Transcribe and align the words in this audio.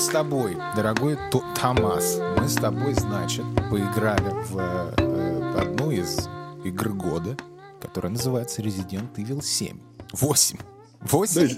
с 0.00 0.08
тобой, 0.08 0.56
дорогой 0.74 1.16
Т- 1.30 1.40
Томас, 1.60 2.18
мы 2.38 2.48
с 2.48 2.54
тобой, 2.54 2.94
значит, 2.94 3.44
поиграли 3.70 4.30
в 4.48 4.58
э, 4.96 5.60
одну 5.60 5.90
из 5.90 6.28
игр 6.64 6.88
года, 6.90 7.36
которая 7.80 8.10
называется 8.12 8.62
Resident 8.62 9.14
Evil 9.16 9.42
7. 9.42 9.78
8. 10.12 10.58
8? 11.02 11.48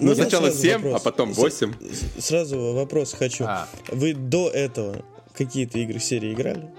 Ну, 0.00 0.14
сначала 0.14 0.44
сразу 0.46 0.58
7, 0.60 0.72
вопрос. 0.82 1.00
а 1.00 1.04
потом 1.04 1.34
С- 1.34 1.38
8. 1.38 1.74
с- 2.18 2.24
Сразу 2.26 2.58
вопрос 2.74 3.12
хочу. 3.14 3.44
А. 3.46 3.68
Вы 3.88 4.14
до 4.14 4.48
этого 4.48 5.04
какие-то 5.36 5.78
игры 5.78 5.98
серии 6.00 6.32
играли? 6.32 6.70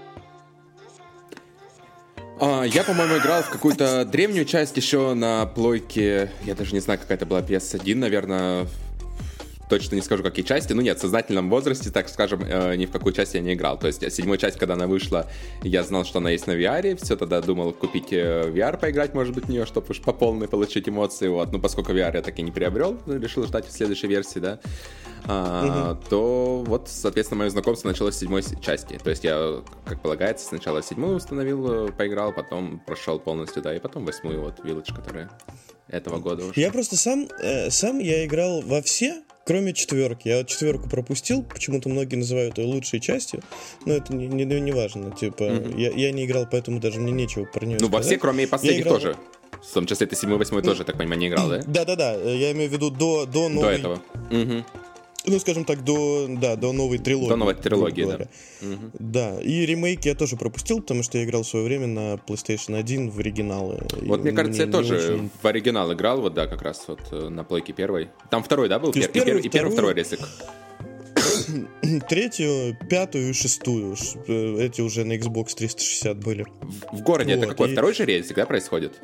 А, 2.40 2.64
я, 2.64 2.82
по-моему, 2.84 3.16
играл 3.18 3.42
в 3.42 3.50
какую-то 3.50 4.04
древнюю 4.04 4.44
часть 4.44 4.76
еще 4.76 5.14
на 5.14 5.46
плойке. 5.46 6.30
Я 6.44 6.54
даже 6.54 6.72
не 6.72 6.80
знаю, 6.80 6.98
какая 6.98 7.14
это 7.16 7.26
была 7.26 7.40
PS1, 7.40 7.94
наверное. 7.96 8.66
Точно 9.68 9.94
не 9.94 10.02
скажу, 10.02 10.22
какие 10.22 10.44
части. 10.44 10.72
Ну 10.72 10.82
нет, 10.82 10.98
в 10.98 11.00
сознательном 11.00 11.50
возрасте, 11.50 11.90
так 11.90 12.08
скажем, 12.08 12.42
э, 12.44 12.76
ни 12.76 12.86
в 12.86 12.90
какую 12.90 13.12
часть 13.12 13.34
я 13.34 13.40
не 13.40 13.54
играл. 13.54 13.78
То 13.78 13.86
есть 13.86 14.12
седьмая 14.12 14.38
часть, 14.38 14.58
когда 14.58 14.74
она 14.74 14.86
вышла, 14.86 15.26
я 15.62 15.82
знал, 15.82 16.04
что 16.04 16.18
она 16.18 16.30
есть 16.30 16.46
на 16.46 16.52
VR. 16.52 16.96
Все 17.02 17.16
тогда 17.16 17.40
думал 17.40 17.72
купить 17.72 18.12
э, 18.12 18.50
VR, 18.50 18.78
поиграть, 18.78 19.14
может 19.14 19.34
быть, 19.34 19.46
в 19.46 19.48
нее, 19.48 19.66
чтобы 19.66 19.86
уж 19.90 20.00
по 20.00 20.12
полной 20.12 20.48
получить 20.48 20.88
эмоции. 20.88 21.28
Вот. 21.28 21.52
Ну, 21.52 21.60
поскольку 21.60 21.92
VR 21.92 22.14
я 22.14 22.22
так 22.22 22.38
и 22.38 22.42
не 22.42 22.50
приобрел, 22.50 22.98
решил 23.06 23.46
ждать 23.46 23.66
в 23.66 23.72
следующей 23.72 24.06
версии, 24.06 24.38
да. 24.38 24.60
А, 25.26 25.98
то 26.10 26.62
вот, 26.66 26.88
соответственно, 26.88 27.40
мое 27.40 27.50
знакомство 27.50 27.88
началось 27.88 28.14
с 28.14 28.18
седьмой 28.18 28.42
части. 28.60 28.98
То 29.02 29.10
есть 29.10 29.24
я, 29.24 29.62
как 29.86 30.00
полагается, 30.02 30.46
сначала 30.46 30.82
седьмую 30.82 31.16
установил, 31.16 31.88
э, 31.88 31.92
поиграл, 31.92 32.32
потом 32.32 32.78
прошел 32.80 33.18
полностью, 33.18 33.62
да, 33.62 33.74
и 33.74 33.78
потом 33.78 34.04
восьмую 34.04 34.42
вот 34.42 34.60
Village, 34.60 34.94
которая 34.94 35.30
этого 35.88 36.18
года 36.18 36.44
уже. 36.46 36.60
Я 36.60 36.70
просто 36.70 36.96
сам, 36.96 37.28
э, 37.40 37.70
сам 37.70 37.98
я 37.98 38.24
играл 38.24 38.60
во 38.62 38.82
все, 38.82 39.22
кроме 39.44 39.72
четверки. 39.74 40.28
Я 40.28 40.44
четверку 40.44 40.88
пропустил, 40.88 41.42
почему-то 41.42 41.88
многие 41.88 42.16
называют 42.16 42.58
ее 42.58 42.66
лучшей 42.66 43.00
частью, 43.00 43.42
но 43.84 43.94
это 43.94 44.14
не, 44.14 44.26
не, 44.26 44.44
не 44.44 44.72
важно. 44.72 45.10
Типа, 45.10 45.44
я, 45.76 45.90
я 45.90 46.12
не 46.12 46.24
играл, 46.24 46.46
поэтому 46.50 46.80
даже 46.80 47.00
мне 47.00 47.12
нечего 47.12 47.44
про 47.44 47.64
нее 47.66 47.78
Ну, 47.80 47.88
во 47.88 48.00
все, 48.00 48.16
кроме 48.18 48.44
и 48.44 48.46
последних 48.46 48.82
играл- 48.84 48.94
тоже. 48.94 49.16
В 49.62 49.72
том 49.72 49.86
числе 49.86 50.06
ты 50.06 50.14
седьмой, 50.16 50.38
восьмой 50.38 50.62
тоже, 50.62 50.84
так 50.84 50.98
понимаю, 50.98 51.18
не 51.20 51.28
играл, 51.28 51.48
да? 51.48 51.62
Да-да-да, 51.66 52.12
я 52.14 52.52
имею 52.52 52.68
в 52.68 52.72
виду 52.72 52.90
до, 52.90 53.24
до 53.24 53.48
новой... 53.48 53.62
До 53.62 53.70
этого. 53.70 54.02
Мгм. 54.30 54.64
Ну, 55.26 55.38
скажем 55.38 55.64
так, 55.64 55.82
до, 55.84 56.26
да, 56.28 56.54
до 56.56 56.72
новой 56.72 56.98
трилогии. 56.98 57.28
До 57.30 57.36
новой 57.36 57.54
трилогии, 57.54 58.04
да. 58.04 58.28
Да, 58.98 59.40
и 59.40 59.64
ремейки 59.64 60.08
я 60.08 60.14
тоже 60.14 60.36
пропустил, 60.36 60.80
потому 60.80 61.02
что 61.02 61.16
я 61.18 61.24
играл 61.24 61.42
в 61.44 61.46
свое 61.46 61.64
время 61.64 61.86
на 61.86 62.14
PlayStation 62.16 62.76
1 62.78 63.10
в 63.10 63.18
оригиналы. 63.18 63.82
Вот 64.02 64.20
И 64.20 64.22
мне 64.22 64.32
кажется, 64.32 64.64
я 64.64 64.70
тоже 64.70 64.96
очень- 64.96 65.30
в 65.42 65.46
оригинал 65.46 65.92
играл, 65.94 66.20
вот 66.20 66.34
да, 66.34 66.46
как 66.46 66.60
раз 66.62 66.84
вот 66.88 67.00
э, 67.12 67.28
на 67.30 67.42
плойке 67.42 67.72
первой. 67.72 68.08
Там 68.30 68.42
второй, 68.42 68.68
да, 68.68 68.78
был? 68.78 68.90
Пер- 68.92 69.10
первый, 69.10 69.40
пер- 69.40 69.46
и 69.46 69.48
первый, 69.48 69.72
второй. 69.72 69.94
ресик. 69.94 70.20
Третью, 72.08 72.76
пятую 72.90 73.30
и 73.30 73.32
шестую. 73.32 73.96
э, 74.26 74.56
Эти 74.66 74.80
уже 74.80 75.04
на 75.04 75.14
Xbox 75.16 75.54
360 75.56 76.18
были. 76.18 76.44
В 76.92 77.00
городе 77.02 77.32
это 77.32 77.40
Вот, 77.46 77.50
какой? 77.50 77.68
и- 77.70 77.72
Второй 77.72 77.94
же 77.94 78.04
ресик, 78.04 78.36
да, 78.36 78.46
происходит? 78.46 79.00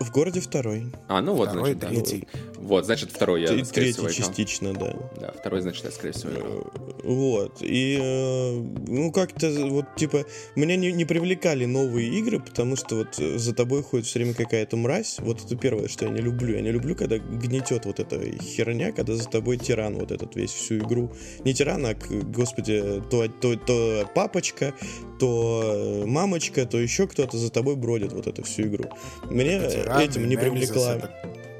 В 0.00 0.10
городе 0.10 0.40
второй. 0.40 0.86
А, 1.08 1.20
ну 1.20 1.34
вот, 1.34 1.48
Второй, 1.50 1.74
значит, 1.74 1.78
да. 1.78 1.88
третий. 1.88 2.28
Вот, 2.58 2.84
значит, 2.86 3.10
второй 3.10 3.42
я, 3.42 3.48
скорее 3.48 3.92
третий 3.92 3.92
всего, 3.92 4.08
частично, 4.08 4.72
да. 4.72 4.96
Да, 5.20 5.32
второй, 5.38 5.60
значит, 5.60 5.84
я, 5.84 5.90
скорее 5.90 6.12
всего, 6.12 6.32
играл. 6.32 6.72
Вот. 7.02 7.58
И, 7.60 7.98
э, 8.00 8.60
ну, 8.88 9.12
как-то, 9.12 9.50
вот, 9.68 9.84
типа, 9.96 10.24
меня 10.56 10.76
не, 10.76 10.90
не 10.92 11.04
привлекали 11.04 11.66
новые 11.66 12.08
игры, 12.08 12.40
потому 12.40 12.76
что 12.76 12.96
вот 12.96 13.18
э, 13.18 13.36
за 13.38 13.54
тобой 13.54 13.82
ходит 13.82 14.06
все 14.06 14.18
время 14.20 14.32
какая-то 14.34 14.76
мразь. 14.76 15.16
Вот 15.18 15.44
это 15.44 15.56
первое, 15.56 15.88
что 15.88 16.06
я 16.06 16.10
не 16.10 16.20
люблю. 16.20 16.54
Я 16.54 16.62
не 16.62 16.72
люблю, 16.72 16.94
когда 16.96 17.18
гнетет 17.18 17.84
вот 17.84 18.00
эта 18.00 18.18
херня, 18.38 18.92
когда 18.92 19.14
за 19.14 19.28
тобой 19.28 19.58
тиран 19.58 19.96
вот 19.98 20.10
этот 20.10 20.34
весь 20.34 20.50
всю 20.52 20.78
игру. 20.78 21.12
Не 21.44 21.52
тиран, 21.52 21.84
а, 21.84 21.94
к- 21.94 22.08
господи, 22.08 23.02
то, 23.10 23.28
то, 23.28 23.56
то 23.56 24.10
папочка, 24.14 24.72
то 25.20 26.02
э, 26.02 26.06
мамочка, 26.06 26.64
то 26.66 26.78
еще 26.78 27.06
кто-то 27.06 27.36
за 27.36 27.50
тобой 27.50 27.76
бродит 27.76 28.12
вот 28.12 28.26
эту 28.26 28.42
всю 28.42 28.62
игру. 28.62 28.84
Мне 29.24 29.58
Тираны, 29.84 30.02
этим 30.04 30.28
не 30.28 30.36
привлекла... 30.36 30.96
это 30.96 31.10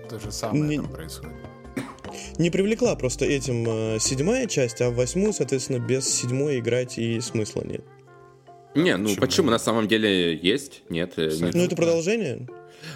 То 0.08 0.18
же 0.18 0.32
самое 0.32 0.62
Не- 0.64 0.76
там 0.76 0.88
происходит. 0.88 1.34
Не 2.38 2.50
привлекла 2.50 2.94
просто 2.96 3.24
этим 3.24 3.64
э, 3.68 3.98
седьмая 4.00 4.46
часть, 4.46 4.80
а 4.80 4.90
в 4.90 4.94
восьмую, 4.94 5.32
соответственно, 5.32 5.78
без 5.78 6.08
седьмой 6.08 6.58
играть 6.60 6.98
и 6.98 7.20
смысла 7.20 7.62
нет. 7.64 7.84
Не, 8.74 8.96
ну 8.96 9.04
Почему? 9.08 9.20
почему? 9.20 9.50
На 9.50 9.58
самом 9.58 9.86
деле 9.88 10.34
есть, 10.36 10.82
нет. 10.88 11.12
э, 11.16 11.28
не- 11.40 11.50
Ну, 11.52 11.64
это 11.64 11.76
продолжение? 11.76 12.48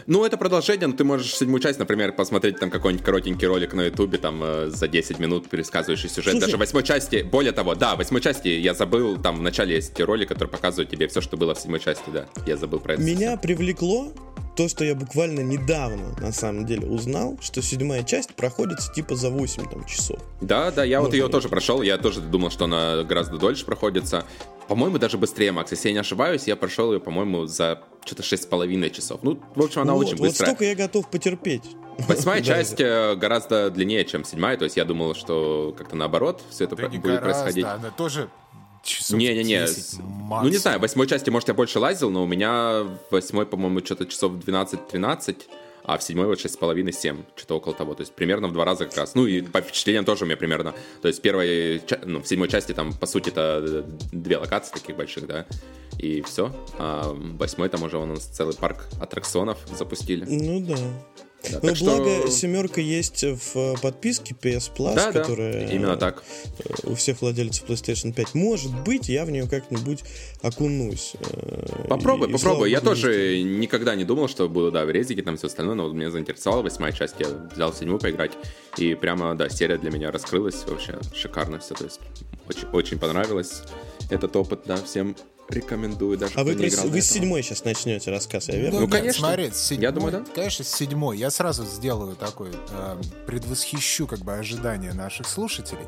Ну, 0.06 0.24
это 0.24 0.36
продолжение, 0.36 0.86
но 0.86 0.92
ты 0.94 1.02
можешь 1.04 1.34
седьмую 1.34 1.60
часть, 1.60 1.78
например, 1.78 2.12
посмотреть 2.12 2.58
там 2.58 2.70
какой-нибудь 2.70 3.04
коротенький 3.04 3.46
ролик 3.46 3.72
на 3.74 3.82
ютубе, 3.86 4.18
там, 4.18 4.40
э, 4.42 4.66
за 4.70 4.86
10 4.88 5.18
минут 5.18 5.48
пересказывающий 5.48 6.08
сюжет. 6.08 6.32
Слушай- 6.32 6.44
Даже 6.46 6.56
в 6.56 6.60
восьмой 6.60 6.82
части, 6.82 7.22
более 7.22 7.52
того, 7.52 7.74
да, 7.74 7.94
в 7.94 7.98
восьмой 7.98 8.20
части 8.20 8.48
я 8.48 8.74
забыл, 8.74 9.16
там 9.18 9.38
в 9.38 9.42
начале 9.42 9.76
есть 9.76 9.98
ролик, 10.00 10.28
который 10.28 10.48
показывает 10.48 10.90
тебе 10.90 11.06
все, 11.08 11.20
что 11.20 11.36
было 11.36 11.54
в 11.54 11.58
седьмой 11.60 11.80
части, 11.80 12.04
да. 12.12 12.26
Я 12.46 12.56
забыл 12.56 12.80
про 12.80 12.94
это. 12.94 13.02
Меня 13.02 13.36
привлекло 13.36 14.12
то, 14.58 14.66
что 14.66 14.84
я 14.84 14.96
буквально 14.96 15.38
недавно, 15.38 16.16
на 16.20 16.32
самом 16.32 16.66
деле, 16.66 16.84
узнал, 16.84 17.38
что 17.40 17.62
седьмая 17.62 18.02
часть 18.02 18.34
проходится 18.34 18.92
типа 18.92 19.14
за 19.14 19.30
8 19.30 19.70
там, 19.70 19.84
часов. 19.84 20.18
Да, 20.40 20.72
да, 20.72 20.82
я 20.82 20.98
вот 20.98 21.06
Можно 21.10 21.16
ее 21.16 21.28
тоже 21.28 21.48
прошел, 21.48 21.80
я 21.80 21.96
тоже 21.96 22.20
думал, 22.20 22.50
что 22.50 22.64
она 22.64 23.04
гораздо 23.04 23.38
дольше 23.38 23.64
проходится. 23.64 24.24
По-моему, 24.66 24.98
даже 24.98 25.16
быстрее, 25.16 25.52
Макс. 25.52 25.70
Если 25.70 25.90
я 25.90 25.94
не 25.94 26.00
ошибаюсь, 26.00 26.48
я 26.48 26.56
прошел 26.56 26.92
ее, 26.92 26.98
по-моему, 26.98 27.46
за 27.46 27.84
что-то 28.04 28.24
шесть 28.24 28.42
с 28.42 28.46
половиной 28.46 28.90
часов. 28.90 29.20
Ну, 29.22 29.38
в 29.54 29.62
общем, 29.62 29.82
она 29.82 29.94
вот, 29.94 30.06
очень 30.06 30.16
вот 30.16 30.26
быстрая. 30.26 30.50
столько 30.50 30.64
я 30.64 30.74
готов 30.74 31.08
потерпеть. 31.08 31.76
Восьмая 32.08 32.40
Да, 32.44 32.44
часть 32.44 32.80
э, 32.80 33.14
гораздо 33.14 33.70
длиннее, 33.70 34.04
чем 34.04 34.24
седьмая, 34.24 34.56
то 34.56 34.64
есть 34.64 34.76
я 34.76 34.84
думал, 34.84 35.14
что 35.14 35.72
как-то 35.78 35.94
наоборот 35.94 36.42
все 36.50 36.64
это 36.64 36.74
Да 36.74 36.88
будет 36.88 37.20
происходить. 37.20 37.64
она 37.64 37.90
тоже 37.90 38.28
часов 38.82 39.18
Не-не-не, 39.18 39.60
10 39.66 39.84
с- 39.84 39.98
ну 39.98 40.48
не 40.48 40.56
знаю, 40.56 40.78
в 40.78 40.82
восьмой 40.82 41.06
части, 41.06 41.30
может, 41.30 41.48
я 41.48 41.54
больше 41.54 41.78
лазил, 41.78 42.10
но 42.10 42.22
у 42.22 42.26
меня 42.26 42.82
в 42.82 42.98
восьмой, 43.10 43.46
по-моему, 43.46 43.80
что-то 43.84 44.06
часов 44.06 44.32
12-13, 44.32 45.36
а 45.84 45.96
в 45.96 46.02
седьмой 46.02 46.26
вот 46.26 46.38
6,5-7, 46.38 47.24
что-то 47.36 47.56
около 47.56 47.74
того, 47.74 47.94
то 47.94 48.02
есть 48.02 48.12
примерно 48.14 48.48
в 48.48 48.52
два 48.52 48.64
раза 48.64 48.84
как 48.84 48.96
раз. 48.96 49.14
Ну 49.14 49.26
и 49.26 49.40
по 49.40 49.60
впечатлениям 49.60 50.04
тоже 50.04 50.24
у 50.24 50.26
меня 50.26 50.36
примерно, 50.36 50.74
то 51.00 51.08
есть 51.08 51.20
в 51.20 51.22
первой, 51.22 51.82
ну, 52.04 52.20
в 52.22 52.28
седьмой 52.28 52.48
части 52.48 52.72
там, 52.72 52.92
по 52.92 53.06
сути, 53.06 53.30
это 53.30 53.84
две 54.12 54.36
локации 54.36 54.72
таких 54.74 54.96
больших, 54.96 55.26
да, 55.26 55.46
и 55.98 56.20
все. 56.22 56.54
А 56.78 57.12
в 57.12 57.36
восьмой 57.38 57.68
там 57.70 57.82
уже 57.82 57.96
у 57.98 58.04
нас 58.04 58.24
целый 58.26 58.54
парк 58.54 58.86
аттракционов 59.00 59.58
запустили. 59.76 60.24
Ну 60.28 60.60
да. 60.66 60.76
Да, 61.44 61.60
Ну, 61.62 61.68
так 61.68 61.76
что- 61.76 61.84
благо, 61.84 62.30
семерка 62.30 62.80
есть 62.80 63.22
в 63.22 63.56
э, 63.56 63.74
подписке 63.80 64.34
PS 64.34 64.72
Plus, 64.76 64.96
Да, 64.96 65.12
да, 65.12 65.20
которая 65.20 65.70
именно 65.70 65.96
так. 65.96 66.24
э, 66.58 66.72
у 66.90 66.94
всех 66.96 67.22
владельцев 67.22 67.64
PlayStation 67.68 68.12
5. 68.12 68.34
Может 68.34 68.72
быть, 68.82 69.08
я 69.08 69.24
в 69.24 69.30
нее 69.30 69.46
как-нибудь 69.48 70.02
окунусь. 70.42 71.12
э, 71.20 71.86
Попробуй, 71.88 72.26
и- 72.26 72.30
и 72.30 72.32
попробуй. 72.32 72.38
слава 72.38 72.64
Я 72.64 72.80
тоже 72.80 73.40
никогда 73.42 73.94
не 73.94 74.04
думал, 74.04 74.28
что 74.28 74.48
буду, 74.48 74.72
да, 74.72 74.84
в 74.84 74.90
резике 74.90 75.22
там 75.22 75.36
все 75.36 75.46
остальное, 75.46 75.76
но 75.76 75.84
вот 75.84 75.94
меня 75.94 76.10
заинтересовала 76.10 76.62
восьмая 76.62 76.92
часть. 76.92 77.14
Я 77.20 77.28
взял 77.54 77.72
седьмую 77.72 78.00
поиграть, 78.00 78.32
и 78.76 78.94
прямо, 78.96 79.34
да, 79.36 79.48
серия 79.48 79.78
для 79.78 79.90
меня 79.92 80.10
раскрылась. 80.10 80.64
Вообще 80.66 80.98
шикарно 81.14 81.60
все, 81.60 81.74
то 81.74 81.84
есть 81.84 82.00
очень, 82.48 82.68
очень 82.72 82.98
понравилось 82.98 83.62
этот 84.10 84.34
опыт, 84.34 84.62
да, 84.66 84.76
всем 84.76 85.14
рекомендую, 85.48 86.18
даже 86.18 86.34
А 86.36 86.44
вы, 86.44 86.54
до 86.54 86.88
вы 86.88 87.00
с 87.00 87.10
седьмой 87.10 87.42
сейчас 87.42 87.64
начнете 87.64 88.10
рассказ, 88.10 88.48
я 88.48 88.56
верно? 88.56 88.80
Ну, 88.80 88.86
нет, 88.86 88.92
конечно. 88.92 89.26
Смотри, 89.26 89.50
с 89.50 89.56
седьмой, 89.56 89.82
Я 89.82 89.92
думаю, 89.92 90.12
да. 90.12 90.24
Конечно, 90.34 90.64
с 90.64 90.68
седьмой. 90.68 91.18
Я 91.18 91.30
сразу 91.30 91.64
сделаю 91.64 92.16
такой, 92.16 92.50
э, 92.70 93.00
предвосхищу 93.26 94.06
как 94.06 94.20
бы 94.20 94.34
ожидания 94.34 94.92
наших 94.92 95.26
слушателей. 95.26 95.86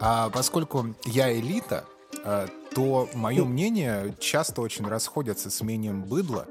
А 0.00 0.30
поскольку 0.30 0.94
я 1.06 1.32
элита, 1.36 1.84
э, 2.24 2.48
то 2.74 3.08
мое 3.14 3.44
мнение 3.44 4.14
часто 4.20 4.60
очень 4.60 4.86
расходятся 4.86 5.50
с 5.50 5.60
мнением 5.62 6.04
быдла, 6.04 6.46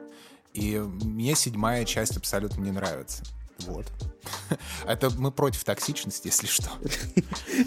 и 0.54 0.80
мне 0.80 1.36
седьмая 1.36 1.86
часть 1.86 2.18
абсолютно 2.18 2.62
не 2.62 2.72
нравится. 2.72 3.24
Вот. 3.60 3.86
Это 4.88 5.10
мы 5.18 5.32
против 5.32 5.64
токсичности, 5.64 6.28
если 6.28 6.48
что. 6.48 6.70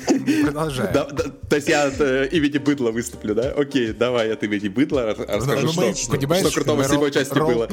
Продолжаем. 0.44 0.92
То 1.48 1.56
есть 1.56 1.68
я 1.68 1.84
от 1.84 2.00
э, 2.00 2.28
имени 2.32 2.58
быдла 2.58 2.90
выступлю, 2.90 3.34
да? 3.34 3.50
Окей, 3.56 3.92
давай 3.92 4.32
от 4.32 4.42
имени 4.42 4.68
быдла 4.68 5.06
рас- 5.06 5.18
расскажу, 5.18 5.66
Ну, 5.66 5.72
что, 5.72 5.94
что 5.94 6.50
крутого 6.50 6.82
в 6.82 6.86
седьмой 6.88 7.10
части 7.10 7.34
было. 7.38 7.68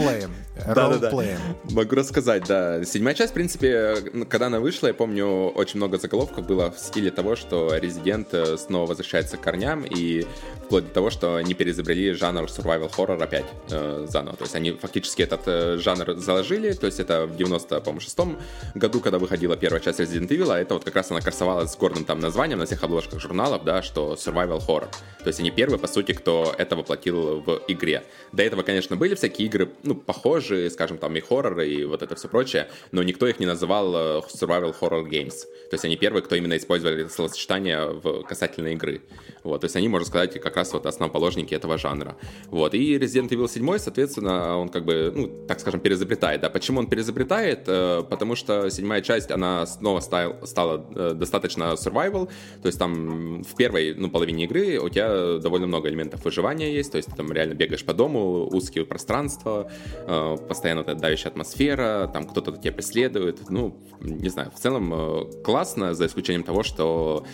Да-да-да. 0.66 1.12
Могу 1.72 1.96
рассказать, 1.96 2.46
да. 2.48 2.84
Седьмая 2.86 3.16
часть, 3.16 3.32
в 3.32 3.34
принципе, 3.34 3.96
ну, 4.14 4.26
когда 4.26 4.48
она 4.48 4.60
вышла, 4.60 4.88
я 4.88 4.94
помню, 4.94 5.50
очень 5.50 5.78
много 5.78 5.98
заголовков 5.98 6.46
было 6.46 6.72
в 6.72 6.80
стиле 6.80 7.12
того, 7.12 7.36
что 7.36 7.76
Резидент 7.76 8.34
э, 8.34 8.58
снова 8.58 8.88
возвращается 8.88 9.38
к 9.38 9.42
корням, 9.42 9.84
и 9.84 10.26
вплоть 10.66 10.86
до 10.88 10.94
того, 10.94 11.10
что 11.10 11.36
они 11.36 11.54
переизобрели 11.54 12.12
жанр 12.12 12.44
survival 12.46 12.92
horror 12.96 13.22
опять 13.24 13.46
э, 13.72 14.06
заново. 14.10 14.36
То 14.38 14.44
есть 14.44 14.56
они 14.56 14.72
фактически 14.72 15.22
этот 15.22 15.42
э, 15.46 15.78
жанр 15.78 16.16
заложили, 16.18 16.74
то 16.74 16.86
есть 16.86 17.00
это 17.00 17.26
в 17.26 17.36
96-м 17.38 18.38
году, 18.78 19.00
когда 19.00 19.20
выходила 19.20 19.58
первая 19.58 19.82
часть 19.82 20.00
Resident 20.00 20.28
Evil, 20.28 20.52
а 20.54 20.60
это 20.60 20.74
вот 20.74 20.84
как 20.84 20.96
раз 20.96 21.12
она 21.12 21.22
красовалась 21.22 21.72
с 21.72 21.78
гордым 21.78 22.06
там 22.06 22.20
названием 22.20 22.60
на 22.60 22.66
всех 22.66 22.84
обложках 22.84 23.20
журналов, 23.20 23.64
да, 23.64 23.82
что 23.82 24.14
Survival 24.14 24.62
Horror. 24.66 24.90
То 25.24 25.28
есть 25.28 25.40
они 25.40 25.52
первые, 25.52 25.80
по 25.80 25.88
сути, 25.88 26.14
кто 26.14 26.54
это 26.58 26.76
воплотил 26.76 27.42
в 27.42 27.62
игре. 27.68 28.04
До 28.32 28.44
этого, 28.44 28.64
конечно, 28.64 28.96
были 28.96 29.16
всякие 29.16 29.48
игры, 29.48 29.70
ну, 29.84 29.96
похожие, 29.96 30.70
скажем, 30.70 30.98
там 30.98 31.16
и 31.16 31.20
хорроры, 31.20 31.68
и 31.70 31.84
вот 31.86 32.02
это 32.02 32.16
все 32.16 32.28
прочее, 32.28 32.70
но 32.92 33.04
никто 33.04 33.28
их 33.28 33.40
не 33.40 33.46
называл 33.46 33.96
э, 33.96 34.22
Survival 34.34 34.76
Horror 34.80 35.10
Games. 35.10 35.42
То 35.70 35.74
есть 35.74 35.86
они 35.86 35.98
первые, 35.98 36.24
кто 36.24 36.36
именно 36.36 36.56
использовали 36.56 37.04
это 37.04 37.14
словосочетание 37.14 37.88
в 37.88 38.24
касательно 38.24 38.70
игры. 38.70 39.02
Вот, 39.44 39.62
то 39.62 39.66
есть 39.66 39.76
они, 39.76 39.88
можно 39.88 40.08
сказать, 40.08 40.40
как 40.42 40.56
раз 40.56 40.74
вот 40.74 40.86
основоположники 40.86 41.54
этого 41.54 41.78
жанра. 41.78 42.16
Вот, 42.46 42.74
и 42.74 42.98
Resident 42.98 43.30
Evil 43.30 43.50
7, 43.50 43.78
соответственно, 43.80 44.58
он 44.58 44.70
как 44.70 44.86
бы, 44.86 45.12
ну, 45.16 45.46
так 45.48 45.60
скажем, 45.60 45.80
перезапретает, 45.80 46.42
да. 46.42 46.50
Почему 46.50 46.80
он 46.80 46.88
перезапретает? 46.88 47.64
Э, 47.68 48.04
потому 48.10 48.36
что 48.36 48.57
седьмая 48.70 49.02
часть, 49.02 49.32
она 49.32 49.66
снова 49.66 50.00
стала, 50.00 50.46
стала 50.46 50.86
э, 50.96 51.14
достаточно 51.14 51.74
survival, 51.74 52.30
то 52.62 52.68
есть 52.68 52.80
там 52.80 53.44
в 53.44 53.56
первой, 53.56 53.94
ну, 53.96 54.10
половине 54.10 54.46
игры 54.46 54.80
у 54.80 54.90
тебя 54.90 55.40
довольно 55.40 55.68
много 55.68 55.90
элементов 55.90 56.24
выживания 56.26 56.74
есть, 56.74 56.92
то 56.92 56.98
есть 56.98 57.10
ты 57.10 57.16
там 57.16 57.32
реально 57.32 57.54
бегаешь 57.54 57.84
по 57.84 57.94
дому, 57.94 58.48
узкие 58.48 58.86
пространства, 58.86 59.70
э, 60.06 60.38
постоянно 60.48 60.82
эта 60.82 60.96
давящая 60.96 61.32
атмосфера, 61.32 62.10
там 62.14 62.28
кто-то 62.28 62.52
тебя 62.58 62.74
преследует, 62.74 63.50
ну, 63.50 63.78
не 64.02 64.30
знаю, 64.30 64.52
в 64.52 64.60
целом 64.60 65.32
классно, 65.44 65.94
за 65.94 66.06
исключением 66.06 66.44
того, 66.44 66.64
что 66.64 67.26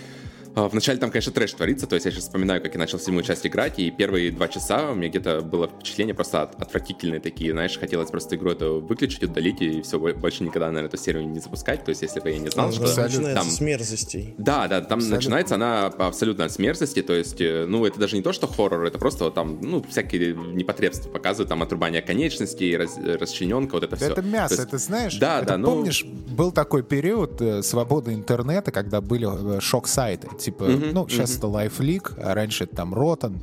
Вначале 0.56 1.00
там, 1.00 1.10
конечно, 1.10 1.32
трэш 1.32 1.54
творится, 1.54 1.88
то 1.88 1.96
есть 1.96 2.06
я 2.06 2.12
сейчас 2.12 2.26
вспоминаю, 2.26 2.62
как 2.62 2.74
я 2.74 2.80
начал 2.80 3.00
седьмую 3.00 3.24
часть 3.24 3.46
играть, 3.46 3.80
и 3.80 3.90
первые 3.90 4.32
два 4.32 4.48
часа 4.48 4.92
у 4.92 4.96
меня 4.96 5.10
где-то 5.10 5.42
было 5.42 5.68
впечатление 5.68 6.14
просто 6.14 6.44
отвратительные 6.44 7.20
такие, 7.20 7.52
знаешь, 7.52 7.78
хотелось 7.78 8.12
просто 8.12 8.36
игру 8.36 8.52
эту 8.52 8.80
выключить, 8.82 9.24
удалить, 9.24 9.62
и 9.62 9.82
все, 9.82 9.98
больше 10.00 10.44
никогда, 10.44 10.68
наверное, 10.68 10.90
эту 10.90 10.98
серию 10.98 11.28
не 11.28 11.40
запускать, 11.40 11.84
то 11.84 11.90
есть 11.90 12.02
если 12.02 12.20
бы 12.20 12.30
я 12.30 12.38
не 12.38 12.50
знал, 12.50 12.72
что... 12.72 12.84
Начинается 12.84 13.34
там... 13.34 13.50
с 13.50 13.62
мерзостей. 13.62 14.36
Да, 14.38 14.68
да, 14.68 14.82
там 14.82 15.00
абсолютно. 15.00 15.16
начинается 15.16 15.56
она 15.56 15.86
абсолютно 15.88 16.48
с 16.48 16.60
мерзости, 16.60 17.02
то 17.02 17.14
есть, 17.14 17.42
э, 17.42 17.66
ну, 17.68 17.86
это 17.86 18.00
даже 18.00 18.16
не 18.16 18.22
то, 18.22 18.32
что 18.32 18.48
хоррор, 18.48 18.86
это 18.86 19.00
просто 19.00 19.32
там, 19.32 19.60
ну, 19.62 19.84
всякие 19.90 20.36
непотребства 20.36 21.10
показывают, 21.10 21.50
там 21.50 21.64
отрубание 21.64 22.02
конечностей, 22.02 22.78
раз, 22.78 22.98
расчлененка, 22.98 23.74
вот 23.74 23.84
это 23.84 23.96
все. 23.96 24.12
Это 24.12 24.22
мясо, 24.22 24.56
есть... 24.56 24.68
это 24.68 24.78
знаешь, 24.78 25.16
да, 25.18 25.40
это, 25.40 25.48
да, 25.48 25.58
ну... 25.58 25.68
помнишь, 25.68 26.04
был 26.04 26.52
такой 26.52 26.84
период 26.84 27.42
э, 27.42 27.64
свободы 27.64 28.14
интернета, 28.14 28.72
когда 28.72 29.02
были 29.02 29.58
э, 29.58 29.60
шок-сайты, 29.60 30.28
типа, 30.44 30.64
mm-hmm, 30.64 30.92
ну, 30.94 31.08
сейчас 31.08 31.32
mm-hmm. 31.32 31.38
это 31.38 31.48
LifeLeak, 31.48 32.22
а 32.22 32.34
раньше 32.34 32.66
это 32.66 32.76
там 32.76 32.94
Rotten, 32.94 33.42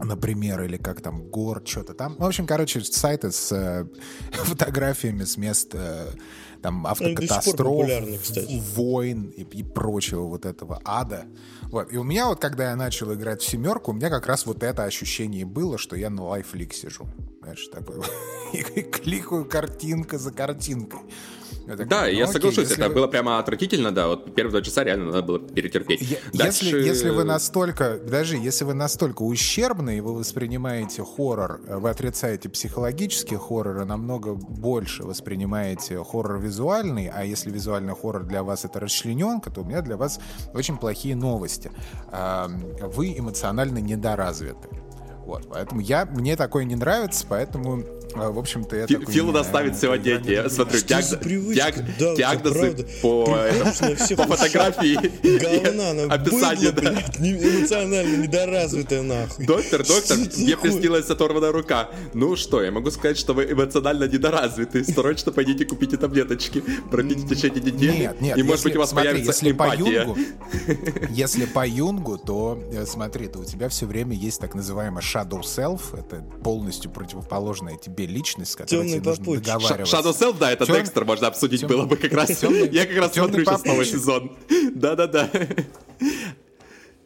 например, 0.00 0.62
или 0.62 0.76
как 0.76 1.00
там 1.00 1.28
Гор, 1.28 1.62
что-то 1.64 1.94
там. 1.94 2.16
В 2.16 2.24
общем, 2.24 2.46
короче, 2.46 2.80
сайты 2.80 3.30
с 3.30 3.52
э, 3.52 3.86
фотографиями 4.32 5.24
с 5.24 5.36
мест 5.36 5.74
э, 5.74 6.10
там 6.62 6.86
автокатастроф, 6.86 7.88
войн 8.74 9.32
и, 9.36 9.42
и 9.42 9.62
прочего 9.62 10.22
вот 10.22 10.46
этого 10.46 10.80
ада. 10.84 11.26
Вот. 11.70 11.92
И 11.92 11.96
у 11.96 12.04
меня 12.04 12.28
вот, 12.28 12.40
когда 12.40 12.70
я 12.70 12.76
начал 12.76 13.12
играть 13.12 13.42
в 13.42 13.48
семерку, 13.48 13.90
у 13.90 13.94
меня 13.94 14.10
как 14.10 14.26
раз 14.26 14.46
вот 14.46 14.62
это 14.62 14.84
ощущение 14.84 15.44
было, 15.44 15.76
что 15.76 15.96
я 15.96 16.10
на 16.10 16.20
LifeLeak 16.20 16.72
сижу. 16.72 17.06
Знаешь, 17.42 17.68
такой 17.68 18.00
и 18.52 18.62
кликаю 18.82 19.44
картинка 19.44 20.18
за 20.18 20.30
картинкой. 20.30 21.00
Я 21.66 21.76
такой, 21.76 21.86
да, 21.86 22.02
ну, 22.02 22.06
я 22.08 22.24
окей, 22.24 22.32
соглашусь, 22.32 22.70
это 22.70 22.88
вы... 22.88 22.94
было 22.94 23.06
прямо 23.06 23.38
отвратительно, 23.38 23.90
да, 23.90 24.08
вот 24.08 24.34
первые 24.34 24.52
два 24.52 24.62
часа 24.62 24.84
реально 24.84 25.06
надо 25.06 25.22
было 25.22 25.38
перетерпеть. 25.38 26.02
Я, 26.02 26.18
Дальше... 26.32 26.66
если, 26.66 26.82
если 26.82 27.10
вы 27.10 27.24
настолько, 27.24 27.98
даже 27.98 28.36
если 28.36 28.64
вы 28.64 28.74
настолько 28.74 29.22
ущербны, 29.22 29.96
и 29.96 30.00
вы 30.00 30.14
воспринимаете 30.14 31.02
хоррор, 31.02 31.60
вы 31.66 31.88
отрицаете 31.88 32.50
психологический 32.50 33.36
хоррор, 33.36 33.82
и 33.82 33.84
намного 33.86 34.34
больше 34.34 35.04
воспринимаете 35.04 36.02
хоррор 36.04 36.38
визуальный, 36.38 37.08
а 37.08 37.24
если 37.24 37.50
визуальный 37.50 37.94
хоррор 37.94 38.24
для 38.24 38.42
вас 38.42 38.66
это 38.66 38.80
расчлененка, 38.80 39.50
то 39.50 39.62
у 39.62 39.64
меня 39.64 39.80
для 39.80 39.96
вас 39.96 40.20
очень 40.52 40.76
плохие 40.76 41.16
новости. 41.16 41.70
Вы 42.10 43.18
эмоционально 43.18 43.78
недоразвиты. 43.78 44.68
Вот, 45.24 45.48
поэтому 45.48 45.80
я, 45.80 46.04
мне 46.04 46.36
такое 46.36 46.64
не 46.64 46.76
нравится, 46.76 47.24
поэтому 47.26 47.78
а, 47.78 48.03
в 48.14 48.38
общем-то, 48.38 48.86
Фи- 48.86 49.04
Фил 49.08 49.32
доставит 49.32 49.76
сегодня, 49.78 50.20
я 50.24 50.48
смотрю, 50.48 50.80
диагнозы 51.52 52.86
по, 53.02 53.24
по 54.16 54.36
фотографии 54.36 54.94
Говна, 54.94 56.14
описание. 56.14 56.70
эмоционально 56.70 58.16
недоразвитая, 58.16 59.02
нахуй. 59.02 59.46
Доктор, 59.46 59.86
доктор, 59.86 60.16
мне 60.16 60.56
приснилась 60.56 61.10
оторванная 61.10 61.52
рука. 61.52 61.90
Ну 62.12 62.36
что, 62.36 62.62
я 62.62 62.70
могу 62.70 62.90
сказать, 62.90 63.18
что 63.18 63.34
вы 63.34 63.50
эмоционально 63.50 64.04
недоразвиты. 64.04 64.84
Срочно 64.84 65.32
пойдите 65.32 65.64
купите 65.64 65.96
таблеточки, 65.96 66.62
пропейте 66.90 67.22
в 67.22 67.28
течение 67.28 67.60
недели. 67.60 67.96
Нет, 67.96 68.20
нет, 68.20 68.38
и 68.38 68.42
может 68.42 68.64
быть 68.64 68.76
у 68.76 68.78
вас 68.78 68.92
появится 68.92 69.50
эмпатия. 69.50 70.08
Если 71.10 71.46
по 71.46 71.66
Юнгу, 71.66 72.18
то 72.18 72.62
э, 72.72 72.86
смотри, 72.86 73.28
то 73.28 73.40
у 73.40 73.44
тебя 73.44 73.68
все 73.68 73.86
время 73.86 74.14
есть 74.14 74.40
так 74.40 74.54
называемый 74.54 75.02
shadow 75.02 75.40
self, 75.42 75.98
это 75.98 76.22
полностью 76.42 76.90
противоположная 76.90 77.76
тебе 77.76 78.03
тебе 78.04 78.14
личность, 78.14 78.52
с 78.52 78.56
которой 78.56 78.82
Темный 78.82 79.00
тебе 79.00 79.10
нужно 79.10 79.40
договариваться. 79.40 79.96
Shadow 79.96 80.12
Self, 80.18 80.38
да, 80.38 80.52
это 80.52 80.66
Тем... 80.66 80.76
Декстер 80.76 81.04
можно 81.04 81.26
обсудить 81.28 81.60
Тем... 81.60 81.68
было 81.68 81.84
бы 81.84 81.96
как 81.96 82.12
раз. 82.12 82.36
Темный... 82.38 82.68
Я 82.70 82.86
как 82.86 82.96
раз 82.96 83.12
Темный 83.12 83.44
смотрю 83.44 83.44
попутчик. 83.44 83.64
сейчас 83.64 83.72
новый 83.72 83.86
сезон. 83.86 84.36
Да-да-да. 84.74 85.30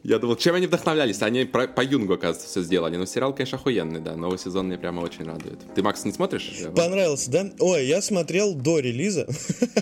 Я 0.04 0.18
думал, 0.18 0.36
чем 0.36 0.54
они 0.54 0.66
вдохновлялись? 0.66 1.20
Они 1.22 1.44
про, 1.44 1.66
по 1.66 1.82
Юнгу, 1.82 2.14
оказывается, 2.14 2.48
все 2.48 2.62
сделали. 2.62 2.96
Но 2.96 3.04
сериал, 3.04 3.34
конечно, 3.34 3.58
охуенный, 3.58 4.00
да. 4.00 4.14
Новый 4.14 4.38
сезон 4.38 4.66
мне 4.66 4.78
прямо 4.78 5.00
очень 5.00 5.24
радует. 5.24 5.58
Ты, 5.74 5.82
Макс, 5.82 6.04
не 6.04 6.12
смотришь? 6.12 6.52
Понравился, 6.74 7.30
да? 7.30 7.50
Ой, 7.58 7.86
я 7.86 8.00
смотрел 8.00 8.54
до 8.54 8.78
релиза. 8.78 9.26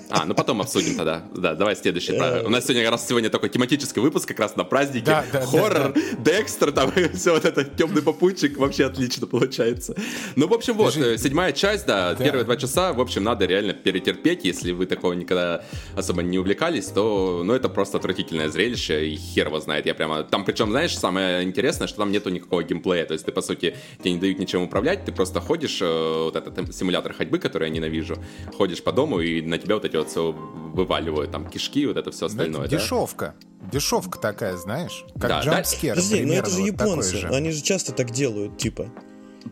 А, 0.09 0.25
ну 0.25 0.35
потом 0.35 0.63
обсудим 0.63 0.97
тогда. 0.97 1.25
Да, 1.37 1.55
давай 1.55 1.77
следующий. 1.77 2.13
У 2.13 2.49
нас 2.49 2.65
сегодня 2.65 2.85
как 2.85 2.93
раз 2.93 3.07
сегодня 3.07 3.29
такой 3.29 3.51
тематический 3.51 4.01
выпуск, 4.01 4.29
как 4.29 4.39
раз 4.39 4.57
на 4.57 4.65
празднике. 4.65 5.13
Хоррор, 5.51 5.95
Декстер, 6.19 6.73
там 6.73 6.91
все 7.15 7.33
вот 7.33 7.45
это, 7.45 7.65
темный 7.65 8.03
попутчик. 8.03 8.57
Вообще 8.57 8.87
отлично 8.87 9.27
получается. 9.27 9.95
Ну, 10.37 10.47
в 10.47 10.55
общем, 10.55 10.75
вот, 10.75 10.97
э, 10.97 11.19
седьмая 11.19 11.53
часть, 11.53 11.87
да, 11.87 12.15
первые 12.15 12.45
два 12.45 12.57
часа, 12.57 12.93
в 12.93 13.01
общем, 13.01 13.25
надо 13.25 13.45
реально 13.45 13.75
перетерпеть. 13.75 14.45
Если 14.45 14.73
вы 14.73 14.87
такого 14.87 15.13
никогда 15.13 15.65
особо 15.97 16.23
не 16.23 16.39
увлекались, 16.39 16.87
то, 16.87 17.43
ну, 17.45 17.53
это 17.53 17.69
просто 17.69 17.99
отвратительное 17.99 18.49
зрелище, 18.49 19.09
и 19.09 19.17
хер 19.17 19.49
его 19.49 19.61
знает. 19.61 19.85
Я 19.87 19.95
прям 19.95 20.06
прямо. 20.07 20.23
Там 20.25 20.45
причем, 20.45 20.71
знаешь, 20.71 20.97
самое 20.97 21.43
интересное, 21.43 21.89
что 21.89 21.99
там 21.99 22.13
нету 22.13 22.31
никакого 22.31 22.63
геймплея. 22.63 23.05
То 23.05 23.13
есть 23.13 23.27
ты, 23.27 23.33
по 23.33 23.43
сути, 23.43 23.77
тебе 24.01 24.13
не 24.13 24.19
дают 24.19 24.39
ничем 24.39 24.63
управлять, 24.63 25.05
ты 25.05 25.13
просто 25.13 25.41
ходишь, 25.41 25.79
э, 25.81 26.23
вот 26.25 26.37
этот 26.37 26.75
симулятор 26.75 27.13
ходьбы, 27.13 27.39
который 27.39 27.69
я 27.69 27.75
ненавижу, 27.75 28.17
ходишь 28.57 28.83
по 28.83 28.93
дому, 28.93 29.21
и 29.21 29.43
на 29.43 29.59
тебя 29.59 29.75
вот 29.75 29.85
эти 29.85 29.97
вот 29.97 30.09
все 30.09 30.33
вываливают, 30.33 31.31
там 31.31 31.49
кишки, 31.49 31.87
вот 31.87 31.97
это 31.97 32.11
все 32.11 32.27
остальное. 32.27 32.67
Это 32.67 32.77
дешевка. 32.77 33.35
Да? 33.61 33.71
Дешевка 33.71 34.19
такая, 34.19 34.57
знаешь, 34.57 35.05
как 35.19 35.29
да, 35.29 35.41
джампскер. 35.41 35.97
Да. 35.97 36.03
Подожди, 36.03 36.25
но 36.25 36.35
это 36.35 36.51
же 36.51 36.61
японцы, 36.61 37.17
же. 37.17 37.29
они 37.29 37.51
же 37.51 37.63
часто 37.63 37.93
так 37.93 38.11
делают, 38.11 38.59
типа. 38.59 38.89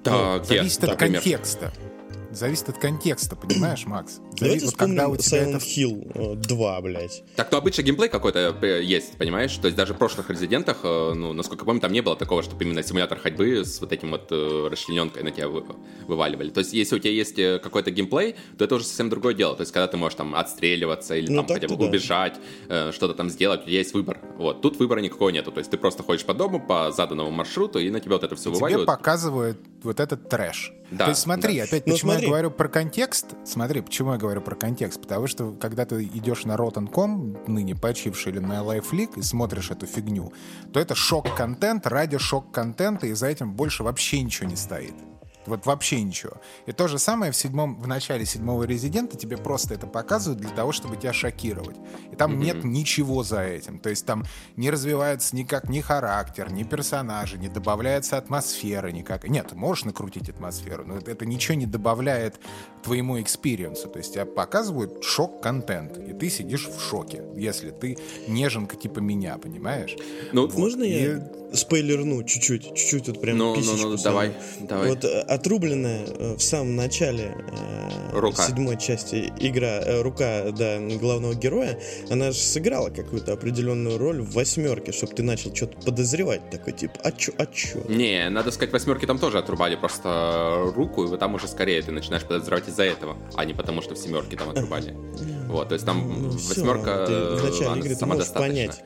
Да, 0.04 0.38
ну, 0.38 0.44
зависит 0.44 0.84
от 0.84 0.96
контекста 0.96 1.72
зависит 2.34 2.68
от 2.68 2.78
контекста, 2.78 3.36
понимаешь, 3.36 3.84
Макс? 3.86 4.20
Зави... 4.38 4.60
Вот 4.64 4.76
когда 4.76 5.08
у 5.08 5.16
тебя 5.16 5.44
Silent 5.44 5.56
это... 5.56 5.64
Hill 5.64 6.36
2, 6.36 6.78
э, 6.78 6.82
блядь. 6.82 7.22
Так, 7.36 7.50
то 7.50 7.58
обычно 7.58 7.82
геймплей 7.82 8.08
какой-то 8.08 8.56
э, 8.60 8.82
есть, 8.82 9.16
понимаешь? 9.16 9.56
То 9.56 9.66
есть 9.66 9.76
даже 9.76 9.94
в 9.94 9.98
прошлых 9.98 10.30
резидентах, 10.30 10.78
э, 10.82 11.12
ну, 11.14 11.32
насколько 11.32 11.62
я 11.62 11.66
помню, 11.66 11.80
там 11.80 11.92
не 11.92 12.00
было 12.00 12.16
такого, 12.16 12.42
чтобы 12.42 12.64
именно 12.64 12.82
симулятор 12.82 13.18
ходьбы 13.18 13.64
с 13.64 13.80
вот 13.80 13.92
этим 13.92 14.10
вот 14.10 14.30
расчлененкой 14.30 15.22
на 15.22 15.30
тебя 15.30 15.48
вываливали. 15.48 16.50
То 16.50 16.60
есть 16.60 16.72
если 16.72 16.96
у 16.96 16.98
тебя 16.98 17.12
есть 17.12 17.36
какой-то 17.36 17.90
геймплей, 17.90 18.36
то 18.58 18.64
это 18.64 18.76
уже 18.76 18.84
совсем 18.84 19.08
другое 19.08 19.34
дело. 19.34 19.56
То 19.56 19.62
есть 19.62 19.72
когда 19.72 19.86
ты 19.86 19.96
можешь 19.96 20.16
там 20.16 20.34
отстреливаться 20.34 21.16
или 21.16 21.30
ну, 21.30 21.42
там 21.42 21.54
хотя 21.54 21.68
бы 21.68 21.76
да. 21.76 21.84
убежать, 21.84 22.34
что-то 22.66 23.14
там 23.14 23.30
сделать, 23.30 23.62
у 23.62 23.64
тебя 23.64 23.78
есть 23.78 23.94
выбор. 23.94 24.18
Вот. 24.36 24.62
Тут 24.62 24.78
выбора 24.78 25.00
никакого 25.00 25.30
нету. 25.30 25.52
То 25.52 25.58
есть 25.58 25.70
ты 25.70 25.76
просто 25.76 26.02
ходишь 26.02 26.24
по 26.24 26.34
дому 26.34 26.60
по 26.60 26.90
заданному 26.92 27.30
маршруту, 27.30 27.78
и 27.78 27.90
на 27.90 28.00
тебя 28.00 28.14
вот 28.14 28.24
это 28.24 28.36
все 28.36 28.50
и 28.50 28.54
вываливают. 28.54 28.86
Тебе 28.86 28.96
показывают 28.96 29.58
вот 29.82 30.00
этот 30.00 30.28
трэш. 30.28 30.72
Да, 30.90 31.04
То 31.04 31.10
есть 31.10 31.22
смотри, 31.22 31.58
да. 31.58 31.64
опять, 31.64 31.86
ну, 31.86 31.92
почему 31.94 32.12
смотри. 32.12 32.23
Я 32.24 32.28
говорю 32.30 32.50
про 32.50 32.68
контекст? 32.68 33.34
Смотри, 33.44 33.80
почему 33.80 34.12
я 34.12 34.18
говорю 34.18 34.40
про 34.40 34.54
контекст? 34.54 35.00
Потому 35.00 35.26
что 35.26 35.52
когда 35.52 35.84
ты 35.84 36.02
идешь 36.04 36.44
на 36.44 36.56
Rotten.com, 36.56 37.36
ныне 37.46 37.74
почивший, 37.74 38.32
или 38.32 38.38
на 38.38 38.60
LifeLeak, 38.60 39.18
и 39.18 39.22
смотришь 39.22 39.70
эту 39.70 39.86
фигню, 39.86 40.32
то 40.72 40.80
это 40.80 40.94
шок-контент 40.94 41.86
ради 41.86 42.18
шок-контента, 42.18 43.06
и 43.06 43.12
за 43.12 43.28
этим 43.28 43.52
больше 43.52 43.82
вообще 43.82 44.22
ничего 44.22 44.48
не 44.48 44.56
стоит. 44.56 44.94
Вот 45.46 45.66
вообще 45.66 46.02
ничего. 46.02 46.34
И 46.66 46.72
то 46.72 46.88
же 46.88 46.98
самое 46.98 47.32
в 47.32 47.36
седьмом, 47.36 47.80
в 47.80 47.86
начале 47.86 48.24
седьмого 48.24 48.64
резидента 48.64 49.16
тебе 49.16 49.36
просто 49.36 49.74
это 49.74 49.86
показывают 49.86 50.40
для 50.40 50.50
того, 50.50 50.72
чтобы 50.72 50.96
тебя 50.96 51.12
шокировать. 51.12 51.76
И 52.12 52.16
там 52.16 52.32
mm-hmm. 52.32 52.44
нет 52.44 52.64
ничего 52.64 53.22
за 53.22 53.42
этим. 53.42 53.78
То 53.78 53.90
есть 53.90 54.06
там 54.06 54.24
не 54.56 54.70
развивается 54.70 55.36
никак 55.36 55.68
ни 55.68 55.80
характер, 55.80 56.52
ни 56.52 56.62
персонажи, 56.62 57.38
не 57.38 57.48
добавляется 57.48 58.16
атмосфера 58.16 58.88
никак. 58.88 59.28
Нет, 59.28 59.52
можешь 59.52 59.84
накрутить 59.84 60.28
атмосферу, 60.28 60.84
но 60.86 60.96
это, 60.96 61.26
ничего 61.26 61.54
не 61.54 61.66
добавляет 61.66 62.40
твоему 62.82 63.20
experience 63.20 63.77
у. 63.77 63.88
То 63.88 63.98
есть 63.98 64.14
тебя 64.14 64.26
показывают 64.26 65.04
шок-контент, 65.04 65.98
и 65.98 66.12
ты 66.12 66.30
сидишь 66.30 66.68
в 66.68 66.80
шоке, 66.80 67.22
если 67.36 67.70
ты 67.70 67.98
неженка 68.28 68.76
типа 68.76 69.00
меня, 69.00 69.38
понимаешь? 69.38 69.96
Ну, 70.32 70.42
вот. 70.42 70.56
можно 70.56 70.82
и... 70.82 71.18
спойлерну 71.54 72.22
чуть-чуть, 72.24 72.74
чуть-чуть 72.74 73.08
вот 73.08 73.20
прям 73.20 73.38
Ну, 73.38 73.56
ну, 73.56 73.76
ну, 73.76 73.96
давай, 73.96 74.32
давай. 74.60 74.88
Вот 74.88 75.04
э, 75.04 75.20
отрубленная 75.20 76.06
э, 76.06 76.34
в 76.36 76.42
самом 76.42 76.76
начале 76.76 77.34
э, 78.12 78.18
Рука. 78.18 78.42
седьмой 78.42 78.78
части 78.78 79.32
игра, 79.38 80.02
рука, 80.02 80.50
да, 80.50 80.78
главного 81.00 81.34
героя, 81.34 81.78
она 82.10 82.32
же 82.32 82.38
сыграла 82.38 82.90
какую-то 82.90 83.32
определенную 83.32 83.98
роль 83.98 84.20
в 84.22 84.32
восьмерке, 84.32 84.92
чтобы 84.92 85.14
ты 85.14 85.22
начал 85.22 85.54
что-то 85.54 85.78
подозревать, 85.78 86.50
такой 86.50 86.72
типа, 86.72 86.94
а 87.02 87.12
чё, 87.12 87.32
а 87.38 87.46
чё? 87.46 87.82
Не, 87.88 88.28
надо 88.30 88.50
сказать, 88.50 88.72
восьмерки 88.72 89.06
там 89.06 89.18
тоже 89.18 89.38
отрубали 89.38 89.76
просто 89.76 90.72
руку, 90.74 91.04
и 91.04 91.06
вот 91.06 91.20
там 91.20 91.34
уже 91.34 91.48
скорее 91.48 91.82
ты 91.82 91.92
начинаешь 91.92 92.24
подозревать 92.24 92.68
из-за 92.68 92.84
этого, 92.84 93.16
а 93.34 93.44
не 93.44 93.54
потому, 93.54 93.82
что 93.82 93.94
в 93.94 93.98
семерке 93.98 94.36
там 94.36 94.50
отрубали. 94.50 94.96
Вот, 95.54 95.68
то 95.68 95.74
есть 95.74 95.86
там 95.86 96.22
Ну, 96.22 96.30
восьмерка 96.30 97.06
ты 97.06 97.12
в 97.14 97.44
начале 97.44 97.66
она 97.66 97.78
игры 97.78 97.94
ты 97.94 98.06
можешь 98.06 98.32
понять. 98.32 98.84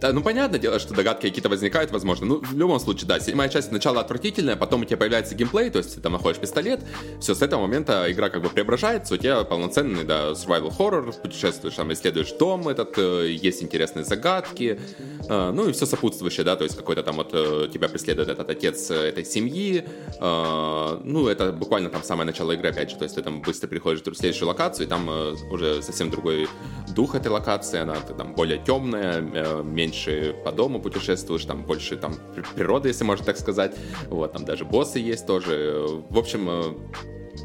Да, 0.00 0.12
ну 0.12 0.22
понятное 0.22 0.58
дело, 0.58 0.80
что 0.80 0.92
догадки 0.92 1.28
какие-то 1.28 1.48
возникают, 1.48 1.92
возможно. 1.92 2.26
Ну, 2.26 2.40
в 2.40 2.56
любом 2.56 2.80
случае, 2.80 3.06
да, 3.06 3.20
седьмая 3.20 3.48
часть 3.48 3.68
сначала 3.68 4.00
отвратительная, 4.00 4.56
потом 4.56 4.82
у 4.82 4.84
тебя 4.84 4.96
появляется 4.96 5.36
геймплей, 5.36 5.70
то 5.70 5.78
есть 5.78 5.94
ты 5.94 6.00
там 6.00 6.12
находишь 6.12 6.40
пистолет, 6.40 6.80
все, 7.20 7.34
с 7.34 7.42
этого 7.42 7.60
момента 7.60 8.10
игра 8.10 8.28
как 8.28 8.42
бы 8.42 8.48
преображается, 8.48 9.14
у 9.14 9.16
тебя 9.18 9.44
полноценный, 9.44 10.02
да, 10.02 10.30
survival 10.32 10.76
horror, 10.76 11.12
путешествуешь 11.20 11.74
там, 11.74 11.92
исследуешь 11.92 12.32
дом 12.32 12.66
этот, 12.68 12.98
э, 12.98 13.30
есть 13.30 13.62
интересные 13.62 14.04
загадки, 14.04 14.80
э, 15.28 15.50
ну 15.52 15.68
и 15.68 15.72
все 15.72 15.86
сопутствующее, 15.86 16.44
да, 16.44 16.56
то 16.56 16.64
есть 16.64 16.76
какой-то 16.76 17.04
там 17.04 17.16
вот 17.16 17.30
э, 17.34 17.68
тебя 17.72 17.88
преследует 17.88 18.28
этот 18.28 18.50
отец 18.50 18.90
этой 18.90 19.24
семьи, 19.24 19.84
ну 20.20 21.28
это 21.28 21.52
буквально 21.52 21.88
там 21.88 22.02
самое 22.02 22.26
начало 22.26 22.52
игры, 22.52 22.70
опять 22.70 22.90
же, 22.90 22.96
то 22.96 23.04
есть 23.04 23.14
ты 23.14 23.22
там 23.22 23.42
быстро 23.42 23.68
переходишь 23.68 24.02
в 24.02 24.14
следующую 24.14 24.48
локацию, 24.48 24.86
и 24.86 24.88
там 24.88 25.08
уже 25.50 25.82
совсем 25.82 25.99
другой 26.08 26.48
дух 26.94 27.14
этой 27.14 27.28
локации, 27.28 27.80
она 27.80 27.96
там 27.96 28.34
более 28.34 28.58
темная, 28.58 29.20
э, 29.20 29.62
меньше 29.62 30.34
по 30.44 30.52
дому 30.52 30.80
путешествуешь, 30.80 31.44
там 31.44 31.62
больше 31.64 31.96
там 31.96 32.14
при- 32.34 32.42
природы, 32.54 32.88
если 32.88 33.04
можно 33.04 33.26
так 33.26 33.36
сказать, 33.36 33.76
вот, 34.08 34.32
там 34.32 34.44
даже 34.44 34.64
боссы 34.64 34.98
есть 35.00 35.26
тоже, 35.26 35.84
в 36.08 36.16
общем, 36.18 36.48
э, 36.48 36.62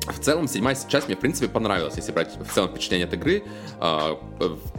в 0.08 0.20
целом, 0.20 0.48
седьмая 0.48 0.78
часть 0.88 1.08
мне, 1.08 1.16
в 1.16 1.20
принципе, 1.20 1.48
понравилась, 1.48 1.96
если 1.96 2.12
брать 2.12 2.38
в 2.38 2.54
целом 2.54 2.70
впечатление 2.70 3.08
от 3.08 3.14
игры. 3.14 3.44
А, 3.80 4.20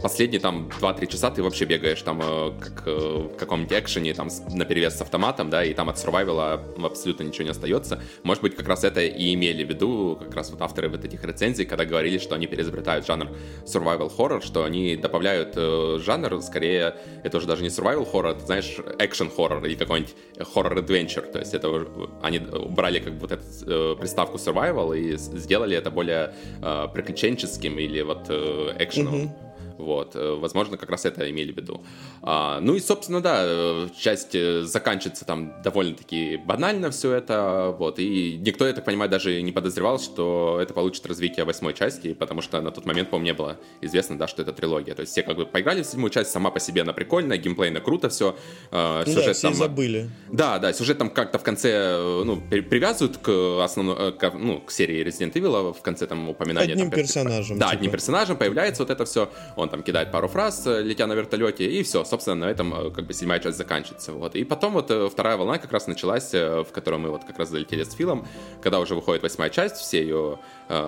Последние 0.01 0.39
там 0.39 0.69
2-3 0.79 1.07
часа 1.07 1.31
ты 1.31 1.41
вообще 1.41 1.65
бегаешь 1.65 2.01
там 2.03 2.21
э, 2.21 2.51
как 2.59 2.83
э, 2.85 3.29
в 3.33 3.37
каком-нибудь 3.37 3.73
экшене, 3.73 4.13
там 4.13 4.29
на 4.51 4.65
перевес 4.65 4.95
с 4.95 5.01
автоматом, 5.01 5.49
да, 5.49 5.63
и 5.63 5.73
там 5.73 5.89
от 5.89 5.97
сурвайвала 5.97 6.63
абсолютно 6.83 7.23
ничего 7.23 7.45
не 7.45 7.49
остается. 7.49 7.99
Может 8.23 8.43
быть, 8.43 8.55
как 8.55 8.67
раз 8.67 8.83
это 8.83 9.01
и 9.01 9.33
имели 9.33 9.63
в 9.63 9.69
виду 9.69 10.17
как 10.21 10.35
раз 10.35 10.51
вот 10.51 10.61
авторы 10.61 10.89
вот 10.89 11.03
этих 11.03 11.23
рецензий, 11.23 11.65
когда 11.65 11.85
говорили, 11.85 12.19
что 12.19 12.35
они 12.35 12.45
переизобретают 12.45 13.07
жанр 13.07 13.29
survival 13.65 14.11
horror, 14.15 14.45
что 14.45 14.63
они 14.63 14.95
добавляют 14.95 15.53
э, 15.55 15.99
жанр, 16.05 16.41
скорее, 16.43 16.95
это 17.23 17.37
уже 17.37 17.47
даже 17.47 17.63
не 17.63 17.69
survival 17.69 18.07
horror, 18.11 18.31
это, 18.33 18.45
знаешь, 18.45 18.77
action 18.99 19.35
horror 19.35 19.65
или 19.65 19.75
какой-нибудь 19.75 20.13
horror 20.53 20.75
adventure, 20.75 21.31
то 21.31 21.39
есть 21.39 21.55
это 21.55 21.87
они 22.21 22.39
убрали 22.39 22.99
как 22.99 23.13
бы 23.13 23.27
вот 23.27 23.31
эту 23.31 23.97
приставку 23.97 24.37
survival 24.37 24.97
и 24.97 25.16
сделали 25.17 25.75
это 25.75 25.91
более 25.91 26.33
э, 26.61 26.87
приключенческим 26.93 27.77
или 27.79 28.01
вот 28.01 28.27
э, 28.29 28.75
экшеновым. 28.79 29.31
Вот, 29.77 30.15
э, 30.15 30.35
возможно, 30.39 30.77
как 30.77 30.89
раз 30.89 31.05
это 31.05 31.29
имели 31.29 31.51
в 31.51 31.57
виду. 31.57 31.83
А, 32.21 32.59
ну 32.61 32.75
и, 32.75 32.79
собственно, 32.79 33.21
да, 33.21 33.41
э, 33.43 33.87
часть 33.97 34.33
э, 34.35 34.63
заканчивается 34.63 35.25
там 35.25 35.53
довольно-таки 35.63 36.37
банально 36.37 36.89
все 36.91 37.13
это, 37.13 37.75
вот, 37.77 37.99
и 37.99 38.37
никто, 38.37 38.65
я 38.67 38.73
так 38.73 38.85
понимаю, 38.85 39.09
даже 39.09 39.41
не 39.41 39.51
подозревал, 39.51 39.99
что 39.99 40.59
это 40.61 40.73
получит 40.73 41.05
развитие 41.05 41.45
восьмой 41.45 41.73
части, 41.73 42.13
потому 42.13 42.41
что 42.41 42.59
на 42.61 42.71
тот 42.71 42.85
момент, 42.85 43.09
по-моему, 43.09 43.25
не 43.25 43.33
было 43.33 43.57
известно, 43.81 44.17
да, 44.17 44.27
что 44.27 44.41
это 44.41 44.51
трилогия. 44.53 44.95
То 44.95 45.01
есть 45.01 45.11
все 45.11 45.23
как 45.23 45.35
бы 45.37 45.45
поиграли 45.45 45.83
в 45.83 45.85
седьмую 45.85 46.09
часть, 46.09 46.31
сама 46.31 46.49
по 46.51 46.59
себе 46.59 46.81
она 46.81 46.93
прикольная, 46.93 47.37
геймплейно 47.37 47.79
круто 47.81 48.09
все, 48.09 48.35
Ну 48.71 48.77
да, 48.77 49.05
сюжет 49.05 49.35
все 49.35 49.47
там... 49.47 49.53
забыли. 49.53 50.09
Да, 50.31 50.59
да, 50.59 50.73
сюжет 50.73 50.97
там 50.97 51.09
как-то 51.09 51.37
в 51.39 51.43
конце, 51.43 51.69
э, 51.71 52.23
ну, 52.25 52.41
при- 52.49 52.61
привязывают 52.61 53.17
к 53.17 53.63
основной, 53.63 53.95
э, 54.09 54.11
к, 54.11 54.31
ну, 54.33 54.59
к 54.61 54.71
серии 54.71 55.05
Resident 55.05 55.33
Evil, 55.33 55.73
в 55.73 55.81
конце 55.81 56.07
там 56.07 56.29
упоминания. 56.29 56.73
Одним 56.73 56.89
там, 56.89 56.99
перс- 56.99 57.13
персонажем, 57.13 57.57
Да, 57.59 57.65
типа. 57.67 57.77
одним 57.77 57.91
персонажем 57.91 58.37
появляется 58.37 58.83
вот 58.83 58.89
это 58.89 59.05
все, 59.05 59.29
он 59.55 59.66
там 59.69 59.83
кидает 59.83 60.11
пару 60.11 60.27
фраз, 60.27 60.65
э, 60.67 60.81
летя 60.81 61.07
на 61.07 61.13
вертолете, 61.13 61.65
и 61.65 61.83
все, 61.83 62.03
собственно, 62.03 62.45
на 62.45 62.49
этом 62.49 62.73
э, 62.73 62.91
как 62.91 63.05
бы 63.05 63.13
седьмая 63.13 63.39
часть 63.39 63.57
заканчивается. 63.57 64.13
Вот. 64.13 64.35
И 64.35 64.43
потом 64.43 64.73
вот 64.73 64.91
э, 64.91 65.09
вторая 65.09 65.37
волна 65.37 65.57
как 65.57 65.71
раз 65.71 65.87
началась, 65.87 66.33
в 66.33 66.67
которой 66.71 66.97
мы 66.97 67.09
вот 67.09 67.23
как 67.23 67.39
раз 67.39 67.49
залетели 67.49 67.83
с 67.83 67.93
Филом, 67.93 68.27
когда 68.61 68.79
уже 68.79 68.95
выходит 68.95 69.23
восьмая 69.23 69.49
часть, 69.49 69.77
все 69.77 70.01
ее 70.01 70.39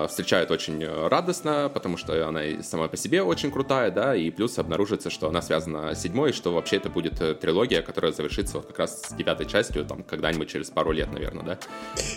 встречают 0.07 0.51
очень 0.51 0.83
э, 0.83 1.07
радостно, 1.07 1.71
потому 1.73 1.97
что 1.97 2.27
она 2.27 2.43
и 2.43 2.61
сама 2.61 2.87
по 2.87 2.97
себе 2.97 3.23
очень 3.23 3.51
крутая, 3.51 3.91
да, 3.91 4.15
и 4.15 4.29
плюс 4.29 4.57
обнаруживается, 4.59 5.09
что 5.09 5.29
она 5.29 5.41
связана 5.41 5.95
с 5.95 6.01
седьмой, 6.01 6.31
и 6.31 6.33
что 6.33 6.53
вообще 6.53 6.77
это 6.77 6.89
будет 6.89 7.21
э, 7.21 7.33
трилогия, 7.33 7.81
которая 7.81 8.11
завершится 8.11 8.57
вот 8.57 8.67
как 8.67 8.79
раз 8.79 9.01
с 9.01 9.13
девятой 9.13 9.45
частью, 9.45 9.85
там, 9.85 10.03
когда-нибудь 10.03 10.49
через 10.49 10.69
пару 10.69 10.91
лет, 10.91 11.11
наверное, 11.13 11.43
да. 11.43 11.59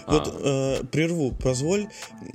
Вот 0.07 0.29
А, 0.43 0.81
э, 0.81 0.85
прерву, 0.87 1.33
позволь. 1.33 1.87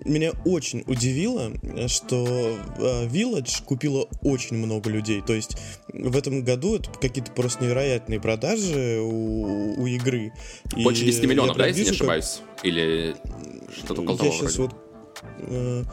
Меня 0.06 0.32
очень 0.46 0.84
удивило, 0.88 1.52
э, 1.62 1.88
что 1.88 2.26
э, 2.26 3.08
Village 3.08 3.64
купила 3.66 4.08
очень 4.22 4.56
много 4.58 4.90
людей. 4.90 5.22
То 5.22 5.34
есть 5.34 5.58
в 5.90 6.16
этом 6.18 6.44
году 6.44 6.76
это 6.76 6.90
какие-то 7.00 7.32
просто 7.32 7.64
невероятные 7.64 8.22
продажи 8.22 9.00
у, 9.02 9.82
у 9.82 9.86
игры. 9.88 10.32
И 10.76 10.84
больше 10.84 11.04
10 11.04 11.22
я 11.24 11.28
миллионов, 11.28 11.58
да, 11.58 11.64
прям 11.64 11.68
если 11.70 11.82
не 11.82 11.90
вижу, 11.90 12.06
как- 12.06 12.18
ошибаюсь? 12.18 12.40
Или 12.64 13.16
что-то 13.78 14.02
около 14.02 14.18
того 14.18 14.32
сейчас 14.32 14.56
вроде. 14.58 14.74
вот 14.74 14.87
э, 15.40 15.84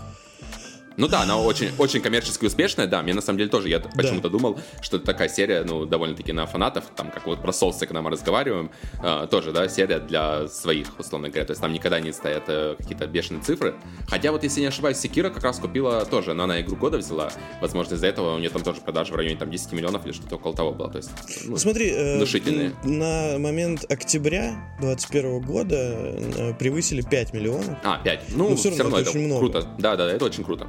Ну 0.96 1.08
да, 1.08 1.22
она 1.22 1.36
очень, 1.38 1.70
очень 1.78 2.00
коммерчески 2.00 2.44
успешная, 2.44 2.86
да, 2.86 3.02
мне 3.02 3.14
на 3.14 3.20
самом 3.20 3.38
деле 3.38 3.50
тоже, 3.50 3.68
я 3.68 3.80
почему-то 3.80 4.28
думал, 4.30 4.58
что 4.80 4.96
это 4.98 5.06
такая 5.06 5.28
серия, 5.28 5.64
ну, 5.64 5.86
довольно-таки 5.86 6.32
на 6.32 6.46
фанатов, 6.46 6.84
там, 6.94 7.10
как 7.10 7.26
вот 7.26 7.42
про 7.42 7.52
соусы, 7.52 7.86
когда 7.86 8.00
мы 8.00 8.10
разговариваем, 8.10 8.70
э, 9.02 9.26
тоже, 9.30 9.52
да, 9.52 9.68
серия 9.68 9.98
для 9.98 10.46
своих, 10.48 10.98
условно 10.98 11.28
говоря, 11.28 11.44
то 11.46 11.50
есть 11.52 11.60
там 11.60 11.72
никогда 11.72 11.98
не 11.98 12.12
стоят 12.12 12.44
э, 12.46 12.76
какие-то 12.78 13.06
бешеные 13.06 13.42
цифры, 13.42 13.74
хотя 14.08 14.30
вот, 14.30 14.44
если 14.44 14.60
не 14.60 14.66
ошибаюсь, 14.66 14.98
Секира 14.98 15.30
как 15.30 15.42
раз 15.42 15.58
купила 15.58 16.04
тоже, 16.04 16.32
но 16.34 16.44
она 16.44 16.60
игру 16.60 16.76
года 16.76 16.98
взяла, 16.98 17.30
возможно, 17.60 17.94
из-за 17.94 18.06
этого 18.06 18.36
у 18.36 18.38
нее 18.38 18.50
там 18.50 18.62
тоже 18.62 18.80
продажи 18.80 19.12
в 19.12 19.16
районе 19.16 19.36
там 19.36 19.50
10 19.50 19.72
миллионов 19.72 20.04
или 20.06 20.12
что-то 20.12 20.36
около 20.36 20.54
того 20.54 20.72
было, 20.72 20.90
то 20.90 20.98
есть, 20.98 21.10
ну, 21.44 21.56
Смотри, 21.56 21.90
э, 21.90 22.16
внушительные. 22.18 22.72
на 22.84 23.38
момент 23.38 23.84
октября 23.90 24.54
2021 24.80 25.40
года 25.40 25.76
э, 25.76 26.54
превысили 26.54 27.02
5 27.02 27.32
миллионов. 27.32 27.76
А, 27.82 27.98
5. 27.98 28.24
Ну, 28.36 28.50
Но 28.50 28.56
все 28.56 28.68
равно, 28.70 28.84
равно 28.84 28.98
это 28.98 29.10
это 29.10 29.18
очень 29.18 29.26
много. 29.26 29.40
круто. 29.40 29.68
Да, 29.78 29.96
да, 29.96 30.10
это 30.12 30.24
очень 30.24 30.44
круто 30.44 30.68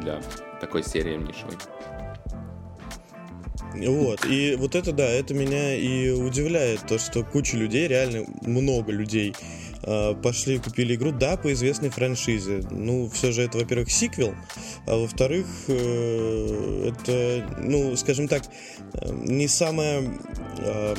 для 0.00 0.20
такой 0.60 0.82
серии 0.82 1.16
нишевой. 1.16 1.56
Вот, 3.74 4.24
и 4.24 4.56
вот 4.58 4.74
это, 4.74 4.92
да, 4.92 5.06
это 5.06 5.34
меня 5.34 5.74
и 5.74 6.10
удивляет, 6.10 6.86
то, 6.86 6.98
что 6.98 7.22
куча 7.22 7.56
людей, 7.58 7.86
реально 7.88 8.24
много 8.40 8.90
людей 8.90 9.34
э, 9.82 10.14
пошли 10.14 10.56
и 10.56 10.58
купили 10.58 10.94
игру, 10.94 11.12
да, 11.12 11.36
по 11.36 11.52
известной 11.52 11.90
франшизе. 11.90 12.62
Ну, 12.70 13.10
все 13.10 13.32
же 13.32 13.42
это, 13.42 13.58
во-первых, 13.58 13.90
сиквел, 13.90 14.34
а 14.86 14.96
во-вторых, 14.96 15.46
э, 15.68 16.90
это, 16.90 17.46
ну, 17.58 17.94
скажем 17.96 18.28
так, 18.28 18.44
э, 18.94 19.12
не 19.12 19.46
самая 19.46 20.04
э, 20.58 20.94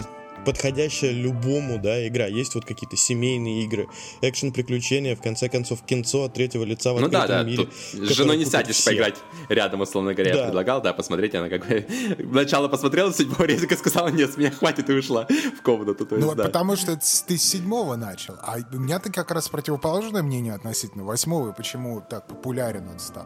подходящая 0.47 1.11
любому, 1.11 1.77
да, 1.77 2.07
игра. 2.07 2.25
Есть 2.25 2.55
вот 2.55 2.63
какие-то 2.65 2.95
семейные 2.95 3.63
игры, 3.65 3.87
экшен-приключения, 4.21 5.15
в 5.15 5.21
конце 5.21 5.49
концов, 5.49 5.83
кинцо 5.83 6.23
от 6.23 6.33
третьего 6.33 6.63
лица 6.63 6.93
в 6.93 7.01
Ну 7.01 7.09
да, 7.09 7.23
открытом 7.23 7.45
да, 7.45 7.49
мире. 7.51 7.65
тут 7.65 7.73
с 7.73 8.13
женой 8.15 8.37
не 8.37 8.45
сядешь 8.45 8.75
все. 8.77 8.91
поиграть 8.91 9.15
рядом, 9.49 9.81
условно 9.81 10.13
говоря, 10.13 10.31
я 10.31 10.37
Да. 10.37 10.43
предлагал, 10.45 10.81
да, 10.81 10.93
посмотреть, 10.93 11.35
она 11.35 11.49
как 11.49 11.67
бы 11.67 11.85
сначала 12.31 12.67
посмотрела 12.69 13.13
седьмого 13.13 13.43
резика, 13.43 13.75
сказала, 13.75 14.07
нет, 14.07 14.33
с 14.33 14.37
меня 14.37 14.51
хватит, 14.51 14.89
и 14.89 14.93
ушла 14.93 15.27
в 15.57 15.61
комнату, 15.61 16.05
то 16.05 16.15
есть, 16.15 16.27
Ну, 16.27 16.33
да. 16.33 16.45
потому 16.45 16.75
что 16.77 16.95
ты 16.95 17.37
с 17.37 17.43
седьмого 17.43 17.95
начал. 17.97 18.35
А 18.41 18.57
у 18.71 18.77
меня-то 18.77 19.11
как 19.11 19.31
раз 19.31 19.49
противоположное 19.49 20.23
мнение 20.23 20.53
относительно 20.53 21.03
восьмого, 21.03 21.51
и 21.51 21.53
почему 21.53 22.01
так 22.09 22.25
популярен 22.27 22.87
он 22.87 22.99
стал. 22.99 23.25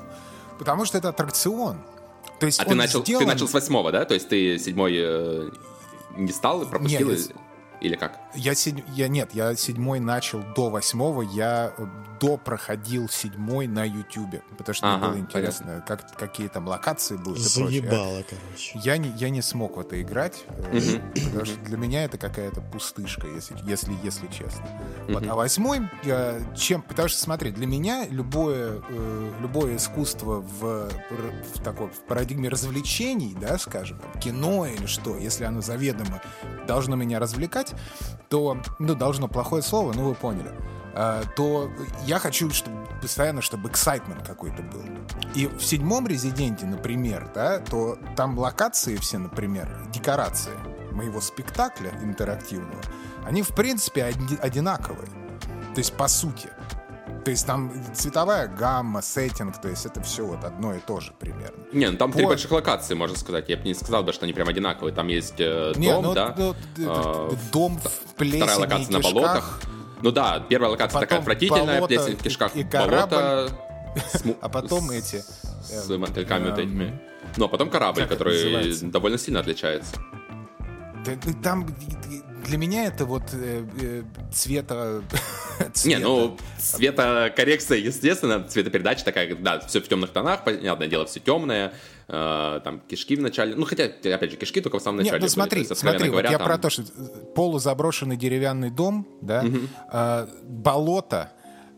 Потому 0.57 0.85
что 0.85 0.97
это 0.97 1.09
аттракцион. 1.09 1.77
То 2.39 2.45
есть 2.47 2.59
А 2.59 2.63
ты 2.65 2.71
он 2.71 2.77
начал, 2.77 3.01
сделан- 3.03 3.19
ты 3.21 3.27
начал 3.27 3.47
с 3.47 3.53
восьмого, 3.53 3.91
да? 3.91 4.05
То 4.05 4.15
есть 4.15 4.27
ты 4.29 4.57
седьмой 4.57 4.93
э, 4.97 5.49
не 6.15 6.31
стал 6.31 6.61
и 6.61 6.65
пропустил? 6.65 7.09
Не, 7.09 7.17
или- 7.81 7.95
как? 7.95 8.19
Я, 8.35 8.53
седь- 8.55 8.83
я 8.95 9.07
нет, 9.07 9.31
я 9.33 9.55
седьмой 9.55 9.99
начал 9.99 10.41
до 10.55 10.69
восьмого, 10.69 11.21
я 11.21 11.73
э, 11.77 11.85
до 12.19 12.37
проходил 12.37 13.09
седьмой 13.09 13.65
на 13.67 13.83
Ютубе, 13.83 14.43
потому 14.57 14.75
что 14.75 14.87
Ага, 14.87 14.97
мне 14.97 15.07
было 15.07 15.19
интересно, 15.21 15.83
как, 15.87 16.15
какие 16.15 16.47
там 16.47 16.67
локации 16.67 17.17
будут 17.17 17.39
и 17.39 17.53
прочее. 17.59 17.81
Заебало, 17.81 18.23
короче. 18.29 18.79
Я 18.83 18.97
не, 18.97 19.09
я 19.17 19.29
не 19.31 19.41
смог 19.41 19.75
в 19.77 19.79
это 19.79 19.99
играть, 20.01 20.43
э, 20.47 20.99
потому 21.25 21.45
что 21.45 21.57
для 21.65 21.77
меня 21.77 22.03
это 22.05 22.17
какая-то 22.17 22.61
пустышка, 22.61 23.27
если, 23.27 23.57
если, 23.67 23.93
если 24.03 24.27
честно. 24.27 24.65
Вот, 25.09 25.27
а 25.27 25.33
восьмой, 25.35 25.89
я 26.03 26.39
чем, 26.55 26.83
потому 26.83 27.09
что 27.09 27.19
смотри, 27.19 27.51
для 27.51 27.65
меня 27.65 28.05
любое, 28.07 28.81
э, 28.87 29.31
любое 29.41 29.77
искусство 29.77 30.41
в, 30.41 30.89
в 31.55 31.63
такой 31.63 31.87
в 31.87 32.01
парадигме 32.07 32.49
развлечений, 32.49 33.35
да, 33.41 33.57
скажем, 33.57 33.99
кино 34.21 34.67
или 34.67 34.85
что, 34.85 35.17
если 35.17 35.43
оно 35.43 35.61
заведомо 35.61 36.21
должно 36.67 36.95
меня 36.95 37.19
развлекать, 37.19 37.70
то, 38.29 38.57
ну, 38.79 38.95
должно 38.95 39.27
плохое 39.27 39.61
слово, 39.61 39.93
ну, 39.93 40.09
вы 40.09 40.15
поняли 40.15 40.51
а, 40.93 41.23
то 41.35 41.71
я 42.05 42.19
хочу, 42.19 42.49
чтобы 42.51 42.85
постоянно, 43.01 43.41
чтобы 43.41 43.69
excitement 43.69 44.25
какой-то 44.25 44.61
был. 44.61 44.83
И 45.35 45.47
в 45.47 45.63
седьмом 45.63 46.07
резиденте, 46.07 46.65
например, 46.65 47.31
да, 47.33 47.59
то 47.59 47.97
там 48.15 48.37
локации 48.37 48.97
все, 48.97 49.17
например, 49.17 49.69
декорации. 49.91 50.51
моего 50.91 51.21
спектакля 51.21 51.91
интерактивного, 52.03 52.81
они 53.25 53.43
в 53.43 53.55
принципе 53.55 54.13
одинаковые. 54.41 55.07
То 55.73 55.79
есть 55.79 55.93
по 55.93 56.09
сути. 56.09 56.49
То 57.23 57.31
есть 57.31 57.45
там 57.45 57.71
цветовая 57.93 58.47
гамма, 58.47 59.01
сеттинг, 59.01 59.61
то 59.61 59.67
есть 59.67 59.85
это 59.85 60.01
все 60.01 60.25
вот 60.25 60.43
одно 60.43 60.73
и 60.73 60.79
то 60.79 60.99
же 60.99 61.13
примерно. 61.19 61.63
Не, 61.71 61.91
ну 61.91 61.97
там 61.97 62.11
По... 62.11 62.17
три 62.17 62.25
больших 62.25 62.51
локации, 62.51 62.95
можно 62.95 63.17
сказать. 63.17 63.47
Я 63.49 63.57
бы 63.57 63.63
не 63.63 63.73
сказал 63.75 64.03
бы, 64.03 64.11
что 64.11 64.25
они 64.25 64.33
прям 64.33 64.47
одинаковые. 64.47 64.93
Там 64.93 65.07
есть 65.07 65.35
э, 65.37 65.73
не, 65.75 65.91
дом, 65.91 66.03
ну, 66.03 66.13
да? 66.13 66.35
Ну, 66.35 66.55
э, 66.77 67.31
дом 67.51 67.79
в 67.79 68.15
плесени 68.15 68.41
Вторая 68.41 68.59
локация 68.59 68.93
на 68.93 68.99
болотах. 68.99 69.61
Ну 70.01 70.11
да, 70.11 70.39
первая 70.39 70.71
локация 70.71 70.93
Потом 70.93 71.01
такая 71.01 71.19
отвратительная, 71.19 71.81
болото, 71.81 71.87
плесень 71.87 72.17
в 72.17 72.23
кишках, 72.23 72.55
и, 72.55 72.61
и 72.61 72.63
болото. 72.63 73.49
А 74.41 74.47
потом 74.47 74.89
эти... 74.89 75.21
С 75.63 75.89
мотыльками 75.89 76.49
вот 76.49 76.59
этими. 76.59 76.99
Ну, 77.37 77.45
а 77.45 77.47
потом 77.49 77.69
корабль, 77.69 78.07
который 78.07 78.73
довольно 78.89 79.17
сильно 79.17 79.41
отличается. 79.41 79.95
Там 81.43 81.67
для 82.43 82.57
меня 82.57 82.85
это 82.85 83.05
вот 83.05 83.23
э, 83.33 83.65
э, 83.81 84.03
цвета... 84.31 85.03
Не, 85.85 85.97
ну, 85.97 86.37
цветокоррекция, 86.57 87.77
естественно, 87.77 88.43
цветопередача 88.43 89.05
такая, 89.05 89.35
да, 89.35 89.59
все 89.59 89.81
в 89.81 89.87
темных 89.87 90.11
тонах, 90.11 90.43
понятное 90.43 90.87
дело, 90.87 91.05
все 91.05 91.19
темное, 91.19 91.73
э, 92.07 92.61
там 92.63 92.81
кишки 92.87 93.15
в 93.15 93.21
начале, 93.21 93.55
ну, 93.55 93.65
хотя, 93.65 93.85
опять 93.85 94.31
же, 94.31 94.37
кишки 94.37 94.61
только 94.61 94.79
в 94.79 94.81
самом 94.81 94.97
начале 94.97 95.13
Нет, 95.13 95.21
ну, 95.21 95.29
смотри, 95.29 95.61
были, 95.61 95.69
есть, 95.69 95.79
смотри, 95.79 96.09
говоря, 96.09 96.29
вот 96.29 96.31
я 96.31 96.37
там... 96.37 96.47
про 96.47 96.57
то, 96.57 96.69
что 96.69 96.83
полузаброшенный 97.35 98.17
деревянный 98.17 98.69
дом, 98.69 99.07
да, 99.21 99.43
угу. 99.43 99.59
э, 99.91 100.27
болото, 100.43 101.31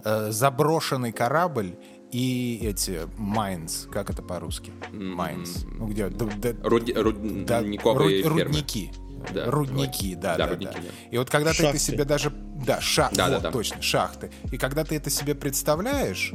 э, 0.04 0.32
заброшенный 0.32 1.12
корабль 1.12 1.76
и 2.12 2.60
эти 2.62 3.08
mines, 3.18 3.90
как 3.90 4.12
это 4.12 4.22
по-русски? 4.22 4.72
Mines. 4.92 5.66
Ну 5.66 5.88
где? 5.88 6.06
Руд, 6.08 6.90
руд, 6.96 7.46
да, 7.46 7.62
руд, 7.62 8.26
рудники. 8.26 8.92
Да, 9.32 9.50
рудники, 9.50 10.16
да, 10.16 10.36
да, 10.36 10.46
да, 10.46 10.52
рудники, 10.52 10.74
да. 10.74 10.82
да. 10.82 11.10
И 11.12 11.18
вот 11.18 11.30
когда 11.30 11.54
шахты. 11.54 11.64
ты 11.64 11.70
это 11.70 11.80
себе 11.80 12.06
даже, 12.06 12.30
да, 12.30 12.82
ша... 12.82 13.10
да, 13.14 13.26
вот, 13.26 13.32
да, 13.32 13.40
да. 13.40 13.52
точно, 13.52 13.82
шахты. 13.82 14.32
И 14.52 14.58
когда 14.58 14.84
ты 14.84 14.96
это 14.96 15.10
себе 15.10 15.36
представляешь, 15.36 16.34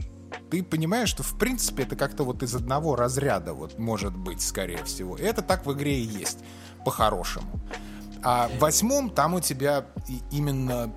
ты 0.50 0.62
понимаешь, 0.62 1.08
что 1.08 1.22
в 1.22 1.38
принципе 1.38 1.82
это 1.84 1.96
как-то 1.96 2.24
вот 2.24 2.42
из 2.42 2.54
одного 2.54 2.96
разряда 2.96 3.54
вот 3.54 3.78
может 3.78 4.16
быть, 4.16 4.42
скорее 4.42 4.82
всего. 4.84 5.16
И 5.16 5.22
это 5.22 5.42
так 5.42 5.66
в 5.66 5.72
игре 5.72 5.98
и 5.98 6.04
есть, 6.04 6.38
по-хорошему. 6.84 7.60
А 8.22 8.48
в 8.48 8.58
восьмом 8.58 9.10
там 9.10 9.34
у 9.34 9.40
тебя 9.40 9.86
именно 10.30 10.92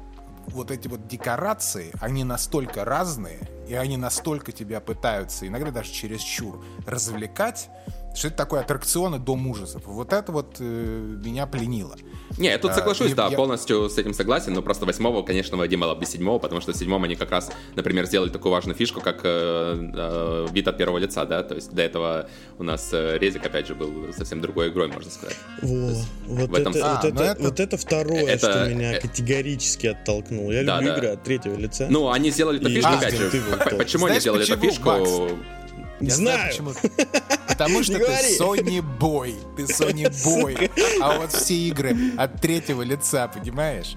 вот 0.47 0.71
эти 0.71 0.87
вот 0.87 1.07
декорации, 1.07 1.91
они 2.01 2.23
настолько 2.23 2.83
разные, 2.83 3.39
и 3.67 3.73
они 3.73 3.97
настолько 3.97 4.51
тебя 4.51 4.79
пытаются, 4.79 5.47
иногда 5.47 5.71
даже 5.71 5.91
через 5.91 6.21
чур, 6.21 6.63
развлекать, 6.85 7.69
что 8.15 8.27
это 8.27 8.37
такое 8.37 8.61
аттракционы 8.61 9.19
дом 9.19 9.47
ужасов. 9.47 9.83
Вот 9.85 10.13
это 10.13 10.31
вот 10.31 10.57
э, 10.59 10.63
меня 10.63 11.47
пленило. 11.47 11.95
Не, 12.37 12.49
я 12.49 12.57
тут 12.57 12.73
соглашусь, 12.73 13.11
а, 13.13 13.15
да, 13.15 13.27
я... 13.27 13.37
полностью 13.37 13.89
с 13.89 13.97
этим 13.97 14.13
согласен, 14.13 14.53
но 14.53 14.61
просто 14.61 14.85
восьмого, 14.85 15.23
конечно, 15.23 15.57
Вадим 15.57 15.81
бы 15.81 16.05
седьмого, 16.05 16.39
потому 16.39 16.61
что 16.61 16.73
в 16.73 16.75
седьмом 16.75 17.03
они 17.03 17.15
как 17.15 17.31
раз, 17.31 17.51
например, 17.75 18.05
сделали 18.05 18.29
такую 18.29 18.51
важную 18.51 18.75
фишку, 18.75 19.01
как 19.01 19.21
э, 19.23 19.91
э, 19.93 20.47
вид 20.51 20.67
от 20.67 20.77
первого 20.77 20.97
лица, 20.97 21.25
да, 21.25 21.43
то 21.43 21.55
есть 21.55 21.71
до 21.71 21.81
этого 21.81 22.29
у 22.57 22.63
нас 22.63 22.89
э, 22.93 23.17
Резик, 23.17 23.45
опять 23.45 23.67
же, 23.67 23.75
был 23.75 24.13
совсем 24.13 24.41
другой 24.41 24.69
игрой, 24.69 24.87
можно 24.87 25.11
сказать. 25.11 25.37
Во, 25.61 25.93
вот, 26.27 26.49
в 26.49 26.55
этом... 26.55 26.73
это, 26.73 26.91
а, 26.91 26.95
вот, 26.95 27.05
это, 27.05 27.23
это... 27.23 27.41
вот 27.41 27.59
это 27.59 27.77
второе, 27.77 28.25
это... 28.27 28.51
что 28.51 28.69
меня 28.69 28.97
э, 28.97 29.01
категорически 29.01 29.87
оттолкнуло. 29.87 30.51
Я 30.51 30.63
да, 30.63 30.77
люблю 30.77 30.91
да. 30.91 30.97
игры 30.97 31.07
от 31.09 31.23
третьего 31.23 31.55
лица. 31.55 31.87
Ну, 31.89 32.09
они 32.09 32.31
сделали 32.31 32.59
эту 32.59 32.69
фишку, 32.69 32.91
опять 32.93 33.15
же, 33.15 33.77
почему 33.77 34.05
они 34.05 34.19
сделали 34.19 34.43
эту 34.43 34.61
фишку? 34.61 34.89
Я 35.99 36.15
знаю. 36.15 36.51
знаю 36.53 36.73
почему. 36.73 37.37
Потому 37.63 37.83
что 37.83 37.99
ты 37.99 38.37
Sony 38.39 38.83
Boy. 38.99 39.35
Ты 39.55 39.63
Sony 39.63 40.09
Boy. 40.25 40.71
А 41.01 41.19
вот 41.19 41.31
все 41.31 41.53
игры 41.53 41.95
от 42.17 42.41
третьего 42.41 42.81
лица, 42.81 43.27
понимаешь? 43.27 43.95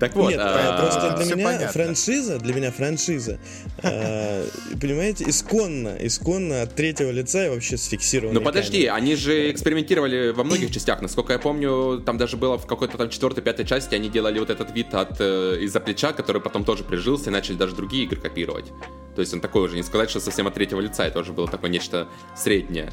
Так 0.00 0.16
вот, 0.16 0.30
Нет, 0.30 0.40
а... 0.42 0.80
просто 0.80 1.22
для 1.22 1.34
меня 1.34 1.44
понятно. 1.44 1.68
франшиза, 1.68 2.38
для 2.38 2.54
меня 2.54 2.72
франшиза, 2.72 3.38
э, 3.82 4.46
понимаете, 4.80 5.26
исконно, 5.28 5.94
исконно 6.00 6.62
от 6.62 6.74
третьего 6.74 7.10
лица 7.10 7.46
и 7.46 7.48
вообще 7.50 7.76
сфиксирована. 7.76 8.40
Ну 8.40 8.44
подожди, 8.44 8.86
камерой. 8.86 8.96
они 8.96 9.14
же 9.14 9.50
экспериментировали 9.50 10.30
во 10.30 10.42
многих 10.42 10.72
частях. 10.72 11.02
Насколько 11.02 11.34
я 11.34 11.38
помню, 11.38 12.02
там 12.04 12.16
даже 12.16 12.38
было 12.38 12.56
в 12.56 12.66
какой-то 12.66 12.96
там 12.96 13.10
четвертой, 13.10 13.44
пятой 13.44 13.66
части, 13.66 13.94
они 13.94 14.08
делали 14.08 14.38
вот 14.38 14.48
этот 14.48 14.74
вид 14.74 14.94
от 14.94 15.20
э, 15.20 15.58
из-за 15.60 15.80
плеча, 15.80 16.14
который 16.14 16.40
потом 16.40 16.64
тоже 16.64 16.82
прижился, 16.82 17.28
и 17.28 17.32
начали 17.32 17.56
даже 17.56 17.76
другие 17.76 18.04
игры 18.04 18.18
копировать. 18.18 18.72
То 19.14 19.20
есть 19.20 19.34
он 19.34 19.42
такой 19.42 19.62
уже, 19.62 19.76
не 19.76 19.82
сказать, 19.82 20.08
что 20.08 20.20
совсем 20.20 20.46
от 20.46 20.54
третьего 20.54 20.80
лица, 20.80 21.04
это 21.04 21.18
уже 21.18 21.34
было 21.34 21.46
такое 21.46 21.68
нечто 21.68 22.08
среднее. 22.34 22.90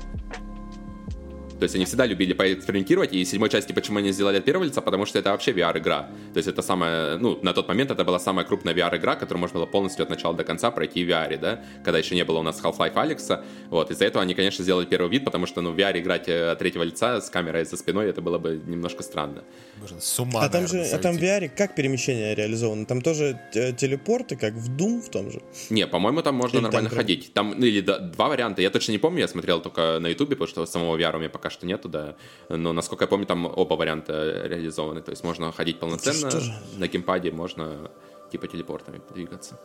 То 1.59 1.63
есть 1.63 1.75
они 1.75 1.85
всегда 1.85 2.05
любили 2.05 2.33
поэкспериментировать, 2.33 3.13
и 3.13 3.25
седьмой 3.25 3.49
части 3.49 3.73
почему 3.73 3.99
они 3.99 4.11
сделали 4.11 4.37
от 4.37 4.45
первого 4.45 4.63
лица, 4.63 4.81
потому 4.81 5.05
что 5.05 5.19
это 5.19 5.31
вообще 5.31 5.51
VR-игра. 5.51 6.03
То 6.33 6.37
есть 6.37 6.47
это 6.47 6.61
самая, 6.61 7.17
ну, 7.17 7.39
на 7.41 7.53
тот 7.53 7.67
момент 7.67 7.91
это 7.91 8.03
была 8.03 8.19
самая 8.19 8.45
крупная 8.45 8.73
VR-игра, 8.73 9.15
которую 9.15 9.41
можно 9.41 9.59
было 9.59 9.65
полностью 9.65 10.03
от 10.03 10.09
начала 10.09 10.35
до 10.35 10.43
конца 10.43 10.71
пройти 10.71 11.03
в 11.03 11.09
VR, 11.09 11.37
да, 11.39 11.63
когда 11.83 11.97
еще 11.97 12.15
не 12.15 12.23
было 12.23 12.39
у 12.39 12.43
нас 12.43 12.61
Half-Life 12.61 12.95
Алекса. 12.95 13.43
Вот, 13.69 13.91
из-за 13.91 14.05
этого 14.05 14.21
они, 14.21 14.33
конечно, 14.33 14.63
сделали 14.63 14.85
первый 14.85 15.09
вид, 15.09 15.25
потому 15.25 15.45
что, 15.45 15.61
ну, 15.61 15.71
в 15.71 15.75
VR 15.75 15.99
играть 15.99 16.29
э, 16.29 16.51
от 16.51 16.59
третьего 16.59 16.83
лица 16.83 17.21
с 17.21 17.29
камерой 17.29 17.65
за 17.65 17.77
спиной, 17.77 18.07
это 18.07 18.21
было 18.21 18.37
бы 18.37 18.61
немножко 18.65 19.03
странно. 19.03 19.43
Боже, 19.81 19.95
с 19.99 20.19
ума, 20.19 20.41
а 20.43 20.49
там 20.49 20.67
же, 20.67 20.83
а 20.83 20.97
там 20.99 21.17
в 21.17 21.21
VR 21.21 21.49
как 21.49 21.75
перемещение 21.75 22.35
реализовано? 22.35 22.85
Там 22.85 23.01
тоже 23.01 23.39
телепорты, 23.51 24.35
как 24.35 24.53
в 24.53 24.75
Doom 24.75 25.01
в 25.01 25.09
том 25.09 25.31
же? 25.31 25.41
Не, 25.69 25.87
по-моему, 25.87 26.21
там 26.21 26.35
можно 26.35 26.57
или 26.57 26.63
нормально 26.63 26.89
там... 26.89 26.97
ходить. 26.97 27.33
Там, 27.33 27.55
ну, 27.57 27.65
или 27.65 27.81
да, 27.81 27.99
два 27.99 28.27
варианта, 28.29 28.61
я 28.61 28.69
точно 28.69 28.91
не 28.91 28.97
помню, 28.97 29.21
я 29.21 29.27
смотрел 29.27 29.61
только 29.61 29.99
на 29.99 30.07
Ютубе, 30.07 30.35
потому 30.35 30.47
что 30.47 30.65
самого 30.65 30.97
VR 30.97 31.15
у 31.15 31.19
меня 31.19 31.29
пока 31.29 31.46
что 31.49 31.65
нету, 31.65 31.89
да. 31.89 32.15
Но, 32.49 32.73
насколько 32.73 33.03
я 33.03 33.07
помню, 33.07 33.25
там 33.25 33.45
оба 33.45 33.75
варианта 33.75 34.47
реализованы. 34.47 35.01
То 35.01 35.11
есть 35.11 35.23
можно 35.23 35.51
ходить 35.51 35.79
полноценно 35.79 36.29
на 36.77 36.87
геймпаде, 36.87 37.31
можно 37.31 37.91
типа 38.31 38.47
телепортами 38.47 39.01
двигаться. 39.13 39.59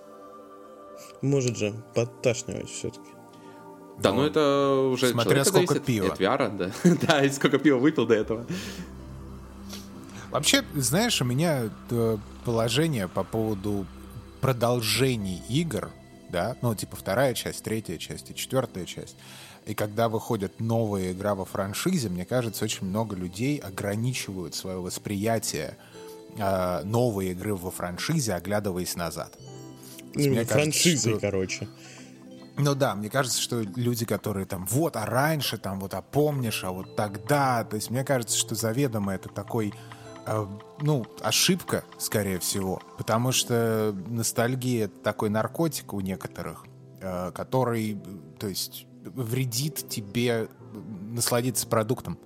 Может 1.20 1.56
же 1.56 1.74
подташнивать 1.94 2.70
все-таки. 2.70 3.10
Да, 3.98 4.12
ну, 4.12 4.22
ну 4.22 4.26
это 4.26 4.90
уже 4.92 5.08
Смотря 5.10 5.44
сколько 5.44 5.78
пива. 5.78 6.12
От 6.12 6.20
VR, 6.20 6.56
да. 6.56 6.70
да, 7.06 7.24
и 7.24 7.30
сколько 7.30 7.58
пива 7.58 7.78
выпил 7.78 8.06
до 8.06 8.14
этого. 8.14 8.46
Вообще, 10.30 10.64
знаешь, 10.74 11.20
у 11.20 11.24
меня 11.24 11.70
э, 11.90 12.16
положение 12.44 13.06
по 13.06 13.22
поводу 13.22 13.86
продолжений 14.40 15.42
игр, 15.48 15.90
да, 16.30 16.56
ну, 16.62 16.74
типа 16.74 16.96
вторая 16.96 17.34
часть, 17.34 17.62
третья 17.62 17.98
часть 17.98 18.30
и 18.30 18.34
четвертая 18.34 18.86
часть. 18.86 19.16
И 19.64 19.74
когда 19.74 20.08
выходит 20.08 20.60
новая 20.60 21.12
игра 21.12 21.34
во 21.34 21.44
франшизе, 21.44 22.08
мне 22.08 22.24
кажется, 22.24 22.64
очень 22.64 22.86
много 22.86 23.14
людей 23.14 23.58
ограничивают 23.58 24.54
свое 24.54 24.78
восприятие 24.78 25.76
э, 26.36 26.82
новой 26.84 27.28
игры 27.30 27.54
во 27.54 27.70
франшизе, 27.70 28.34
оглядываясь 28.34 28.96
назад. 28.96 29.38
Ну, 30.14 30.28
мне 30.28 30.44
франшизы, 30.44 31.10
что... 31.10 31.20
короче. 31.20 31.68
Ну 32.56 32.74
да, 32.74 32.94
мне 32.94 33.08
кажется, 33.08 33.40
что 33.40 33.60
люди, 33.60 34.04
которые 34.04 34.44
там, 34.46 34.66
вот, 34.66 34.96
а 34.96 35.06
раньше, 35.06 35.56
там, 35.56 35.80
вот, 35.80 35.94
а 35.94 36.02
помнишь, 36.02 36.64
а 36.64 36.70
вот 36.70 36.96
тогда, 36.96 37.64
то 37.64 37.76
есть 37.76 37.90
мне 37.90 38.04
кажется, 38.04 38.36
что 38.36 38.54
заведомо 38.54 39.14
это 39.14 39.28
такой, 39.28 39.72
э, 40.26 40.46
ну, 40.80 41.06
ошибка, 41.20 41.84
скорее 41.98 42.40
всего, 42.40 42.82
потому 42.98 43.32
что 43.32 43.96
ностальгия— 44.06 44.84
это 44.86 44.98
такой 45.02 45.30
наркотик 45.30 45.94
у 45.94 46.00
некоторых, 46.00 46.64
э, 47.00 47.30
который, 47.32 47.96
то 48.38 48.48
есть 48.48 48.86
вредит 49.04 49.88
тебе 49.88 50.48
насладиться 51.10 51.66
продуктом. 51.66 52.18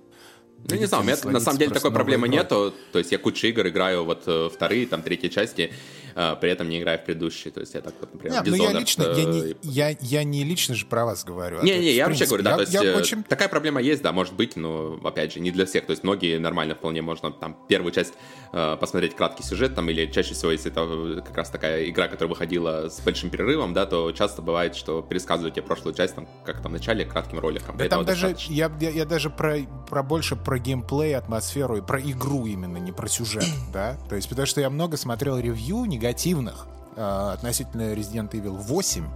Ну, 0.69 0.75
не 0.75 0.85
знаю, 0.85 1.03
у 1.03 1.05
меня 1.05 1.17
на 1.23 1.39
самом 1.39 1.59
деле 1.59 1.73
такой 1.73 1.91
проблемы 1.91 2.27
игрой. 2.27 2.39
нету. 2.39 2.73
То 2.91 2.99
есть 2.99 3.11
я 3.11 3.17
кучу 3.17 3.47
игр 3.47 3.67
играю 3.67 4.03
вот 4.03 4.23
э, 4.25 4.49
вторые, 4.53 4.87
там, 4.87 5.01
третьи 5.01 5.29
части, 5.29 5.71
при 6.17 6.49
этом 6.49 6.67
не 6.67 6.79
играю 6.79 6.97
в 6.97 7.05
предыдущие. 7.05 7.51
То 7.51 7.59
есть 7.59 7.75
я 7.75 7.81
так 7.81 7.93
вот, 7.99 8.11
например, 8.11 8.37
Нет, 8.37 8.47
ну 8.47 8.55
я 8.55 8.71
лично, 8.71 9.03
я, 9.03 9.23
не, 9.25 9.55
я, 9.61 9.89
я 10.01 10.23
не 10.23 10.43
лично 10.43 10.73
же 10.73 10.87
про 10.87 11.05
вас 11.05 11.23
говорю. 11.23 11.61
Не, 11.61 11.73
а 11.73 11.77
не, 11.77 11.91
я 11.91 12.07
вообще 12.07 12.25
говорю, 12.25 12.43
да, 12.43 12.51
я, 12.51 12.55
то 12.55 12.61
есть 12.61 12.73
я 12.73 12.95
очень... 12.95 13.23
такая 13.23 13.49
проблема 13.49 13.81
есть, 13.81 14.01
да, 14.01 14.11
может 14.11 14.33
быть, 14.33 14.55
но, 14.55 14.99
опять 15.03 15.33
же, 15.33 15.39
не 15.39 15.51
для 15.51 15.65
всех. 15.67 15.85
То 15.85 15.91
есть 15.91 16.03
многие 16.03 16.39
нормально 16.39 16.73
вполне 16.73 17.03
можно 17.03 17.31
там 17.31 17.55
первую 17.67 17.91
часть 17.91 18.13
э, 18.51 18.77
посмотреть 18.79 19.15
краткий 19.15 19.43
сюжет, 19.43 19.75
там, 19.75 19.89
или 19.89 20.07
чаще 20.07 20.33
всего, 20.33 20.51
если 20.51 20.71
это 20.71 21.21
как 21.21 21.37
раз 21.37 21.49
такая 21.51 21.87
игра, 21.87 22.07
которая 22.07 22.29
выходила 22.29 22.89
с 22.89 22.99
большим 23.01 23.29
перерывом, 23.29 23.73
да, 23.73 23.85
то 23.85 24.11
часто 24.11 24.41
бывает, 24.41 24.75
что 24.75 25.03
пересказывают 25.03 25.53
тебе 25.53 25.65
прошлую 25.65 25.93
часть, 25.93 26.15
там, 26.15 26.27
как 26.45 26.61
там 26.61 26.71
в 26.71 26.73
начале, 26.73 27.05
кратким 27.05 27.39
роликом. 27.39 27.77
Да 27.77 27.87
там 27.87 28.05
даже, 28.05 28.35
я, 28.47 28.71
я, 28.79 28.89
я 28.89 29.05
даже 29.05 29.29
про, 29.29 29.59
про 29.87 30.01
больше 30.01 30.35
про 30.35 30.57
геймплей, 30.57 31.15
атмосферу 31.15 31.77
и 31.77 31.81
про 31.81 31.99
игру 32.01 32.45
именно, 32.47 32.77
не 32.77 32.91
про 32.91 33.07
сюжет, 33.07 33.45
да, 33.73 33.97
то 34.09 34.15
есть 34.15 34.27
потому 34.29 34.47
что 34.47 34.61
я 34.61 34.69
много 34.69 34.97
смотрел 34.97 35.37
ревью 35.37 35.85
негативных, 36.07 36.67
э, 36.95 37.31
относительно 37.33 37.93
Resident 37.93 38.31
Evil 38.31 38.57
8, 38.57 39.07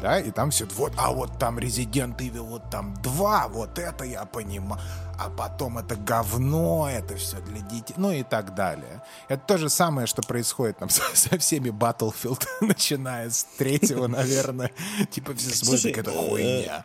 да, 0.00 0.20
и 0.20 0.30
там 0.30 0.50
все, 0.50 0.66
вот, 0.76 0.92
а 0.96 1.10
вот 1.10 1.38
там 1.38 1.58
Resident 1.58 2.16
Evil, 2.18 2.42
вот 2.42 2.70
там 2.70 2.94
2, 3.02 3.48
вот 3.48 3.78
это 3.78 4.04
я 4.04 4.24
понимаю, 4.24 4.80
а 5.18 5.28
потом 5.30 5.78
это 5.78 5.96
говно, 5.96 6.88
это 6.88 7.16
все 7.16 7.40
для 7.40 7.60
детей, 7.60 7.94
ну 7.96 8.12
и 8.12 8.22
так 8.22 8.54
далее. 8.54 9.02
Это 9.28 9.42
то 9.46 9.58
же 9.58 9.68
самое, 9.68 10.06
что 10.06 10.22
происходит 10.22 10.78
там 10.78 10.88
со, 10.90 11.02
со 11.14 11.38
всеми 11.38 11.70
Battlefield, 11.70 12.46
начиная 12.60 13.30
с 13.30 13.44
третьего, 13.58 14.06
наверное, 14.06 14.70
типа 15.10 15.34
все 15.34 15.54
смотрят, 15.54 15.98
это 15.98 16.10
хуйня. 16.10 16.84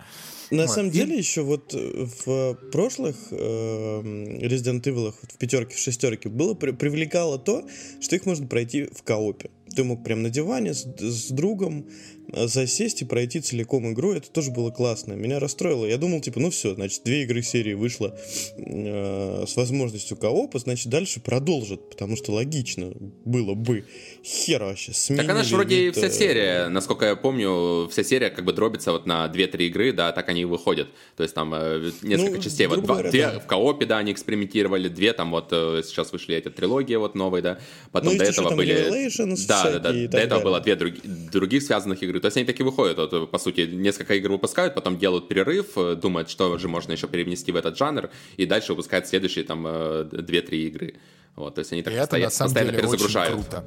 На 0.52 0.64
вот. 0.64 0.72
самом 0.72 0.92
деле, 0.92 1.18
еще 1.18 1.42
вот 1.42 1.74
в 1.74 2.58
прошлых 2.72 3.16
э, 3.32 3.36
Resident 3.36 4.82
Evil, 4.82 5.14
в 5.22 5.38
пятерке, 5.38 5.76
в 5.76 5.80
шестерке, 5.80 6.30
было 6.30 6.54
привлекало 6.54 7.40
то, 7.40 7.68
что 8.00 8.16
их 8.16 8.26
можно 8.26 8.48
пройти 8.48 8.86
в 8.86 9.04
коопе. 9.04 9.50
Ты 9.76 9.84
мог 9.84 10.04
прям 10.04 10.22
на 10.22 10.30
диване 10.30 10.74
с, 10.74 10.86
с 11.00 11.32
другом 11.32 11.88
э, 12.23 12.23
засесть 12.32 13.02
и 13.02 13.06
пройти 13.06 13.40
целиком 13.40 13.92
игру. 13.92 14.14
Это 14.14 14.30
тоже 14.30 14.52
было 14.52 14.72
классно. 14.72 15.14
Меня 15.14 15.40
расстроило. 15.40 15.86
Я 15.86 15.98
думал, 15.98 16.22
типа, 16.22 16.40
ну 16.40 16.50
все, 16.50 16.74
значит, 16.74 17.02
две 17.04 17.24
игры 17.24 17.42
серии 17.42 17.74
вышло 17.74 18.18
э, 18.58 19.46
с 19.48 19.56
возможностью 19.56 20.18
коопа, 20.18 20.60
значит, 20.60 20.88
дальше 20.88 21.20
продолжат, 21.20 21.90
потому 21.90 22.16
что 22.16 22.32
логично 22.32 22.92
было 23.26 23.54
бы. 23.54 23.86
Хер 24.24 24.64
вообще, 24.64 24.92
Так 25.16 25.30
она 25.30 25.44
же 25.44 25.56
вроде 25.56 25.86
вид, 25.86 25.96
вся 25.96 26.10
серия, 26.10 26.70
насколько 26.70 27.06
я 27.06 27.16
помню, 27.16 27.88
вся 27.90 28.04
серия 28.04 28.30
как 28.30 28.46
бы 28.46 28.54
дробится 28.54 28.92
вот 28.92 29.06
на 29.06 29.26
2-3 29.28 29.68
игры, 29.68 29.92
да, 29.92 30.12
так 30.12 30.30
они 30.30 30.42
и 30.42 30.46
выходят. 30.46 30.88
То 31.18 31.24
есть 31.24 31.36
там 31.36 31.54
э, 31.54 31.92
несколько 32.02 32.38
ну, 32.38 32.42
частей. 32.42 32.68
Вот 32.68 32.84
два, 32.84 32.96
говоря, 32.96 33.12
две 33.12 33.28
да. 33.32 33.40
в 33.40 33.48
коопе, 33.48 33.86
да, 33.86 33.98
они 33.98 34.12
экспериментировали, 34.12 34.88
две 34.88 35.14
там 35.14 35.32
вот 35.32 35.50
э, 35.52 35.82
сейчас 35.86 36.12
вышли 36.12 36.36
эти 36.36 36.50
трилогии 36.50 36.96
вот 36.96 37.16
новые, 37.16 37.42
да. 37.42 37.60
Потом 37.92 38.14
ну, 38.14 38.20
до 38.20 38.26
этого 38.26 38.56
были... 38.56 39.18
Да, 39.48 39.64
да, 39.64 39.80
да. 39.80 39.92
До 39.92 39.98
этого 40.00 40.28
далее. 40.28 40.44
было 40.44 40.60
две 40.62 40.76
друг, 40.76 40.94
других 41.32 41.64
связанных 41.64 42.02
игры. 42.14 42.22
То 42.22 42.28
есть 42.28 42.38
они 42.38 42.46
такие 42.46 42.66
выходят, 42.66 42.98
вот, 42.98 43.32
по 43.32 43.38
сути, 43.38 43.62
несколько 43.62 44.14
игр 44.16 44.32
выпускают, 44.32 44.76
потом 44.76 44.98
делают 44.98 45.28
перерыв, 45.28 45.78
э, 45.78 45.96
думают, 45.96 46.30
что 46.30 46.58
же 46.58 46.68
можно 46.68 46.92
еще 46.92 47.08
перенести 47.08 47.52
в 47.52 47.56
этот 47.56 47.78
жанр, 47.78 48.10
и 48.38 48.46
дальше 48.46 48.74
выпускают 48.74 49.08
следующие 49.08 49.44
там 49.44 49.66
2-3 49.66 50.68
игры. 50.68 50.96
Вот, 51.36 51.56
то 51.56 51.60
есть 51.60 51.72
они 51.74 51.82
так 51.82 51.94
и 51.94 51.98
постоянно, 51.98 52.28
это, 52.28 52.38
постоянно 52.38 52.72
деле, 52.72 52.82
перезагружают. 52.82 53.34
Круто. 53.34 53.66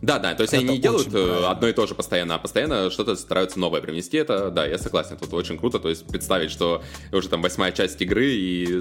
Да, 0.00 0.20
да, 0.20 0.34
то 0.34 0.42
есть 0.42 0.54
это 0.54 0.62
они 0.62 0.74
не 0.74 0.78
делают 0.78 1.10
правильно. 1.10 1.50
одно 1.50 1.68
и 1.68 1.72
то 1.72 1.86
же 1.86 1.94
постоянно, 1.94 2.36
а 2.36 2.38
постоянно 2.38 2.90
что-то 2.90 3.16
стараются 3.16 3.58
новое 3.58 3.80
привнести. 3.80 4.16
Это, 4.16 4.50
да, 4.50 4.64
я 4.64 4.78
согласен, 4.78 5.16
тут 5.16 5.34
очень 5.34 5.58
круто. 5.58 5.80
То 5.80 5.88
есть 5.88 6.06
представить, 6.06 6.52
что 6.52 6.82
уже 7.12 7.28
там 7.28 7.42
восьмая 7.42 7.72
часть 7.72 8.00
игры 8.00 8.26
и 8.26 8.80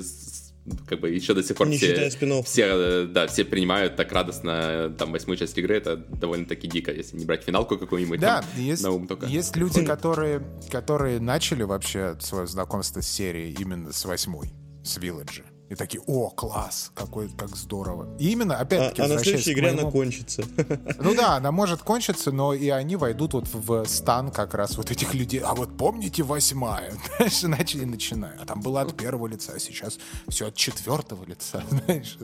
как 0.87 0.99
бы 0.99 1.09
еще 1.09 1.33
до 1.33 1.43
сих 1.43 1.55
пор 1.55 1.67
не 1.67 1.77
все, 1.77 2.09
все, 2.43 3.05
да, 3.05 3.27
все 3.27 3.45
принимают 3.45 3.95
так 3.95 4.11
радостно 4.11 4.93
там 4.97 5.11
восьмую 5.11 5.37
часть 5.37 5.57
игры, 5.57 5.75
это 5.75 5.97
довольно-таки 5.97 6.67
дико, 6.67 6.91
если 6.91 7.17
не 7.17 7.25
брать 7.25 7.43
финалку 7.43 7.77
какую-нибудь. 7.77 8.19
Да, 8.19 8.41
там, 8.41 8.63
есть, 8.63 8.83
на 8.83 8.91
ум 8.91 9.07
только. 9.07 9.25
есть 9.25 9.55
люди, 9.55 9.83
которые, 9.85 10.43
которые 10.69 11.19
начали 11.19 11.63
вообще 11.63 12.17
свое 12.19 12.47
знакомство 12.47 13.01
с 13.01 13.07
серией 13.07 13.55
именно 13.59 13.91
с 13.91 14.05
восьмой, 14.05 14.51
с 14.83 14.97
Вилладжа. 14.97 15.43
И 15.69 15.75
такие, 15.75 16.01
о, 16.07 16.29
класс, 16.29 16.91
какой, 16.95 17.27
как 17.29 17.55
здорово. 17.57 18.07
И 18.19 18.31
именно, 18.31 18.55
опять-таки, 18.55 19.01
а, 19.01 19.05
а 19.05 19.07
на 19.09 19.19
следующей 19.19 19.51
игре 19.51 19.73
моему... 19.73 19.81
она 19.81 19.91
кончится. 19.91 20.43
Ну 20.99 21.13
да, 21.13 21.35
она 21.35 21.51
может 21.51 21.81
кончиться, 21.81 22.31
но 22.31 22.53
и 22.53 22.69
они 22.69 22.95
войдут 22.95 23.33
вот 23.33 23.47
в 23.51 23.85
стан 23.85 24.31
как 24.31 24.53
раз 24.53 24.77
вот 24.77 24.91
этих 24.91 25.13
людей. 25.13 25.41
А 25.41 25.53
вот 25.53 25.75
помните 25.77 26.23
восьмая? 26.23 26.93
Знаешь, 27.17 27.41
начали 27.43 27.83
начинают. 27.83 28.41
А 28.41 28.45
там 28.45 28.61
было 28.61 28.81
от 28.81 28.95
первого 28.95 29.27
лица, 29.27 29.53
а 29.55 29.59
сейчас 29.59 29.99
все 30.29 30.47
от 30.47 30.55
четвертого 30.55 31.25
лица. 31.25 31.61
Знаешь, 31.69 32.17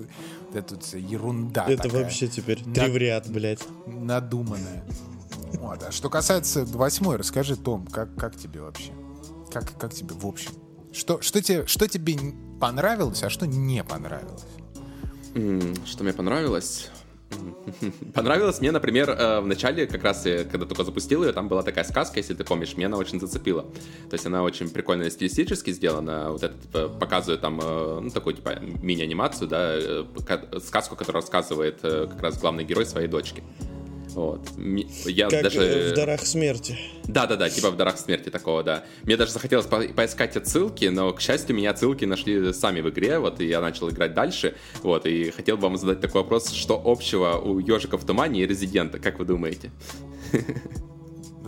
это 0.53 0.75
тут 0.75 0.93
ерунда 0.93 1.65
Это 1.67 1.83
такая. 1.83 2.03
вообще 2.03 2.27
теперь 2.27 2.63
три 2.63 2.89
в 2.89 2.97
ряд, 2.97 3.29
блядь. 3.29 3.61
Надуманная. 3.85 4.83
Вот. 5.53 5.83
А 5.83 5.91
что 5.91 6.09
касается 6.09 6.65
восьмой, 6.65 7.17
расскажи, 7.17 7.55
Том, 7.57 7.85
как, 7.87 8.15
как 8.15 8.37
тебе 8.37 8.61
вообще? 8.61 8.91
Как, 9.51 9.77
как 9.77 9.93
тебе 9.93 10.15
в 10.15 10.25
общем? 10.25 10.51
Что, 10.93 11.21
что, 11.21 11.41
тебе, 11.41 11.65
что 11.65 11.87
тебе 11.87 12.15
понравилось, 12.61 13.23
а 13.23 13.29
что 13.29 13.47
не 13.47 13.83
понравилось? 13.83 14.45
Что 15.85 16.03
мне 16.03 16.13
понравилось? 16.13 16.89
Понравилось 18.13 18.61
мне, 18.61 18.71
например, 18.71 19.09
э, 19.09 19.39
в 19.39 19.47
начале, 19.47 19.87
как 19.87 20.03
раз 20.03 20.23
я, 20.27 20.43
когда 20.43 20.67
только 20.67 20.83
запустил 20.83 21.23
ее, 21.23 21.33
там 21.33 21.47
была 21.47 21.63
такая 21.63 21.83
сказка, 21.83 22.19
если 22.19 22.35
ты 22.35 22.43
помнишь, 22.43 22.77
меня 22.77 22.87
она 22.87 22.97
очень 22.97 23.19
зацепила. 23.19 23.63
То 23.63 24.13
есть 24.13 24.27
она 24.27 24.43
очень 24.43 24.69
прикольно 24.69 25.09
стилистически 25.09 25.71
сделана, 25.71 26.31
вот 26.31 26.43
это 26.43 26.55
типа, 26.61 26.89
показывает 26.89 27.41
там, 27.41 27.59
э, 27.59 27.99
ну, 28.01 28.09
такую, 28.11 28.35
типа, 28.35 28.59
мини-анимацию, 28.59 29.47
да, 29.47 29.73
э, 29.73 30.05
сказку, 30.63 30.95
которая 30.95 31.23
рассказывает 31.23 31.81
как 31.81 32.21
раз 32.21 32.39
главный 32.39 32.65
герой 32.65 32.85
своей 32.85 33.07
дочки. 33.07 33.41
Вот. 34.13 34.47
Я 35.05 35.29
как 35.29 35.43
даже... 35.43 35.91
в 35.91 35.95
«Дарах 35.95 36.21
смерти». 36.25 36.77
Да-да-да, 37.05 37.49
типа 37.49 37.71
в 37.71 37.77
«Дарах 37.77 37.97
смерти» 37.97 38.29
такого, 38.29 38.63
да. 38.63 38.83
Мне 39.03 39.17
даже 39.17 39.31
захотелось 39.31 39.65
по 39.65 39.81
поискать 39.81 40.35
отсылки, 40.37 40.85
но, 40.85 41.11
к 41.13 41.21
счастью, 41.21 41.55
меня 41.55 41.71
отсылки 41.71 42.05
нашли 42.05 42.53
сами 42.53 42.81
в 42.81 42.89
игре, 42.89 43.19
вот, 43.19 43.41
и 43.41 43.47
я 43.47 43.61
начал 43.61 43.89
играть 43.89 44.13
дальше, 44.13 44.55
вот, 44.81 45.05
и 45.05 45.31
хотел 45.31 45.57
бы 45.57 45.63
вам 45.63 45.77
задать 45.77 45.99
такой 46.01 46.21
вопрос, 46.21 46.51
что 46.51 46.81
общего 46.83 47.37
у 47.37 47.59
«Ежика 47.59 47.97
в 47.97 48.05
тумане» 48.05 48.41
и 48.41 48.47
«Резидента», 48.47 48.99
как 48.99 49.19
вы 49.19 49.25
думаете? 49.25 49.71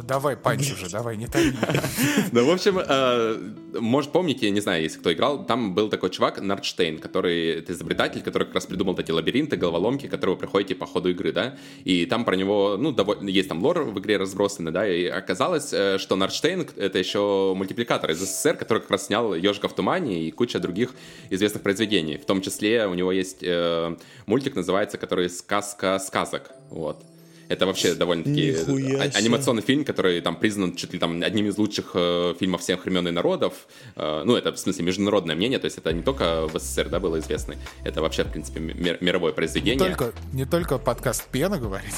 Давай, 0.08 0.38
панч 0.38 0.72
уже, 0.72 0.90
давай, 0.90 1.18
не 1.18 1.28
томи. 1.28 1.54
Ну, 2.32 2.46
в 2.46 2.52
общем, 2.52 2.78
э, 2.78 3.80
может, 3.80 4.12
помните, 4.12 4.50
не 4.52 4.62
знаю, 4.62 4.84
если 4.84 5.00
кто 5.00 5.12
играл, 5.12 5.46
там 5.46 5.74
был 5.74 5.90
такой 5.90 6.12
чувак, 6.12 6.42
Нардштейн, 6.42 7.00
который, 7.00 7.60
это 7.60 7.74
изобретатель, 7.74 8.22
который 8.22 8.44
как 8.44 8.56
раз 8.56 8.66
придумал 8.68 8.96
эти 9.00 9.12
лабиринты, 9.12 9.58
головоломки, 9.58 10.08
которые 10.08 10.36
вы 10.36 10.40
проходите 10.40 10.76
по 10.76 10.86
ходу 10.86 11.10
игры, 11.10 11.32
да, 11.32 11.58
и 11.86 12.06
там 12.06 12.24
про 12.24 12.36
него, 12.36 12.78
ну, 12.78 12.92
довольно, 12.92 13.30
есть 13.30 13.50
там 13.50 13.64
лор 13.64 13.82
в 13.82 14.00
игре 14.00 14.18
разбросанный, 14.18 14.72
да, 14.72 14.88
и 14.88 15.06
оказалось, 15.06 15.74
э, 15.74 15.98
что 15.98 16.16
Нардштейн— 16.16 16.68
это 16.76 17.00
еще 17.00 17.54
мультипликатор 17.56 18.12
из 18.12 18.20
СССР, 18.20 18.58
который 18.58 18.80
как 18.80 18.92
раз 18.92 19.08
снял 19.08 19.34
«Ежика 19.34 19.68
в 19.68 19.74
тумане» 19.74 20.28
и 20.28 20.32
куча 20.32 20.60
других 20.60 20.92
известных 21.32 21.64
произведений. 21.64 22.18
В 22.18 22.26
том 22.26 22.42
числе 22.42 22.86
у 22.88 22.94
него 22.94 23.12
есть 23.12 23.40
э, 23.42 23.96
мультик, 24.28 24.56
называется, 24.56 24.98
который 24.98 25.30
«Сказка 25.30 25.98
сказок», 26.00 26.52
вот. 26.70 27.15
Это 27.50 27.66
вообще 27.66 27.94
довольно-таки 27.94 28.56
а- 28.98 29.18
анимационный 29.18 29.62
фильм, 29.62 29.86
который 29.86 30.22
там 30.22 30.36
признан 30.36 30.76
чуть 30.76 30.94
ли 30.94 31.00
там 31.00 31.22
одним 31.22 31.48
из 31.48 31.58
лучших 31.58 31.92
э, 31.94 32.34
фильмов 32.40 32.62
всех 32.62 32.86
времен 32.86 33.08
и 33.08 33.12
народов. 33.12 33.54
Э, 33.96 34.24
ну, 34.26 34.36
это 34.36 34.52
в 34.52 34.60
смысле 34.60 34.86
международное 34.86 35.36
мнение, 35.36 35.60
то 35.60 35.66
есть 35.66 35.78
это 35.78 35.94
не 35.94 36.02
только 36.02 36.48
в 36.48 36.60
СССР, 36.60 36.90
да, 36.90 37.00
было 37.00 37.20
известно, 37.20 37.56
это 37.84 38.02
вообще, 38.02 38.24
в 38.24 38.32
принципе, 38.32 38.60
мир, 38.60 38.98
мировое 39.02 39.34
произведение. 39.34 39.90
Не 39.90 39.96
только, 39.96 40.14
не 40.34 40.46
только 40.46 40.78
подкаст 40.78 41.28
Пена 41.32 41.58
говорит. 41.60 41.94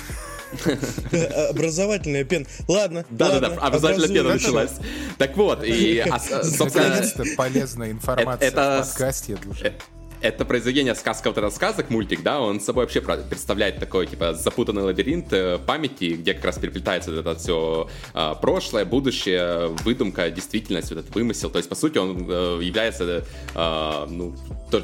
Образовательная 1.50 2.24
пена. 2.24 2.46
Ладно. 2.68 3.06
Да-да-да, 3.10 3.56
образовательная 3.56 4.10
пена 4.10 4.34
началась. 4.34 4.72
Так 5.18 5.36
вот, 5.36 5.64
и, 5.64 6.00
а, 6.00 6.20
собственно... 6.20 7.36
полезная 7.36 7.92
информация 7.92 8.52
в 8.52 8.54
подкасте. 8.54 9.38
Это 10.22 10.46
произведение 10.46 10.96
«Сказка 10.96 11.28
вот 11.28 11.38
рассказок», 11.38 11.90
мультик, 11.90 12.24
да, 12.24 12.40
он 12.40 12.60
собой 12.60 12.86
вообще 12.86 13.02
представляет 13.02 13.80
такой, 13.80 14.08
типа, 14.08 14.34
запутанный 14.34 14.84
лабиринт 14.84 15.32
э, 15.32 15.58
памяти, 15.60 16.16
где 16.16 16.34
как 16.34 16.46
раз 16.46 16.58
переплетается 16.58 17.12
вот 17.12 17.20
это 17.20 17.36
все 17.36 17.90
э, 18.14 18.34
прошлое, 18.42 18.86
будущее, 18.86 19.68
выдумка, 19.84 20.30
действительность, 20.30 20.90
вот 20.90 21.00
этот 21.00 21.14
вымысел. 21.14 21.50
То 21.50 21.58
есть, 21.58 21.70
по 21.70 21.76
сути, 21.76 21.98
он 21.98 22.26
э, 22.30 22.60
является, 22.62 23.26
э, 23.56 24.06
ну, 24.10 24.36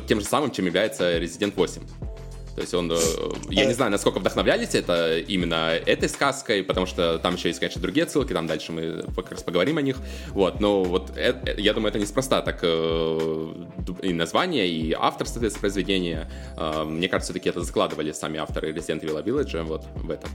тем 0.08 0.20
же 0.20 0.26
самым, 0.26 0.52
чем 0.52 0.66
является 0.66 1.18
Resident 1.20 1.54
8. 1.56 2.13
То 2.56 2.62
есть 2.62 2.74
он, 2.74 2.92
э, 2.92 2.98
я 3.50 3.66
не 3.66 3.74
знаю, 3.74 3.92
насколько 3.92 4.20
вдохновлялись 4.20 4.76
это 4.76 5.18
именно 5.18 5.72
этой 5.86 6.08
сказкой, 6.08 6.64
потому 6.64 6.86
что 6.86 7.18
там 7.20 7.36
еще 7.36 7.48
есть, 7.48 7.60
конечно, 7.60 7.82
другие 7.82 8.08
ссылки, 8.08 8.34
там 8.34 8.48
дальше 8.48 8.72
мы 8.72 9.04
как 9.16 9.32
раз 9.32 9.44
поговорим 9.44 9.78
о 9.78 9.82
них. 9.82 9.98
Вот, 10.30 10.60
но 10.60 10.84
вот 10.84 11.18
это, 11.18 11.60
я 11.60 11.74
думаю, 11.74 11.90
это 11.90 12.00
неспроста 12.00 12.42
так 12.42 12.60
э, 12.62 13.54
и 14.04 14.14
название, 14.14 14.68
и 14.68 14.94
автор, 14.98 15.28
соответственно, 15.28 15.62
произведения. 15.62 16.30
Э, 16.58 16.84
мне 16.84 17.08
кажется, 17.08 17.34
все-таки 17.34 17.50
это 17.50 17.62
закладывали 17.62 18.12
сами 18.12 18.40
авторы 18.40 18.72
Resident 18.72 19.02
Evil 19.02 19.24
Village 19.24 19.64
вот 19.64 19.86
в 19.96 20.12
этом. 20.12 20.30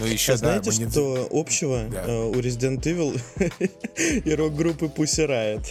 Ну, 0.00 0.06
еще, 0.06 0.32
а 0.32 0.34
да, 0.34 0.60
знаете, 0.60 0.84
не... 0.84 0.90
что 0.90 1.26
общего 1.30 1.86
да. 1.90 2.04
у 2.06 2.34
Resident 2.34 2.82
Evil 2.82 3.20
и 4.24 4.34
рок-группы 4.34 4.86
Pussy 4.86 5.26
Riot? 5.26 5.66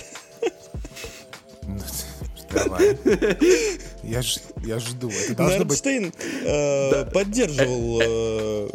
Давай. 2.51 2.97
Я, 4.03 4.21
ж, 4.21 4.39
я 4.63 4.79
жду. 4.79 5.09
Это 5.09 5.35
должно 5.35 5.65
Нордштейн 5.65 6.05
быть... 6.05 6.13
э, 6.43 6.91
да. 6.91 7.05
поддерживал... 7.11 8.01
Э, 8.01 8.69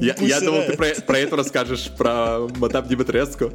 я, 0.00 0.14
я 0.20 0.40
думал, 0.40 0.62
ты 0.62 0.76
про, 0.76 0.94
про 0.94 1.18
это 1.18 1.36
расскажешь, 1.36 1.90
про 1.96 2.46
мадам 2.56 2.86
Димитреску. 2.86 3.50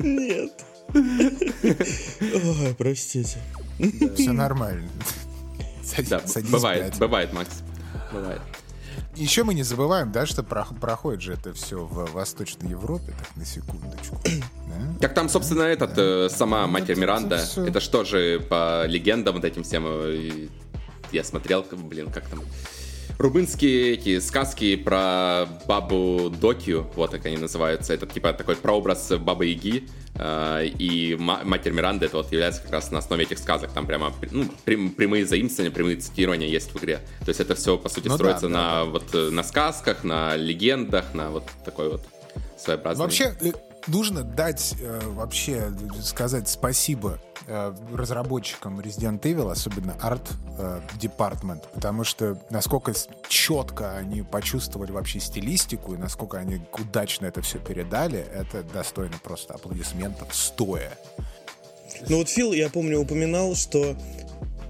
Нет. 0.00 0.52
Ой, 0.92 2.74
простите. 2.76 3.38
Да, 3.78 4.14
все 4.14 4.32
нормально. 4.32 4.88
Садись, 5.84 6.08
да, 6.08 6.26
садись 6.26 6.50
бывает, 6.50 6.98
бывает, 6.98 7.32
Макс. 7.32 7.62
Бывает. 8.12 8.40
Еще 9.16 9.42
мы 9.42 9.54
не 9.54 9.62
забываем, 9.62 10.12
да, 10.12 10.24
что 10.24 10.42
проходит 10.42 11.20
же 11.20 11.32
это 11.32 11.52
все 11.52 11.84
в 11.84 12.12
Восточной 12.12 12.70
Европе, 12.70 13.12
так 13.18 13.36
на 13.36 13.44
секундочку. 13.44 14.20
Да? 14.70 14.94
Так 15.00 15.14
там, 15.14 15.28
собственно, 15.28 15.62
этот, 15.62 15.94
да. 15.94 16.02
э, 16.02 16.28
сама 16.28 16.64
ну, 16.64 16.68
Матерь 16.68 16.96
Миранда, 16.96 17.36
это, 17.36 17.60
это 17.62 17.80
что 17.80 18.04
же 18.04 18.38
по 18.38 18.86
легендам 18.86 19.34
вот 19.34 19.44
этим 19.44 19.64
всем, 19.64 19.84
э, 19.84 20.46
я 21.10 21.24
смотрел, 21.24 21.66
блин, 21.72 22.08
как 22.12 22.28
там, 22.28 22.40
румынские 23.18 23.92
эти 23.92 24.20
сказки 24.20 24.76
про 24.76 25.46
бабу 25.66 26.30
Докию, 26.30 26.86
вот 26.96 27.10
как 27.10 27.26
они 27.26 27.36
называются. 27.36 27.92
Это 27.92 28.06
типа 28.06 28.32
такой 28.32 28.56
прообраз 28.56 29.12
бабы 29.18 29.46
Яги. 29.46 29.88
Э, 30.14 30.64
и 30.64 31.16
Матерь 31.16 31.72
Миранда 31.72 32.06
это 32.06 32.18
вот 32.18 32.32
является 32.32 32.62
как 32.62 32.72
раз 32.72 32.90
на 32.90 32.98
основе 32.98 33.24
этих 33.24 33.38
сказок. 33.38 33.72
Там 33.72 33.86
прямо 33.86 34.12
ну, 34.30 34.46
прямые 34.64 35.26
заимствования, 35.26 35.72
прямые 35.72 35.96
цитирования 35.96 36.48
есть 36.48 36.72
в 36.72 36.78
игре. 36.78 37.00
То 37.20 37.28
есть 37.28 37.40
это 37.40 37.54
все, 37.54 37.76
по 37.78 37.88
сути, 37.88 38.08
ну, 38.08 38.14
строится 38.14 38.48
да, 38.48 38.54
на, 38.54 38.60
да. 38.60 38.84
Вот, 38.84 39.32
на 39.32 39.42
сказках, 39.42 40.04
на 40.04 40.36
легендах, 40.36 41.14
на 41.14 41.30
вот 41.30 41.44
такой 41.64 41.90
вот 41.90 42.06
своеобразный... 42.58 43.04
Вообще, 43.04 43.34
э, 43.40 43.52
нужно 43.86 44.22
дать 44.22 44.74
э, 44.80 45.00
вообще 45.06 45.72
сказать 46.02 46.48
спасибо 46.48 47.18
э, 47.22 47.29
разработчикам 47.92 48.80
Resident 48.80 49.20
Evil, 49.22 49.50
особенно 49.50 49.92
Art 50.00 50.28
э, 50.58 50.80
Department, 51.00 51.62
потому 51.74 52.04
что 52.04 52.38
насколько 52.50 52.92
четко 53.28 53.96
они 53.96 54.22
почувствовали 54.22 54.92
вообще 54.92 55.20
стилистику 55.20 55.94
и 55.94 55.96
насколько 55.96 56.38
они 56.38 56.60
удачно 56.78 57.26
это 57.26 57.42
все 57.42 57.58
передали, 57.58 58.18
это 58.18 58.62
достойно 58.62 59.16
просто 59.22 59.54
аплодисментов 59.54 60.34
стоя. 60.34 60.92
Ну 62.08 62.18
вот 62.18 62.28
Фил, 62.28 62.52
я 62.52 62.68
помню, 62.68 63.00
упоминал, 63.00 63.54
что 63.54 63.96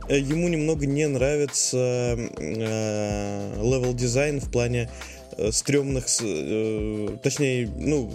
э, 0.08 0.18
ему 0.18 0.48
немного 0.48 0.86
не 0.86 1.06
нравится 1.06 1.76
э, 1.76 3.62
level 3.62 3.94
design 3.94 4.40
в 4.40 4.50
плане 4.50 4.90
э, 5.36 5.52
стрёмных, 5.52 6.06
э, 6.22 7.16
точнее, 7.22 7.70
ну, 7.76 8.12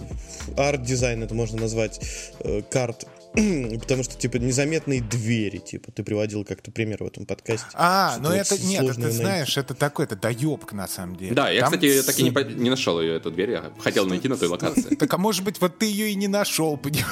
арт-дизайн 0.56 1.22
это 1.22 1.34
можно 1.34 1.60
назвать, 1.60 2.00
э, 2.40 2.62
карт 2.70 3.06
Потому 3.80 4.02
что, 4.02 4.16
типа, 4.16 4.38
незаметные 4.38 5.02
двери, 5.02 5.58
типа, 5.58 5.92
ты 5.92 6.02
приводил 6.02 6.44
как-то 6.44 6.70
пример 6.70 7.02
в 7.02 7.06
этом 7.06 7.26
подкасте. 7.26 7.66
А, 7.74 8.16
ну 8.18 8.30
это, 8.30 8.58
нет, 8.58 8.82
это, 8.82 8.94
ты 8.94 9.10
знаешь, 9.10 9.58
это 9.58 9.74
такой, 9.74 10.06
это 10.06 10.16
доебка, 10.16 10.74
на 10.74 10.88
самом 10.88 11.16
деле. 11.16 11.34
Да, 11.34 11.50
я, 11.50 11.60
Там 11.60 11.72
кстати, 11.72 12.00
с... 12.00 12.04
так 12.04 12.18
и 12.18 12.22
не, 12.22 12.54
не 12.54 12.70
нашел 12.70 13.00
ее, 13.00 13.16
эту 13.16 13.30
дверь, 13.30 13.50
я 13.50 13.72
хотел 13.78 14.06
найти 14.06 14.28
на 14.28 14.36
той 14.36 14.48
локации. 14.48 14.94
Так, 14.94 15.12
а 15.12 15.18
может 15.18 15.44
быть, 15.44 15.60
вот 15.60 15.76
ты 15.78 15.84
ее 15.84 16.10
и 16.10 16.14
не 16.14 16.28
нашел, 16.28 16.78
понимаешь? 16.78 17.06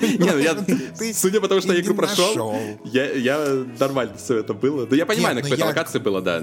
Не, 0.00 0.30
ну 0.30 0.38
я, 0.38 1.14
судя 1.14 1.40
по 1.40 1.48
тому, 1.48 1.60
что 1.60 1.72
я 1.72 1.80
игру 1.80 1.94
прошел, 1.94 2.54
я 2.84 3.66
нормально 3.80 4.16
все 4.16 4.38
это 4.38 4.54
было. 4.54 4.86
Да 4.86 4.94
я 4.94 5.06
понимаю, 5.06 5.34
на 5.34 5.42
какой-то 5.42 5.66
локации 5.66 5.98
было, 5.98 6.22
да. 6.22 6.40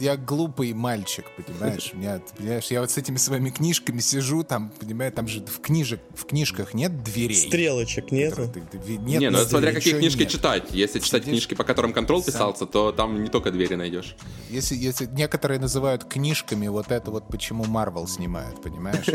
Я 0.00 0.16
глупый 0.16 0.72
мальчик, 0.74 1.24
понимаешь? 1.36 1.92
Понимаешь, 2.38 2.66
я 2.66 2.80
вот 2.80 2.90
с 2.90 2.98
этими 2.98 3.16
своими 3.16 3.50
книжками 3.50 3.98
сижу, 3.98 4.44
там, 4.44 4.70
понимаешь, 4.78 5.12
там 5.16 5.26
же 5.26 5.44
в 5.44 5.60
книжек, 5.60 6.00
в 6.14 6.24
книжках 6.24 6.72
нет 6.72 7.02
дверей. 7.02 7.34
Стрелочек 7.34 8.12
нет 8.12 8.43
ты, 8.46 8.60
ты, 8.60 8.78
нет, 8.98 9.20
не, 9.20 9.30
ну 9.30 9.38
это 9.38 9.48
смотря 9.48 9.72
какие 9.72 9.94
книжки 9.94 10.20
нет. 10.20 10.28
читать. 10.28 10.64
Если 10.70 10.98
читать 10.98 11.22
Сидишь 11.22 11.32
книжки, 11.32 11.54
по 11.54 11.64
которым 11.64 11.92
контроль 11.92 12.22
сам... 12.22 12.32
писался, 12.32 12.66
то 12.66 12.92
там 12.92 13.22
не 13.22 13.28
только 13.28 13.50
двери 13.50 13.74
найдешь. 13.74 14.16
Если, 14.50 14.74
если 14.76 15.06
некоторые 15.06 15.60
называют 15.60 16.04
книжками, 16.04 16.68
вот 16.68 16.90
это 16.90 17.10
вот 17.10 17.28
почему 17.28 17.64
Марвел 17.64 18.06
снимает, 18.06 18.60
понимаешь? 18.62 19.06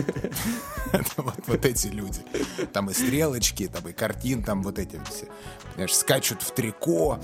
Вот 1.48 1.66
эти 1.66 1.88
люди. 1.88 2.20
Там 2.74 2.90
и 2.90 2.94
стрелочки, 2.94 3.68
там 3.68 3.88
и 3.88 3.94
картин, 3.94 4.44
там 4.44 4.62
вот 4.64 4.80
эти 4.80 5.00
все. 5.10 5.28
Знаешь, 5.76 5.96
скачут 5.96 6.42
в 6.42 6.52
трико 6.52 7.20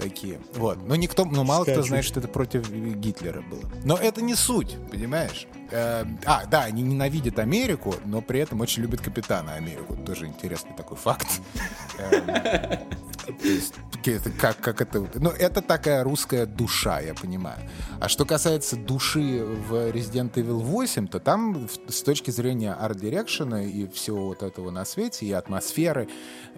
такие. 0.00 0.40
Вот. 0.54 0.78
Но 0.86 0.96
никто, 0.96 1.24
ну 1.24 1.44
мало 1.44 1.64
кто 1.64 1.82
знает, 1.82 2.04
что 2.04 2.20
это 2.20 2.28
против 2.28 2.70
Гитлера 2.70 3.42
было. 3.42 3.70
Но 3.84 3.96
это 3.96 4.22
не 4.22 4.34
суть, 4.34 4.76
понимаешь? 4.90 5.46
Э, 5.70 6.04
а, 6.24 6.46
да, 6.46 6.64
они 6.64 6.82
ненавидят 6.82 7.38
Америку, 7.38 7.94
но 8.04 8.20
при 8.20 8.40
этом 8.40 8.60
очень 8.60 8.82
любят 8.82 9.00
Капитана 9.00 9.54
Америку. 9.54 9.96
Тоже 9.96 10.26
интересный 10.26 10.74
такой 10.74 10.96
факт. 10.96 11.40
Эм, 11.98 12.26
как, 14.38 14.58
как 14.58 14.80
это... 14.80 15.06
Ну, 15.14 15.30
это 15.30 15.62
такая 15.62 16.02
русская 16.02 16.46
душа, 16.46 17.00
я 17.00 17.14
понимаю. 17.14 17.58
А 18.00 18.08
что 18.08 18.24
касается 18.24 18.76
души 18.76 19.44
в 19.44 19.90
Resident 19.90 20.32
Evil 20.34 20.58
8, 20.58 21.06
то 21.06 21.20
там 21.20 21.68
с 21.88 22.02
точки 22.02 22.30
зрения 22.30 22.72
арт-дирекшена 22.72 23.62
и 23.62 23.86
всего 23.88 24.28
вот 24.28 24.42
этого 24.42 24.70
на 24.70 24.84
свете, 24.84 25.26
и 25.26 25.32
атмосферы, 25.32 26.08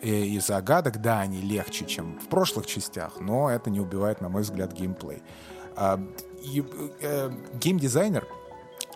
и, 0.01 0.37
и 0.37 0.41
загадок, 0.41 1.01
да, 1.03 1.21
они 1.21 1.41
легче, 1.41 1.85
чем 1.85 2.19
в 2.19 2.29
прошлых 2.29 2.67
частях, 2.67 3.21
но 3.21 3.51
это 3.51 3.71
не 3.71 3.81
убивает, 3.81 4.21
на 4.21 4.29
мой 4.29 4.43
взгляд, 4.43 4.73
геймплей. 4.73 5.23
А, 5.77 6.01
и, 6.43 6.65
э, 7.01 7.31
геймдизайнер 7.55 8.27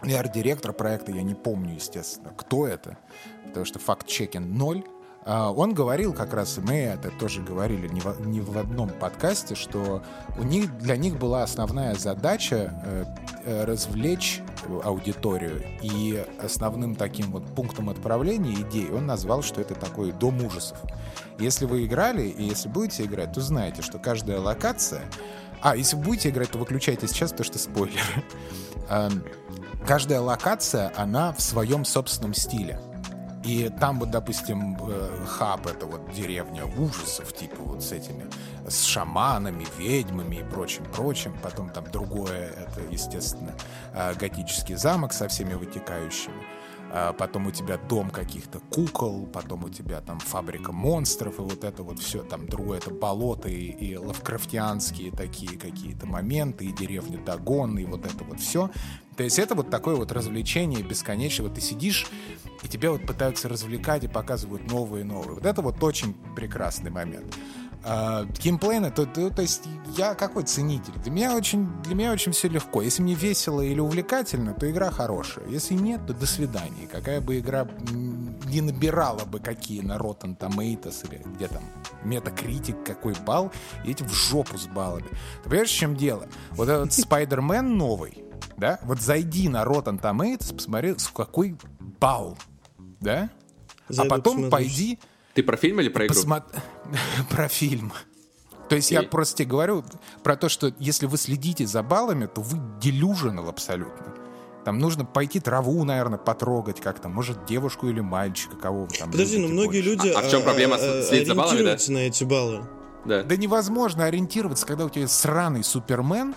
и 0.02 0.12
арт-директор 0.12 0.72
проекта, 0.72 1.12
я 1.12 1.22
не 1.22 1.34
помню, 1.34 1.74
естественно, 1.74 2.32
кто 2.36 2.66
это, 2.66 2.98
потому 3.46 3.64
что 3.64 3.78
факт-чекин 3.78 4.56
ноль, 4.56 4.84
а, 5.28 5.50
он 5.50 5.74
говорил 5.74 6.12
как 6.12 6.32
раз, 6.32 6.56
и 6.56 6.60
мы 6.60 6.74
это 6.74 7.10
тоже 7.10 7.42
говорили 7.42 7.88
не 7.88 8.00
в, 8.00 8.24
не 8.24 8.40
в 8.40 8.56
одном 8.56 8.88
подкасте, 8.90 9.56
что 9.56 10.04
у 10.38 10.44
них, 10.44 10.78
для 10.78 10.96
них 10.96 11.18
была 11.18 11.42
основная 11.42 11.96
задача 11.96 12.80
э, 12.84 13.04
э, 13.44 13.64
развлечь 13.64 14.40
аудиторию. 14.84 15.64
И 15.82 16.24
основным 16.40 16.94
таким 16.94 17.32
вот 17.32 17.44
пунктом 17.56 17.90
отправления 17.90 18.54
идей 18.54 18.88
он 18.88 19.06
назвал, 19.06 19.42
что 19.42 19.60
это 19.60 19.74
такой 19.74 20.12
дом 20.12 20.44
ужасов. 20.44 20.78
Если 21.40 21.64
вы 21.64 21.86
играли, 21.86 22.22
и 22.28 22.44
если 22.44 22.68
будете 22.68 23.02
играть, 23.02 23.32
то 23.32 23.40
знаете, 23.40 23.82
что 23.82 23.98
каждая 23.98 24.38
локация... 24.38 25.02
А, 25.60 25.74
если 25.74 25.96
будете 25.96 26.28
играть, 26.28 26.50
то 26.50 26.58
выключайте 26.58 27.08
сейчас, 27.08 27.32
потому 27.32 27.46
что 27.46 27.58
спойлер. 27.58 28.00
Каждая 29.86 30.20
локация, 30.20 30.92
она 30.96 31.32
в 31.32 31.40
своем 31.40 31.84
собственном 31.84 32.34
стиле. 32.34 32.80
И 33.44 33.70
там 33.80 34.00
вот, 34.00 34.10
допустим, 34.10 34.76
э, 34.80 35.24
хаб— 35.24 35.66
это 35.68 35.86
вот 35.86 36.10
деревня 36.12 36.64
ужасов, 36.66 37.32
типа 37.32 37.62
вот 37.62 37.84
с 37.84 37.92
этими, 37.92 38.26
с 38.66 38.82
шаманами, 38.82 39.64
ведьмами 39.78 40.36
и 40.36 40.42
прочим-прочим. 40.42 41.36
Потом 41.40 41.70
там 41.70 41.84
другое— 41.92 42.50
это, 42.56 42.80
естественно, 42.90 43.52
э, 43.94 44.14
готический 44.14 44.74
замок 44.74 45.12
со 45.12 45.28
всеми 45.28 45.54
вытекающими. 45.54 46.55
А 46.92 47.12
потом 47.12 47.46
у 47.46 47.50
тебя 47.50 47.78
дом 47.78 48.10
каких-то 48.10 48.60
кукол, 48.60 49.26
потом 49.26 49.64
у 49.64 49.68
тебя 49.68 50.00
там 50.00 50.18
фабрика 50.20 50.72
монстров, 50.72 51.38
и 51.38 51.42
вот 51.42 51.64
это 51.64 51.82
вот 51.82 51.98
все, 51.98 52.22
там 52.22 52.46
другое, 52.46 52.78
это 52.78 52.90
болото 52.90 53.48
и, 53.48 53.70
и 53.70 53.96
лавкрафтианские 53.96 55.10
такие 55.10 55.58
какие-то 55.58 56.06
моменты, 56.06 56.66
и 56.66 56.72
деревня 56.72 57.18
Дагон, 57.18 57.78
и 57.78 57.84
вот 57.84 58.06
это 58.06 58.24
вот 58.24 58.40
все. 58.40 58.70
То 59.16 59.24
есть 59.24 59.38
это 59.38 59.54
вот 59.54 59.70
такое 59.70 59.96
вот 59.96 60.12
развлечение 60.12 60.82
бесконечное. 60.82 61.48
Вот 61.48 61.54
ты 61.54 61.60
сидишь, 61.60 62.06
и 62.62 62.68
тебя 62.68 62.90
вот 62.90 63.06
пытаются 63.06 63.48
развлекать 63.48 64.04
и 64.04 64.08
показывают 64.08 64.70
новые 64.70 65.02
и 65.02 65.04
новые. 65.04 65.34
Вот 65.34 65.46
это 65.46 65.62
вот 65.62 65.82
очень 65.82 66.14
прекрасный 66.34 66.90
момент. 66.90 67.34
А, 67.88 68.24
геймплейно, 68.24 68.90
то, 68.90 69.06
то, 69.06 69.30
то 69.30 69.42
есть 69.42 69.62
я 69.96 70.14
какой 70.14 70.42
ценитель? 70.42 70.92
Для 71.04 71.12
меня 71.12 71.36
очень, 71.36 71.68
для 71.82 71.94
меня 71.94 72.12
очень 72.12 72.32
все 72.32 72.48
легко. 72.48 72.82
Если 72.82 73.00
мне 73.00 73.14
весело 73.14 73.60
или 73.60 73.78
увлекательно, 73.78 74.54
то 74.54 74.68
игра 74.68 74.90
хорошая. 74.90 75.46
Если 75.46 75.74
нет, 75.74 76.04
то 76.04 76.12
до 76.12 76.26
свидания. 76.26 76.88
Какая 76.90 77.20
бы 77.20 77.38
игра 77.38 77.68
не 78.46 78.60
набирала 78.60 79.24
бы 79.24 79.38
какие 79.38 79.82
на 79.82 79.98
Rotten 79.98 80.36
Tomatoes 80.36 81.08
или 81.08 81.22
где 81.36 81.46
там 81.46 81.62
Metacritic, 82.02 82.82
какой 82.84 83.14
балл, 83.24 83.52
и 83.84 83.92
эти 83.92 84.02
в 84.02 84.12
жопу 84.12 84.58
с 84.58 84.66
баллами. 84.66 85.06
Ты 85.44 85.50
понимаешь, 85.50 85.70
в 85.70 85.76
чем 85.76 85.94
дело? 85.94 86.26
Вот 86.50 86.68
этот 86.68 86.90
Spider-Man 86.90 87.62
новый, 87.62 88.24
да? 88.56 88.80
Вот 88.82 89.00
зайди 89.00 89.48
на 89.48 89.62
Rotten 89.62 90.00
Tomatoes, 90.00 90.54
посмотри, 90.56 90.98
с 90.98 91.06
какой 91.06 91.56
балл, 92.00 92.36
да? 93.00 93.30
Зайду, 93.88 94.12
а 94.12 94.16
потом 94.16 94.42
посмотришь. 94.42 94.50
пойди... 94.50 94.98
Ты 95.36 95.42
про 95.42 95.58
фильм 95.58 95.80
или 95.80 95.90
про 95.90 96.06
игру? 96.06 96.14
Посмо... 96.14 96.42
про 97.30 97.46
фильм. 97.46 97.92
То 98.70 98.74
есть 98.74 98.90
и... 98.90 98.94
я 98.94 99.02
просто 99.02 99.36
тебе 99.36 99.50
говорю 99.50 99.84
про 100.22 100.34
то, 100.34 100.48
что 100.48 100.72
если 100.78 101.04
вы 101.04 101.18
следите 101.18 101.66
за 101.66 101.82
баллами, 101.82 102.24
то 102.24 102.40
вы 102.40 102.58
делюжинал 102.80 103.48
абсолютно. 103.50 104.14
Там 104.64 104.78
нужно 104.78 105.04
пойти 105.04 105.38
траву, 105.38 105.84
наверное, 105.84 106.18
потрогать 106.18 106.80
как-то. 106.80 107.10
Может, 107.10 107.44
девушку 107.44 107.86
или 107.86 108.00
мальчика, 108.00 108.56
кого 108.56 108.86
вы 108.86 108.88
там 108.88 109.12
Подожди, 109.12 109.36
ну 109.38 109.48
многие 109.48 109.82
больше. 109.82 109.90
люди 109.90 110.08
а, 110.08 110.20
а 110.20 110.22
в 110.22 110.30
чем 110.30 110.42
проблема 110.42 110.76
а, 110.76 111.02
следить 111.02 111.28
за 111.28 111.34
баллами, 111.34 111.62
да? 111.62 111.76
на 111.92 111.98
эти 111.98 112.24
баллы. 112.24 112.64
Да. 113.04 113.22
да 113.22 113.36
невозможно 113.36 114.06
ориентироваться, 114.06 114.66
когда 114.66 114.86
у 114.86 114.88
тебя 114.88 115.06
сраный 115.06 115.62
Супермен, 115.62 116.34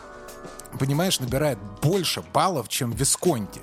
понимаешь, 0.78 1.22
набирает 1.22 1.58
больше 1.82 2.22
баллов, 2.34 2.68
чем 2.68 2.92
Висконти. 2.92 3.62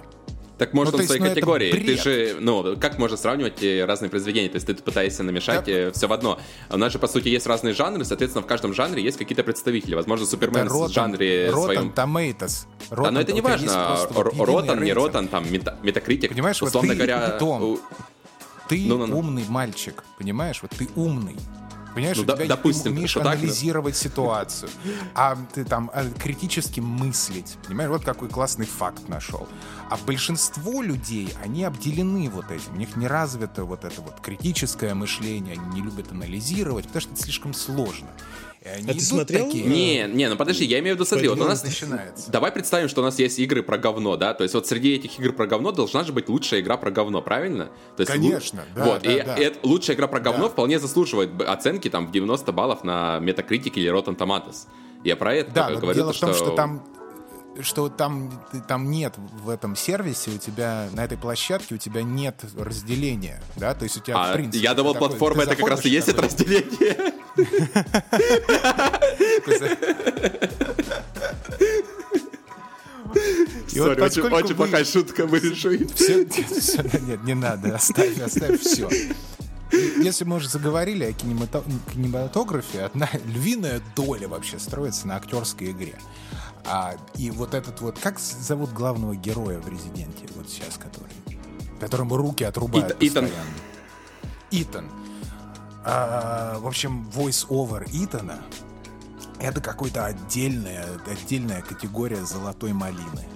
Так 0.59 0.73
может 0.73 0.95
ну, 0.95 1.03
в 1.03 1.05
своей 1.05 1.21
ну, 1.21 1.29
категории. 1.29 1.71
Ты 1.73 1.97
же, 1.97 2.37
ну, 2.40 2.77
как 2.79 2.99
можно 2.99 3.16
сравнивать 3.16 3.62
разные 3.87 4.09
произведения? 4.09 4.49
То 4.49 4.57
есть 4.57 4.66
ты 4.66 4.75
пытаешься 4.75 5.23
намешать 5.23 5.66
да. 5.66 5.92
все 5.92 6.09
в 6.09 6.12
одно. 6.12 6.40
У 6.71 6.79
нас 6.79 6.92
же, 6.92 6.99
по 6.99 7.09
сути, 7.09 7.29
есть 7.29 7.47
разные 7.47 7.75
жанры, 7.75 8.05
соответственно, 8.05 8.42
в 8.42 8.47
каждом 8.47 8.73
жанре 8.73 9.03
есть 9.03 9.19
какие-то 9.19 9.42
представители. 9.42 9.95
Возможно, 9.95 10.25
Супермен 10.25 10.69
в 10.69 10.88
жанре 10.88 11.49
Rotten 11.49 11.64
своем... 11.64 11.92
Tomatoes. 11.95 12.66
Rotten, 12.90 13.05
да, 13.05 13.11
но 13.11 13.21
это 13.21 13.33
не 13.33 13.42
важно. 13.42 13.99
Ротан, 14.14 14.83
не 14.83 14.92
Ротан, 14.92 15.29
там, 15.29 15.45
метакритик. 15.51 16.31
Понимаешь, 16.31 16.62
условно 16.62 16.95
вот 16.95 16.99
ты, 16.99 17.07
говоря... 17.07 17.31
Том, 17.38 17.79
ты 18.69 18.85
ну, 18.87 18.99
ну, 18.99 19.07
ну. 19.07 19.19
умный 19.19 19.45
мальчик, 19.49 20.03
понимаешь? 20.19 20.61
Вот 20.62 20.73
ты 20.73 20.88
умный. 20.97 21.37
Понимаешь, 21.96 22.18
ну, 22.18 22.24
у 22.24 22.26
да, 22.26 22.37
тебя 22.37 22.48
допустим, 22.48 22.92
умеешь 22.92 23.09
что 23.09 23.22
анализировать 23.22 23.94
так, 23.94 24.02
ситуацию, 24.02 24.70
а 25.14 25.35
ты 25.54 25.64
там 25.64 25.90
а, 25.94 26.04
критически 26.11 26.80
мыслить. 26.80 27.56
Понимаешь, 27.66 27.90
вот 27.90 28.04
какой 28.04 28.28
классный 28.28 28.66
факт 28.66 29.09
нашел. 29.09 29.48
А 29.88 29.96
большинство 29.96 30.82
людей, 30.82 31.32
они 31.42 31.64
обделены 31.64 32.28
вот 32.28 32.50
этим. 32.50 32.74
У 32.74 32.76
них 32.76 32.96
не 32.96 33.06
развито 33.06 33.64
вот 33.64 33.87
это 33.87 34.02
вот 34.02 34.20
критическое 34.20 34.92
мышление, 34.92 35.54
они 35.54 35.74
не 35.74 35.80
любят 35.80 36.12
анализировать, 36.12 36.85
потому 36.85 37.00
что 37.00 37.12
это 37.14 37.22
слишком 37.22 37.54
сложно. 37.54 38.09
А 38.64 38.92
ты 38.92 39.01
смотрел? 39.01 39.47
Такие... 39.47 39.64
Не, 39.64 40.07
не, 40.12 40.29
ну 40.29 40.37
подожди, 40.37 40.64
я 40.64 40.79
имею 40.81 40.97
в 40.97 40.99
виду, 40.99 41.07
смотри, 41.07 41.29
вот 41.29 41.40
у 41.40 41.45
нас... 41.45 41.62
Начинается. 41.62 42.31
Давай 42.31 42.51
представим, 42.53 42.88
что 42.88 43.01
у 43.01 43.05
нас 43.05 43.19
есть 43.19 43.38
игры 43.38 43.62
про 43.62 43.79
говно, 43.79 44.16
да? 44.16 44.35
То 44.35 44.42
есть 44.42 44.55
вот 44.55 44.66
среди 44.66 44.95
этих 44.95 45.19
игр 45.19 45.33
про 45.33 45.47
говно 45.47 45.73
должна 45.73 46.05
же 46.05 46.12
быть 46.12 46.29
лучшая 46.29 46.61
игра 46.61 46.77
про 46.77 46.90
говно, 46.90 47.23
правильно? 47.23 47.71
То 47.97 48.03
есть 48.03 48.12
Конечно, 48.12 48.62
лу... 48.62 48.66
да, 48.77 48.85
Вот, 48.85 49.03
да, 49.03 49.12
и, 49.12 49.23
да. 49.23 49.37
и 49.37 49.53
лучшая 49.62 49.97
игра 49.97 50.07
про 50.09 50.21
говно 50.21 50.45
да. 50.45 50.49
вполне 50.49 50.79
заслуживает 50.79 51.40
оценки 51.42 51.88
там 51.90 52.07
в 52.07 52.11
90 52.11 52.53
баллов 52.53 52.85
на 52.85 53.19
Metacritic 53.23 53.73
или 53.75 53.92
Rotten 53.92 54.16
Tomatoes. 54.16 54.66
Я 55.05 55.16
про 55.16 55.35
это 55.35 55.51
да, 55.53 55.71
говорю. 55.71 55.95
Дело 55.95 56.12
то, 56.12 56.19
в 56.19 56.21
том, 56.21 56.35
что... 56.35 56.45
что 56.47 56.55
там 56.55 56.85
что 57.62 57.88
там, 57.88 58.31
там 58.69 58.90
нет 58.90 59.14
в 59.16 59.49
этом 59.49 59.77
сервисе 59.77 60.31
у 60.31 60.38
тебя, 60.38 60.88
на 60.92 61.05
этой 61.05 61.16
площадке 61.16 61.77
у 61.77 61.79
тебя 61.79 62.03
нет 62.03 62.45
разделения, 62.55 63.42
да, 63.57 63.75
то 63.75 63.85
есть 63.85 63.97
у 63.97 64.01
тебя, 64.01 64.16
А, 64.16 64.33
в 64.33 64.35
принципе... 64.35 64.59
я 64.59 64.75
думал, 64.75 64.92
такой- 64.92 65.09
платформа 65.09 65.45
ты 65.45 65.53
это 65.53 65.57
как 65.57 65.71
раз 65.71 65.85
и 65.87 65.88
есть 65.88 66.09
это 66.09 66.23
такой, 66.23 66.37
разделение. 66.37 67.14
И 73.72 73.81
вот 73.81 73.88
Сори, 73.88 74.01
очень, 74.01 74.22
очень 74.22 74.49
вы- 74.49 74.55
плохая 74.55 74.85
шутка, 74.85 75.27
вырежу. 75.27 75.70
Всё- 75.94 76.27
всё- 76.29 76.83
нет, 77.07 77.22
не 77.25 77.35
надо, 77.35 77.75
оставь, 77.77 78.18
оставь 78.20 78.61
все. 78.61 78.88
Если 79.72 80.25
мы 80.25 80.37
уже 80.37 80.49
заговорили 80.49 81.05
о 81.05 81.11
кинемато- 81.11 81.64
кинематографе, 81.92 82.83
одна 82.83 83.09
львиная 83.27 83.81
доля 83.94 84.29
вообще 84.29 84.59
строится 84.59 85.07
на 85.07 85.16
актерской 85.16 85.72
игре. 85.72 85.99
А, 86.64 86.94
и 87.16 87.31
вот 87.31 87.55
этот 87.55 87.81
вот, 87.81 87.99
как 87.99 88.18
зовут 88.18 88.72
главного 88.72 89.14
героя 89.14 89.59
в 89.61 89.68
Резиденте, 89.68 90.27
вот 90.35 90.49
сейчас, 90.49 90.77
который, 90.79 91.12
которому 91.81 92.16
руки 92.16 92.44
отрубают 92.44 92.90
Ит- 92.92 93.12
Итан. 93.12 93.25
постоянно? 93.25 93.51
Итан. 94.51 94.90
А, 95.88 96.59
в 96.59 96.66
общем, 96.66 97.09
voice-over 97.14 97.88
Итана 97.92 98.42
это 99.38 99.61
какой-то 99.61 100.05
отдельная, 100.05 100.85
отдельная 101.07 101.62
категория 101.62 102.25
золотой 102.25 102.72
малины. 102.72 103.29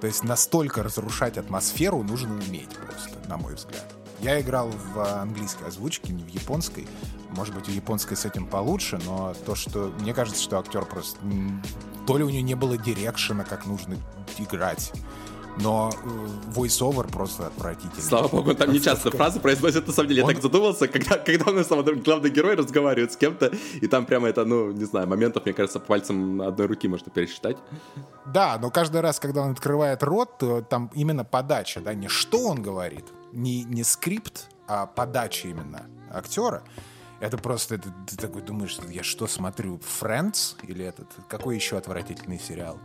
То 0.00 0.06
есть 0.06 0.24
настолько 0.24 0.82
разрушать 0.82 1.38
атмосферу 1.38 2.02
нужно 2.02 2.34
уметь 2.34 2.70
просто, 2.70 3.28
на 3.28 3.36
мой 3.36 3.54
взгляд. 3.54 3.84
Я 4.20 4.40
играл 4.40 4.70
в 4.70 5.20
английской 5.20 5.68
озвучке, 5.68 6.12
не 6.12 6.22
в 6.22 6.28
японской. 6.28 6.86
Может 7.30 7.54
быть, 7.54 7.68
у 7.68 7.72
японской 7.72 8.14
с 8.14 8.24
этим 8.24 8.46
получше, 8.46 8.98
но 9.04 9.34
то, 9.44 9.54
что... 9.54 9.92
Мне 10.00 10.14
кажется, 10.14 10.42
что 10.42 10.58
актер 10.58 10.84
просто... 10.86 11.18
То 12.06 12.16
ли 12.16 12.24
у 12.24 12.30
него 12.30 12.44
не 12.44 12.54
было 12.54 12.78
дирекшена, 12.78 13.44
как 13.44 13.66
нужно 13.66 13.96
играть, 14.38 14.92
но 15.60 15.90
э, 15.92 16.50
voice-over 16.50 17.10
просто 17.10 17.46
отвратительный. 17.46 18.02
Слава 18.02 18.28
богу, 18.28 18.50
он 18.50 18.56
там 18.56 18.72
не 18.72 18.80
часто 18.80 19.10
фразы 19.10 19.40
произносит, 19.40 19.86
на 19.86 19.92
самом 19.92 20.08
деле. 20.08 20.20
Я 20.20 20.26
Он- 20.26 20.32
так 20.34 20.42
задумался, 20.42 20.88
когда, 20.88 21.16
когда 21.18 21.50
у 21.50 21.54
нас 21.54 21.68
главный 21.68 22.30
герой 22.30 22.54
разговаривает 22.56 23.12
с 23.12 23.16
кем-то, 23.16 23.52
и 23.80 23.86
там 23.86 24.06
прямо 24.06 24.28
это, 24.28 24.44
ну, 24.44 24.72
не 24.72 24.84
знаю, 24.84 25.06
моментов, 25.06 25.44
мне 25.44 25.54
кажется, 25.54 25.80
пальцем 25.80 26.42
одной 26.42 26.66
руки 26.66 26.88
можно 26.88 27.10
пересчитать. 27.10 27.56
Да, 28.26 28.58
но 28.60 28.70
каждый 28.70 29.00
раз, 29.00 29.20
когда 29.20 29.42
он 29.42 29.52
открывает 29.52 30.02
рот, 30.02 30.38
то 30.38 30.62
там 30.62 30.90
именно 30.94 31.24
подача, 31.24 31.80
да, 31.80 31.94
не 31.94 32.08
что 32.08 32.48
он 32.48 32.62
говорит, 32.62 33.04
не, 33.32 33.64
не 33.64 33.84
скрипт, 33.84 34.48
а 34.66 34.86
подача 34.86 35.48
именно 35.48 35.86
актера. 36.12 36.62
Это 37.20 37.38
просто, 37.38 37.76
это, 37.76 37.88
ты 38.06 38.16
такой 38.16 38.42
думаешь, 38.42 38.76
я 38.90 39.02
что 39.02 39.26
смотрю, 39.26 39.80
Friends 40.00 40.56
или 40.62 40.84
этот, 40.84 41.08
какой 41.28 41.54
еще 41.54 41.76
отвратительный 41.78 42.38
сериал 42.38 42.78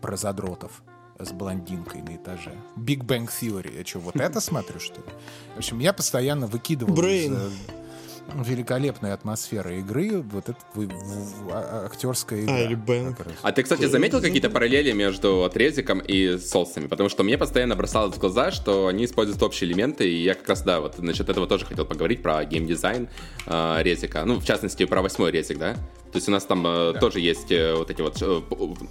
про 0.00 0.16
задротов 0.16 0.82
с 1.24 1.32
блондинкой 1.32 2.02
на 2.02 2.16
этаже? 2.16 2.52
Big 2.76 3.04
Bang 3.04 3.28
Theory. 3.28 3.76
Я 3.78 3.84
что, 3.84 3.98
вот 4.00 4.16
это 4.16 4.40
смотрю, 4.40 4.80
что 4.80 4.96
ли? 4.96 5.06
В 5.54 5.58
общем, 5.58 5.78
я 5.80 5.92
постоянно 5.92 6.46
выкидывал 6.46 6.94
Brain. 6.94 7.34
из, 7.34 7.52
э, 7.68 8.42
великолепной 8.44 9.12
атмосферы 9.12 9.80
игры 9.80 10.20
вот 10.22 10.48
это 10.48 10.58
в- 10.74 10.78
в- 10.86 11.46
в- 11.46 11.50
а- 11.52 11.86
актерская 11.86 12.42
игра. 12.44 12.54
А. 12.54 13.14
А 13.42 13.50
ты, 13.52 13.62
кстати, 13.64 13.86
заметил 13.86 14.20
какие-то 14.20 14.50
параллели 14.50 14.92
между 14.92 15.42
Отрезиком 15.42 15.98
и 15.98 16.38
Солсами? 16.38 16.86
Потому 16.86 17.08
что 17.08 17.24
мне 17.24 17.36
постоянно 17.36 17.74
бросалось 17.74 18.14
в 18.14 18.18
глаза, 18.20 18.52
что 18.52 18.86
они 18.86 19.04
используют 19.06 19.42
общие 19.42 19.68
элементы, 19.68 20.08
и 20.08 20.22
я 20.22 20.34
как 20.34 20.48
раз, 20.48 20.62
да, 20.62 20.80
вот 20.80 20.98
насчет 21.00 21.28
этого 21.28 21.46
тоже 21.48 21.66
хотел 21.66 21.84
поговорить, 21.86 22.22
про 22.22 22.44
геймдизайн 22.44 23.08
э, 23.46 23.82
Резика. 23.82 24.24
Ну, 24.24 24.38
в 24.38 24.44
частности, 24.44 24.84
про 24.86 25.02
восьмой 25.02 25.32
Резик, 25.32 25.58
да? 25.58 25.76
То 26.12 26.16
есть 26.16 26.28
у 26.28 26.32
нас 26.32 26.44
там 26.44 26.66
э, 26.66 26.94
тоже 27.00 27.20
есть 27.20 27.52
э, 27.52 27.74
вот 27.74 27.90
эти 27.90 28.02
вот... 28.02 28.20
э, 28.20 28.40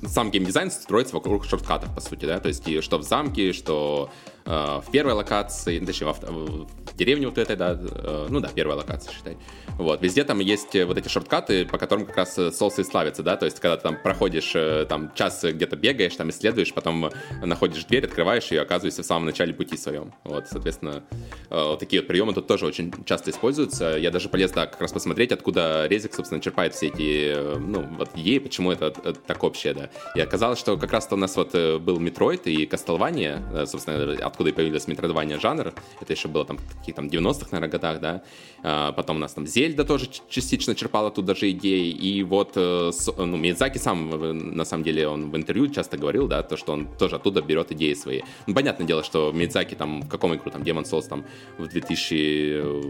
сам 0.07 0.31
геймдизайн 0.31 0.71
строится 0.71 1.15
вокруг 1.15 1.45
шорткатов, 1.45 1.93
по 1.93 2.01
сути, 2.01 2.25
да? 2.25 2.39
То 2.39 2.47
есть 2.47 2.67
и 2.67 2.81
что 2.81 2.97
в 2.97 3.03
замке, 3.03 3.51
что 3.53 4.09
э, 4.45 4.51
в 4.51 4.91
первой 4.91 5.13
локации, 5.13 5.79
точнее, 5.79 6.07
во 6.07 6.13
вт- 6.13 6.67
в 6.93 6.97
деревне 6.97 7.27
вот 7.27 7.37
этой, 7.37 7.55
да, 7.55 7.77
э, 7.79 8.27
ну 8.29 8.39
да, 8.39 8.49
первая 8.53 8.77
локация, 8.77 9.13
считай. 9.13 9.37
Вот, 9.77 10.01
везде 10.01 10.23
там 10.23 10.39
есть 10.39 10.75
э, 10.75 10.85
вот 10.85 10.97
эти 10.97 11.07
шорткаты, 11.07 11.65
по 11.65 11.77
которым 11.77 12.05
как 12.05 12.17
раз 12.17 12.37
э, 12.37 12.51
соусы 12.51 12.81
и 12.81 12.83
славятся, 12.83 13.23
да, 13.23 13.37
то 13.37 13.45
есть 13.45 13.59
когда 13.59 13.77
ты 13.77 13.83
там 13.83 13.97
проходишь, 14.01 14.51
э, 14.55 14.85
там, 14.87 15.11
час 15.13 15.43
где-то 15.43 15.75
бегаешь, 15.75 16.15
там, 16.15 16.29
исследуешь, 16.29 16.73
потом 16.73 17.05
э, 17.05 17.11
находишь 17.43 17.83
дверь, 17.85 18.05
открываешь 18.05 18.51
ее, 18.51 18.61
оказываешься 18.61 19.03
в 19.03 19.05
самом 19.05 19.25
начале 19.25 19.53
пути 19.53 19.77
своем. 19.77 20.13
Вот, 20.23 20.47
соответственно, 20.49 21.03
э, 21.49 21.55
вот 21.55 21.79
такие 21.79 22.01
вот 22.01 22.07
приемы 22.07 22.33
тут 22.33 22.47
тоже 22.47 22.65
очень 22.65 22.93
часто 23.05 23.31
используются. 23.31 23.97
Я 23.97 24.11
даже 24.11 24.29
полез, 24.29 24.51
да, 24.51 24.67
как 24.67 24.81
раз 24.81 24.91
посмотреть, 24.91 25.31
откуда 25.31 25.85
Резик, 25.87 26.13
собственно, 26.13 26.41
черпает 26.41 26.73
все 26.73 26.87
эти, 26.87 27.08
э, 27.09 27.57
ну, 27.57 27.85
вот 27.97 28.09
идеи, 28.15 28.39
почему 28.39 28.71
это 28.71 28.93
э, 29.03 29.13
так 29.25 29.43
общее, 29.43 29.73
да. 29.73 29.89
И 30.15 30.21
оказалось, 30.21 30.59
что 30.59 30.77
как 30.77 30.91
раз-то 30.91 31.15
у 31.15 31.17
нас 31.17 31.35
вот 31.35 31.51
э, 31.53 31.77
был 31.77 31.99
Metroid 31.99 32.47
и 32.47 32.65
Castlevania, 32.65 33.43
э, 33.53 33.65
собственно, 33.65 34.13
откуда 34.25 34.49
и 34.49 34.53
появилась 34.53 34.87
Metroidvania 34.87 35.39
жанр. 35.39 35.73
Это 36.01 36.13
еще 36.13 36.27
было 36.27 36.45
там 36.45 36.57
в 36.57 36.77
каких 36.79 36.95
там 36.95 37.07
90-х, 37.07 37.47
наверное, 37.51 37.71
годах, 37.71 37.99
да. 37.99 38.23
А, 38.63 38.91
Потом 38.91 39.17
у 39.17 39.19
нас 39.19 39.33
там 39.33 39.47
Zelda 39.47 39.85
тоже 39.85 40.07
частично 40.29 40.75
черпала 40.75 41.11
тут 41.11 41.25
даже 41.25 41.49
идеи. 41.51 41.89
И 41.89 42.23
вот, 42.23 42.55
ну, 42.55 43.37
Миядзаки 43.37 43.77
сам, 43.77 44.55
на 44.55 44.65
самом 44.65 44.83
деле, 44.83 45.07
он 45.07 45.31
в 45.31 45.35
интервью 45.35 45.67
часто 45.67 45.97
говорил, 45.97 46.27
да, 46.27 46.43
то, 46.43 46.57
что 46.57 46.73
он 46.73 46.87
тоже 46.97 47.15
оттуда 47.15 47.41
берет 47.41 47.71
идеи 47.71 47.93
свои. 47.93 48.21
Ну, 48.47 48.53
понятное 48.53 48.85
дело, 48.85 49.03
что 49.03 49.31
Миядзаки 49.31 49.75
там, 49.75 50.01
в 50.01 50.09
каком 50.09 50.35
году, 50.35 50.51
там, 50.51 50.63
Demon 50.63 50.83
Souls, 50.83 51.07
там, 51.07 51.25
в 51.57 51.67
2000, 51.67 52.13
э, 52.13 52.81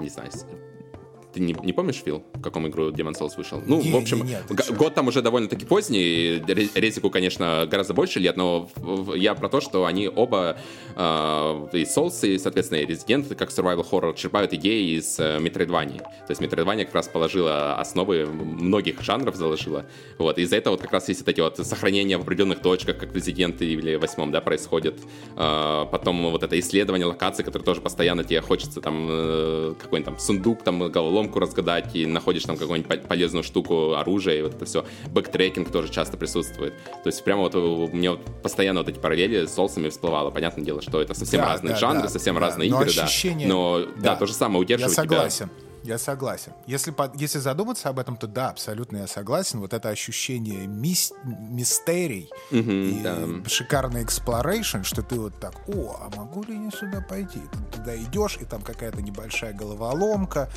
не 0.00 0.08
знаю, 0.08 0.30
ты 1.32 1.40
не, 1.40 1.54
не 1.62 1.72
помнишь, 1.72 2.02
Фил, 2.04 2.22
в 2.34 2.42
каком 2.42 2.66
году 2.68 2.90
Demon 2.90 3.12
Souls 3.12 3.32
вышел? 3.36 3.62
Ну, 3.66 3.80
Не, 3.82 3.90
в 3.92 3.96
общем, 3.96 4.24
не, 4.24 4.32
не, 4.32 4.76
год 4.76 4.94
там 4.94 5.08
уже 5.08 5.22
довольно-таки 5.22 5.64
поздний. 5.64 6.42
Ре- 6.46 6.68
Резику, 6.74 7.10
конечно, 7.10 7.66
гораздо 7.70 7.94
больше 7.94 8.18
лет, 8.20 8.36
но 8.36 8.68
я 9.14 9.34
про 9.34 9.48
то, 9.48 9.60
что 9.60 9.84
они 9.84 10.08
оба 10.08 10.56
э, 10.96 11.68
и 11.72 11.82
Souls, 11.82 12.26
и, 12.28 12.38
соответственно, 12.38 12.80
и 12.80 12.86
Resident, 12.86 13.34
как 13.34 13.50
survival 13.50 13.86
horror, 13.90 14.14
черпают 14.16 14.52
идеи 14.54 14.96
из 14.98 15.18
э, 15.18 15.38
Metroidvania. 15.38 15.98
То 15.98 16.30
есть 16.30 16.40
Metroidvania 16.40 16.84
как 16.84 16.94
раз 16.94 17.08
положила 17.08 17.74
основы 17.74 18.26
многих 18.26 19.02
жанров, 19.02 19.36
заложила. 19.36 19.86
Вот, 20.18 20.38
из-за 20.38 20.56
этого 20.56 20.74
вот 20.74 20.82
как 20.82 20.92
раз 20.92 21.08
есть 21.08 21.20
вот 21.20 21.28
эти 21.28 21.40
вот 21.40 21.56
сохранения 21.58 22.18
в 22.18 22.22
определенных 22.22 22.60
точках, 22.60 22.98
как 22.98 23.12
в 23.12 23.16
Resident 23.16 23.58
или 23.60 23.96
восьмом, 23.96 24.30
да, 24.32 24.40
происходит. 24.40 24.98
Э, 25.36 25.86
потом 25.90 26.30
вот 26.30 26.42
это 26.42 26.58
исследование 26.58 27.06
локаций, 27.06 27.44
которое 27.44 27.64
тоже 27.64 27.80
постоянно 27.80 28.24
тебе 28.24 28.40
хочется 28.40 28.80
там 28.80 29.06
э, 29.08 29.74
какой-нибудь 29.80 30.06
там 30.14 30.18
сундук, 30.18 30.62
там 30.62 30.90
головоломку 31.20 31.40
разгадать, 31.40 31.94
и 31.94 32.06
находишь 32.06 32.44
там 32.44 32.56
какую-нибудь 32.56 32.88
по- 33.02 33.08
полезную 33.08 33.42
штуку, 33.42 33.94
оружие, 33.94 34.38
и 34.38 34.42
вот 34.42 34.54
это 34.54 34.64
все. 34.64 34.84
Бэктрекинг 35.12 35.70
тоже 35.70 35.90
часто 35.92 36.16
присутствует. 36.16 36.74
То 37.02 37.06
есть 37.06 37.22
прямо 37.24 37.42
вот 37.42 37.54
у 37.54 37.88
меня 37.88 38.12
вот 38.12 38.20
постоянно 38.42 38.80
вот 38.80 38.88
эти 38.88 38.98
параллели 38.98 39.46
с 39.46 39.54
Souls'ами 39.54 39.88
всплывало. 39.88 40.30
Понятное 40.30 40.64
дело, 40.64 40.80
что 40.82 41.00
это 41.00 41.14
совсем 41.14 41.40
Да, 41.40 41.48
разные 41.48 41.72
да, 41.74 41.78
жанры, 41.78 42.02
да, 42.02 42.08
совсем 42.08 42.34
да. 42.34 42.40
разные 42.40 42.70
Но 42.70 42.82
игры, 42.82 42.92
да. 42.94 43.04
ощущение- 43.04 43.48
Но 43.48 43.80
да, 43.80 43.86
да. 44.02 44.16
то 44.16 44.26
же 44.26 44.32
самое 44.32 44.58
Я 44.60 44.60
удерживает 44.76 44.96
тебя. 44.96 45.28
Я 45.82 45.98
согласен. 45.98 46.52
Если, 46.66 46.90
по- 46.90 47.10
если 47.14 47.38
задуматься 47.38 47.88
об 47.88 47.98
этом, 47.98 48.16
то 48.16 48.26
да, 48.26 48.50
абсолютно 48.50 48.98
я 48.98 49.06
согласен. 49.06 49.60
Вот 49.60 49.72
это 49.72 49.88
ощущение 49.88 50.66
мис- 50.66 51.12
мистерий 51.24 52.30
и 52.50 53.00
да. 53.02 53.48
шикарный 53.48 54.04
exploration, 54.04 54.84
что 54.84 55.02
ты 55.02 55.18
вот 55.18 55.40
так, 55.40 55.54
о, 55.68 55.96
а 56.00 56.14
могу 56.16 56.42
ли 56.44 56.64
я 56.64 56.70
сюда 56.70 57.00
пойти? 57.00 57.40
Ты 57.52 57.78
туда 57.78 57.96
идешь, 57.96 58.38
и 58.40 58.44
там 58.44 58.62
какая-то 58.62 59.00
небольшая 59.00 59.52
головоломка, 59.54 60.50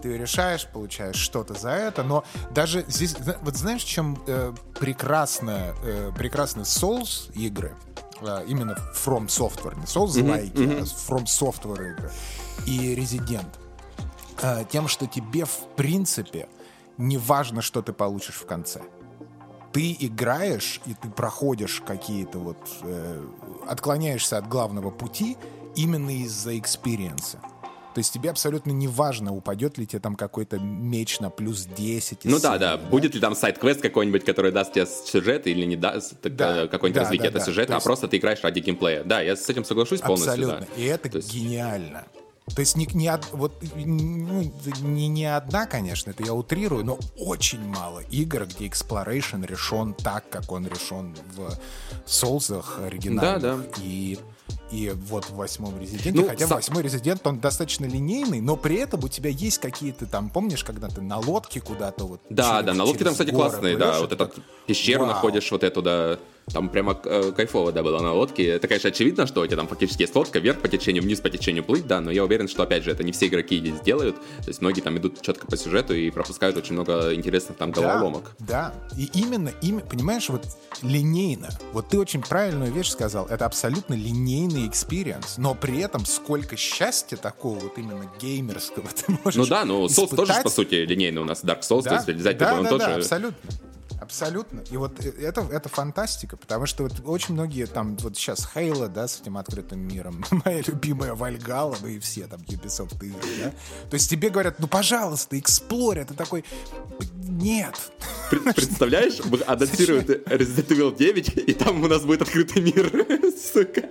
ты 0.00 0.16
решаешь, 0.16 0.66
получаешь 0.66 1.16
что-то 1.16 1.54
за 1.54 1.70
это, 1.70 2.02
но 2.02 2.24
даже 2.50 2.84
здесь, 2.88 3.14
вот 3.42 3.56
знаешь, 3.56 3.82
чем 3.82 4.22
э, 4.26 4.52
прекрасно, 4.78 5.74
э, 5.82 6.10
прекрасны 6.16 6.62
Souls 6.62 7.30
игры, 7.34 7.74
э, 8.22 8.44
именно 8.46 8.76
From 8.94 9.26
Software, 9.26 9.76
не 9.78 9.84
Souls-like, 9.84 10.80
а 10.80 10.82
From 10.84 11.24
Software 11.26 11.92
игры, 11.92 12.10
и 12.66 12.94
Resident, 12.94 13.46
тем, 14.70 14.88
что 14.88 15.06
тебе, 15.06 15.44
в 15.44 15.58
принципе, 15.76 16.48
не 16.98 17.18
важно, 17.18 17.62
что 17.62 17.82
ты 17.82 17.92
получишь 17.92 18.36
в 18.36 18.46
конце. 18.46 18.80
Ты 19.72 19.96
играешь, 20.00 20.80
и 20.86 20.94
ты 20.94 21.08
проходишь 21.08 21.80
какие-то 21.86 22.38
вот... 22.40 22.58
э, 22.82 23.24
отклоняешься 23.68 24.36
от 24.38 24.48
главного 24.48 24.90
пути 24.90 25.36
именно 25.76 26.10
из-за 26.24 26.58
экспириенса. 26.58 27.38
То 27.94 27.98
есть 27.98 28.12
тебе 28.12 28.30
абсолютно 28.30 28.70
не 28.70 28.86
важно, 28.88 29.34
упадет 29.34 29.78
ли 29.78 29.86
тебе 29.86 30.00
там 30.00 30.14
какой-то 30.16 30.58
меч 30.58 31.18
на 31.20 31.28
плюс 31.30 31.64
10. 31.66 32.24
из 32.26 32.30
Ну 32.30 32.38
да, 32.40 32.50
серии, 32.50 32.58
да. 32.60 32.76
Будет 32.78 33.14
ли 33.14 33.20
там 33.20 33.34
сайд-квест 33.34 33.80
какой-нибудь, 33.80 34.24
который 34.24 34.52
даст 34.52 34.72
тебе 34.72 34.86
сюжет 34.86 35.46
или 35.46 35.64
не 35.64 35.76
даст 35.76 36.20
так, 36.20 36.34
Да, 36.36 36.62
э, 36.64 36.68
какое-нибудь 36.68 36.94
да, 36.96 37.02
развитие 37.02 37.30
да, 37.30 37.38
этого 37.38 37.40
да. 37.40 37.46
сюжета, 37.46 37.66
То 37.68 37.72
а 37.74 37.76
есть- 37.76 37.84
просто 37.86 38.08
ты 38.08 38.16
играешь 38.18 38.40
ради 38.42 38.60
геймплея. 38.60 39.04
Да, 39.04 39.20
я 39.20 39.34
с 39.36 39.48
этим 39.48 39.64
соглашусь 39.64 40.00
полностью. 40.00 40.32
Абсолютно. 40.32 40.66
да. 40.76 40.82
И 40.82 40.84
это 40.86 41.08
То 41.08 41.16
есть- 41.18 41.32
гениально. 41.32 42.04
То 42.54 42.60
есть 42.60 42.76
не, 42.76 42.86
не, 42.94 43.08
од- 43.12 43.28
вот, 43.32 43.52
ну, 43.76 44.52
не, 44.82 45.08
не 45.08 45.24
одна, 45.26 45.66
конечно, 45.66 46.10
это 46.10 46.24
я 46.24 46.34
утрирую, 46.34 46.84
но 46.84 46.98
очень 47.16 47.64
мало 47.64 48.00
игр, 48.10 48.44
где 48.46 48.66
exploration 48.66 49.46
решен 49.46 49.94
так, 49.94 50.28
как 50.30 50.50
он 50.52 50.66
решен 50.66 51.16
в 51.36 51.56
соусах 52.06 52.80
оригинальных. 52.84 53.42
Да, 53.42 53.56
да. 53.56 53.64
И, 53.82 54.18
и 54.70 54.90
вот 54.90 55.24
в 55.26 55.34
восьмом 55.36 55.80
резиденте, 55.80 56.20
Ну, 56.20 56.28
хотя 56.28 56.46
сам- 56.46 56.58
восьмой 56.58 56.82
резидент, 56.82 57.26
он 57.26 57.38
достаточно 57.40 57.86
линейный, 57.86 58.40
но 58.40 58.56
при 58.56 58.76
этом 58.76 59.02
у 59.04 59.08
тебя 59.08 59.30
есть 59.30 59.58
какие-то 59.58 60.06
там, 60.06 60.28
помнишь, 60.30 60.64
когда 60.64 60.88
ты 60.88 61.00
на 61.00 61.18
лодке 61.18 61.60
куда-то 61.60 62.04
вот... 62.06 62.20
Да, 62.30 62.54
через- 62.60 62.66
да, 62.66 62.74
на 62.74 62.84
лодке 62.84 63.04
там, 63.04 63.12
кстати, 63.12 63.30
классные, 63.30 63.76
плывешь, 63.76 63.94
да. 63.94 64.00
Вот 64.00 64.12
этот 64.12 64.38
пещеру 64.66 65.04
вау. 65.04 65.12
находишь, 65.14 65.50
вот 65.50 65.62
эту, 65.64 65.82
да. 65.82 66.18
Там 66.52 66.68
прямо 66.68 66.98
э, 67.04 67.32
кайфово, 67.36 67.72
да, 67.72 67.82
было 67.82 68.00
на 68.00 68.12
лодке. 68.12 68.46
Это, 68.46 68.66
конечно, 68.68 68.88
очевидно, 68.88 69.26
что 69.26 69.42
у 69.42 69.46
тебя 69.46 69.56
там 69.56 69.68
фактически 69.68 70.02
есть 70.02 70.14
лодка, 70.14 70.38
вверх 70.38 70.60
по 70.60 70.68
течению, 70.68 71.02
вниз 71.02 71.20
по 71.20 71.30
течению 71.30 71.64
плыть, 71.64 71.86
да, 71.86 72.00
но 72.00 72.10
я 72.10 72.24
уверен, 72.24 72.48
что, 72.48 72.62
опять 72.62 72.84
же, 72.84 72.90
это 72.90 73.04
не 73.04 73.12
все 73.12 73.26
игроки 73.26 73.58
здесь 73.58 73.80
делают. 73.80 74.16
То 74.16 74.48
есть 74.48 74.60
многие 74.60 74.80
там 74.80 74.96
идут 74.98 75.20
четко 75.22 75.46
по 75.46 75.56
сюжету 75.56 75.94
и 75.94 76.10
пропускают 76.10 76.56
очень 76.56 76.74
много 76.74 77.14
интересных 77.14 77.56
там 77.56 77.70
головоломок. 77.70 78.32
Да, 78.38 78.74
да. 78.90 78.96
и 78.96 79.10
именно, 79.14 79.52
именно, 79.62 79.82
понимаешь, 79.82 80.28
вот 80.28 80.44
линейно. 80.82 81.48
Вот 81.72 81.88
ты 81.88 81.98
очень 81.98 82.22
правильную 82.22 82.72
вещь 82.72 82.90
сказал. 82.90 83.26
Это 83.26 83.46
абсолютно 83.46 83.94
линейный 83.94 84.66
экспириенс, 84.66 85.38
но 85.38 85.54
при 85.54 85.78
этом 85.80 86.04
сколько 86.04 86.56
счастья 86.56 87.16
такого 87.16 87.58
вот 87.58 87.78
именно 87.78 88.10
геймерского 88.20 88.88
ты 88.88 89.18
можешь 89.24 89.36
Ну 89.36 89.46
да, 89.46 89.64
ну 89.64 89.86
Souls 89.86 90.14
тоже, 90.14 90.34
по 90.42 90.50
сути, 90.50 90.74
линейный 90.74 91.20
у 91.20 91.24
нас. 91.24 91.44
Dark 91.44 91.60
Souls, 91.60 91.82
да? 91.84 92.02
то 92.02 92.10
есть 92.10 92.24
да, 92.24 92.32
да, 92.32 92.54
он 92.54 92.64
да, 92.64 92.70
тоже... 92.70 92.84
абсолютно. 92.84 93.50
Абсолютно. 94.00 94.62
И 94.70 94.76
вот 94.76 95.04
э, 95.04 95.10
это, 95.20 95.42
это 95.42 95.68
фантастика, 95.68 96.36
потому 96.36 96.66
что 96.66 96.84
вот 96.84 96.94
очень 97.04 97.34
многие 97.34 97.66
там, 97.66 97.96
вот 97.98 98.16
сейчас 98.16 98.48
Halo, 98.52 98.88
да, 98.88 99.06
с 99.06 99.20
этим 99.20 99.36
открытым 99.36 99.80
миром, 99.80 100.24
моя 100.44 100.62
любимая 100.66 101.14
Вальгала, 101.14 101.76
ну 101.82 101.88
и 101.88 101.98
все 101.98 102.26
там 102.26 102.40
Ubisoft 102.40 103.04
игры, 103.04 103.20
да. 103.42 103.50
То 103.90 103.94
есть 103.94 104.08
тебе 104.08 104.30
говорят, 104.30 104.58
ну, 104.58 104.68
пожалуйста, 104.68 105.38
эксплорь, 105.38 106.04
ты 106.04 106.14
такой, 106.14 106.44
нет. 107.18 107.74
Представляешь, 108.30 109.20
анонсируют 109.46 110.08
Resident 110.08 110.68
Evil 110.68 110.96
9, 110.96 111.36
и 111.36 111.52
там 111.52 111.82
у 111.82 111.88
нас 111.88 112.02
будет 112.02 112.22
открытый 112.22 112.62
мир, 112.62 112.90
сука. 113.52 113.90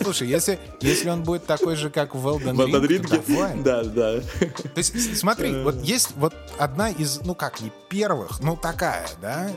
Слушай, 0.00 0.28
если, 0.28 0.58
если 0.80 1.08
он 1.08 1.22
будет 1.22 1.46
такой 1.46 1.76
же, 1.76 1.90
как 1.90 2.14
в 2.14 2.26
Elden 2.26 2.56
Ring, 2.86 3.06
то. 3.08 3.62
Да, 3.62 3.84
да. 3.84 4.20
То 4.20 4.78
есть, 4.78 5.18
смотри, 5.18 5.62
вот 5.62 5.82
есть 5.82 6.10
вот 6.16 6.34
одна 6.58 6.90
из, 6.90 7.20
ну 7.24 7.34
как, 7.34 7.60
не 7.60 7.72
первых, 7.88 8.40
ну 8.40 8.56
такая, 8.72 9.06
да, 9.20 9.50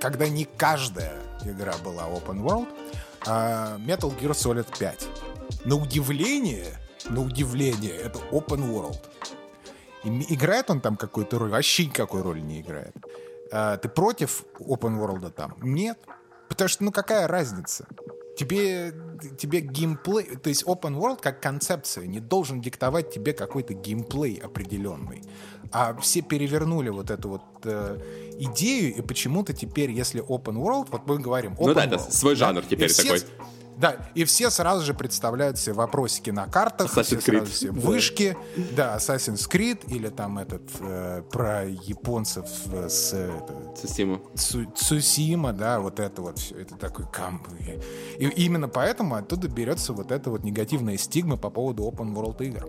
когда 0.00 0.28
не 0.28 0.46
каждая 0.46 1.20
игра 1.44 1.74
была 1.84 2.04
open 2.04 2.42
world, 2.42 2.68
а 3.26 3.76
Metal 3.78 4.18
Gear 4.18 4.30
Solid 4.30 4.66
5. 4.78 5.08
На 5.66 5.74
удивление, 5.76 6.78
на 7.10 7.20
удивление, 7.20 7.94
это 7.94 8.18
open 8.32 8.72
world. 8.72 8.98
И 10.04 10.34
играет 10.34 10.70
он 10.70 10.80
там 10.80 10.96
какую-то 10.96 11.38
роль? 11.38 11.50
Вообще 11.50 11.84
никакой 11.84 12.22
роли 12.22 12.40
не 12.40 12.62
играет. 12.62 12.94
А, 13.52 13.76
ты 13.76 13.90
против 13.90 14.44
open 14.58 14.98
world 14.98 15.30
там? 15.32 15.54
Нет. 15.60 15.98
Потому 16.48 16.68
что, 16.68 16.84
ну 16.84 16.92
какая 16.92 17.28
разница? 17.28 17.86
тебе, 18.40 18.94
тебе 19.38 19.60
геймплей, 19.60 20.36
то 20.36 20.48
есть 20.48 20.64
open 20.64 20.98
world 20.98 21.20
как 21.20 21.42
концепция 21.42 22.06
не 22.06 22.20
должен 22.20 22.60
диктовать 22.62 23.12
тебе 23.12 23.34
какой-то 23.34 23.74
геймплей 23.74 24.36
определенный. 24.36 25.22
А 25.72 25.94
все 26.00 26.20
перевернули 26.20 26.88
вот 26.88 27.10
эту 27.10 27.28
вот 27.28 27.42
э, 27.64 27.98
идею, 28.38 28.96
и 28.96 29.00
почему-то 29.02 29.52
теперь, 29.52 29.90
если 29.92 30.22
open 30.22 30.56
world, 30.56 30.88
вот 30.90 31.06
мы 31.06 31.18
говорим 31.18 31.52
open 31.52 31.66
Ну 31.66 31.74
да, 31.74 31.84
world, 31.86 31.94
это 31.94 32.12
свой 32.12 32.34
жанр 32.34 32.62
да, 32.62 32.68
теперь 32.68 32.88
все, 32.88 33.02
такой. 33.02 33.22
Да, 33.78 33.96
и 34.14 34.24
все 34.24 34.50
сразу 34.50 34.84
же 34.84 34.92
представляют 34.92 35.58
себе 35.58 35.72
вопросики 35.74 36.28
на 36.28 36.46
картах, 36.46 36.92
Assassin's 36.94 37.02
все 37.04 37.16
Creed. 37.16 37.36
сразу 37.38 37.52
себе 37.52 37.70
вышки, 37.70 38.36
да, 38.76 38.96
Assassin's 38.96 39.48
Creed, 39.48 39.86
или 39.86 40.08
там 40.08 40.38
этот 40.38 40.62
э, 40.80 41.22
про 41.30 41.64
японцев 41.64 42.46
э, 42.72 42.88
с 42.90 43.14
это, 43.14 43.54
Цусиму. 43.80 44.20
Цу- 44.34 44.70
Цусима, 44.76 45.54
да, 45.54 45.80
вот 45.80 45.98
это 45.98 46.20
вот 46.20 46.38
все, 46.38 46.56
это 46.60 46.74
такой 46.76 47.06
камп. 47.10 47.46
И 48.18 48.26
именно 48.26 48.68
поэтому 48.68 49.14
оттуда 49.14 49.48
берется 49.48 49.94
вот 49.94 50.12
эта 50.12 50.30
вот 50.30 50.44
негативная 50.44 50.98
стигма 50.98 51.38
по 51.38 51.48
поводу 51.48 51.84
open 51.84 52.12
world 52.12 52.44
игр. 52.44 52.66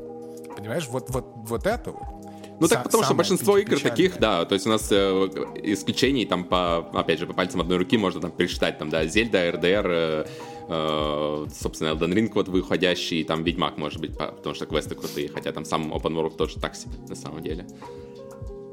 Понимаешь, 0.55 0.87
вот, 0.87 1.09
вот, 1.09 1.25
вот 1.35 1.65
это 1.65 1.91
вот. 1.91 2.20
Ну 2.61 2.67
так 2.67 2.83
потому 2.83 3.03
что 3.03 3.13
большинство 3.15 3.57
игр 3.57 3.79
таких, 3.89 4.19
да, 4.19 4.45
то 4.45 4.53
есть 4.53 4.67
у 4.67 4.69
нас 4.69 4.87
э, 4.91 5.29
исключений 5.63 6.25
там 6.25 6.43
по, 6.43 6.77
опять 6.93 7.19
же, 7.19 7.25
по 7.25 7.33
пальцам 7.33 7.59
одной 7.61 7.77
руки 7.77 7.97
можно 7.97 8.21
там 8.21 8.31
пересчитать, 8.31 8.77
там, 8.77 8.89
да, 8.91 9.05
Зельда, 9.05 9.51
РДР, 9.51 9.87
э, 9.89 10.25
э, 10.69 11.45
собственно, 11.59 11.89
Elden 11.89 12.13
Ring 12.13 12.31
вот 12.35 12.47
выходящий, 12.49 13.23
там 13.23 13.43
Ведьмак, 13.43 13.77
может 13.77 13.99
быть, 13.99 14.15
по- 14.15 14.27
потому 14.27 14.53
что 14.53 14.67
квесты 14.67 14.93
крутые, 14.93 15.27
хотя 15.29 15.51
там 15.51 15.65
сам 15.65 15.91
Open 15.91 16.13
World 16.13 16.37
тоже 16.37 16.59
так 16.59 16.75
себе, 16.75 16.93
на 17.09 17.15
самом 17.15 17.41
деле. 17.41 17.65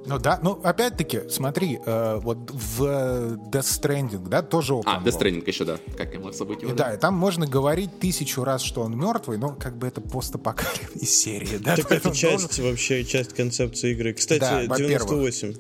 Ну 0.09 0.19
да, 0.19 0.41
ну 0.43 0.59
опять-таки, 0.63 1.29
смотри, 1.29 1.79
э, 1.85 2.19
вот 2.23 2.51
в 2.51 2.83
э, 2.85 3.37
Death 3.53 3.81
Stranding, 3.81 4.29
да, 4.29 4.43
тоже 4.43 4.73
open 4.73 4.83
А, 4.87 5.03
Death. 5.05 5.21
Stranding 5.21 5.47
еще, 5.47 5.65
да, 5.65 5.79
как 5.97 6.13
я 6.15 6.19
мог 6.21 6.35
забыть 6.35 6.63
его. 6.63 6.73
И 6.73 6.75
да, 6.75 6.95
и 6.95 6.99
там 6.99 7.15
можно 7.15 7.47
говорить 7.47 7.99
тысячу 8.01 8.43
раз, 8.43 8.63
что 8.63 8.81
он 8.83 8.99
мертвый, 8.99 9.37
но 9.39 9.55
как 9.55 9.77
бы 9.77 9.87
это 9.87 10.01
постапокалипсис 10.01 11.03
из 11.03 11.11
серии, 11.15 11.59
да? 11.59 11.77
Так 11.77 11.93
это 11.93 12.11
часть 12.15 12.45
должен- 12.57 12.71
вообще, 12.71 13.05
часть 13.05 13.35
концепции 13.35 13.93
игры. 13.93 14.15
Кстати, 14.15 14.41
Да, 14.41 14.63
во-первых. 14.67 15.09
98. 15.11 15.55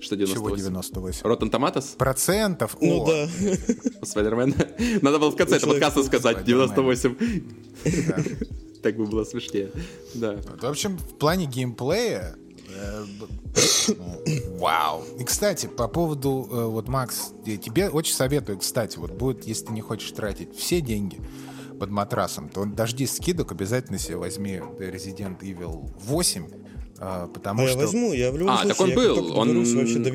Что 0.00 0.16
Чего 0.16 0.50
98? 0.50 0.56
98? 0.58 1.22
Rotten 1.22 1.50
Tomatoes? 1.50 1.96
Процентов? 1.96 2.76
Ну 2.80 3.02
О, 3.04 3.06
да. 3.06 3.28
Спайдермен? 4.02 4.54
Надо 5.00 5.18
было 5.18 5.30
в 5.30 5.36
конце 5.36 5.56
этого 5.56 5.70
подкаста 5.70 6.02
сказать, 6.02 6.38
Спайдермен. 6.38 6.68
98. 6.74 7.16
да. 8.08 8.16
Так 8.84 8.98
бы 8.98 9.06
было 9.06 9.24
смешнее. 9.24 9.70
Да. 10.12 10.36
В 10.60 10.66
общем, 10.66 10.98
в 10.98 11.14
плане 11.14 11.46
геймплея 11.46 12.36
Вау. 14.58 15.04
И, 15.18 15.24
кстати, 15.24 15.66
по 15.66 15.88
поводу, 15.88 16.48
э, 16.50 16.64
вот, 16.64 16.88
Макс, 16.88 17.32
тебе 17.44 17.88
очень 17.88 18.14
советую, 18.14 18.58
кстати, 18.58 18.98
вот 18.98 19.12
будет, 19.12 19.44
если 19.44 19.66
ты 19.66 19.72
не 19.72 19.80
хочешь 19.80 20.10
тратить 20.12 20.56
все 20.56 20.80
деньги 20.80 21.20
под 21.78 21.90
матрасом, 21.90 22.48
то 22.48 22.64
дождись 22.64 23.16
скидок, 23.16 23.52
обязательно 23.52 23.98
себе 23.98 24.16
возьми 24.16 24.60
Resident 24.78 25.40
Evil 25.40 25.90
8, 26.00 26.46
э, 26.46 26.63
потому 27.32 27.62
А 27.62 27.64
я 27.64 27.70
что... 27.70 27.78
возьму, 27.78 28.12
я 28.12 28.30
в 28.30 28.36
любом 28.36 28.54
А, 28.54 28.66
так 28.66 28.76
случае, 28.76 28.96
он 28.98 29.02
я 29.02 29.14
был. 29.14 29.38
Он, 29.38 29.66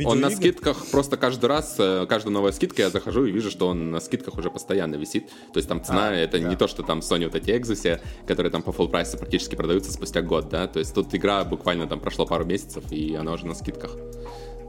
он 0.06 0.20
на 0.20 0.30
скидках 0.30 0.86
просто 0.88 1.18
каждый 1.18 1.46
раз, 1.46 1.76
э, 1.78 2.06
каждая 2.08 2.34
новая 2.34 2.52
скидка 2.52 2.82
я 2.84 2.90
захожу 2.90 3.26
и 3.26 3.32
вижу, 3.32 3.50
что 3.52 3.68
он 3.68 3.92
на 3.92 4.00
скидках 4.00 4.38
уже 4.38 4.50
постоянно 4.50 4.96
висит. 4.96 5.30
То 5.54 5.58
есть 5.58 5.68
там 5.68 5.84
цена, 5.84 6.10
А, 6.10 6.14
это 6.14 6.40
да. 6.40 6.50
не 6.50 6.56
то, 6.56 6.68
что 6.68 6.84
там 6.84 7.00
Sony 7.00 7.26
вот 7.26 7.36
эти 7.36 7.52
Exus, 7.52 8.00
которые 8.28 8.52
там 8.52 8.62
по 8.62 8.72
full 8.72 8.90
прайсу 8.90 9.18
практически 9.18 9.56
продаются 9.56 9.92
спустя 9.92 10.22
год, 10.22 10.50
да. 10.50 10.68
То 10.68 10.80
есть 10.80 10.94
тут 10.94 11.14
игра 11.14 11.44
буквально 11.44 11.88
там 11.88 12.00
прошло 12.00 12.26
пару 12.26 12.46
месяцев, 12.46 12.84
и 12.92 13.16
она 13.16 13.34
уже 13.34 13.46
на 13.46 13.56
скидках. 13.56 13.92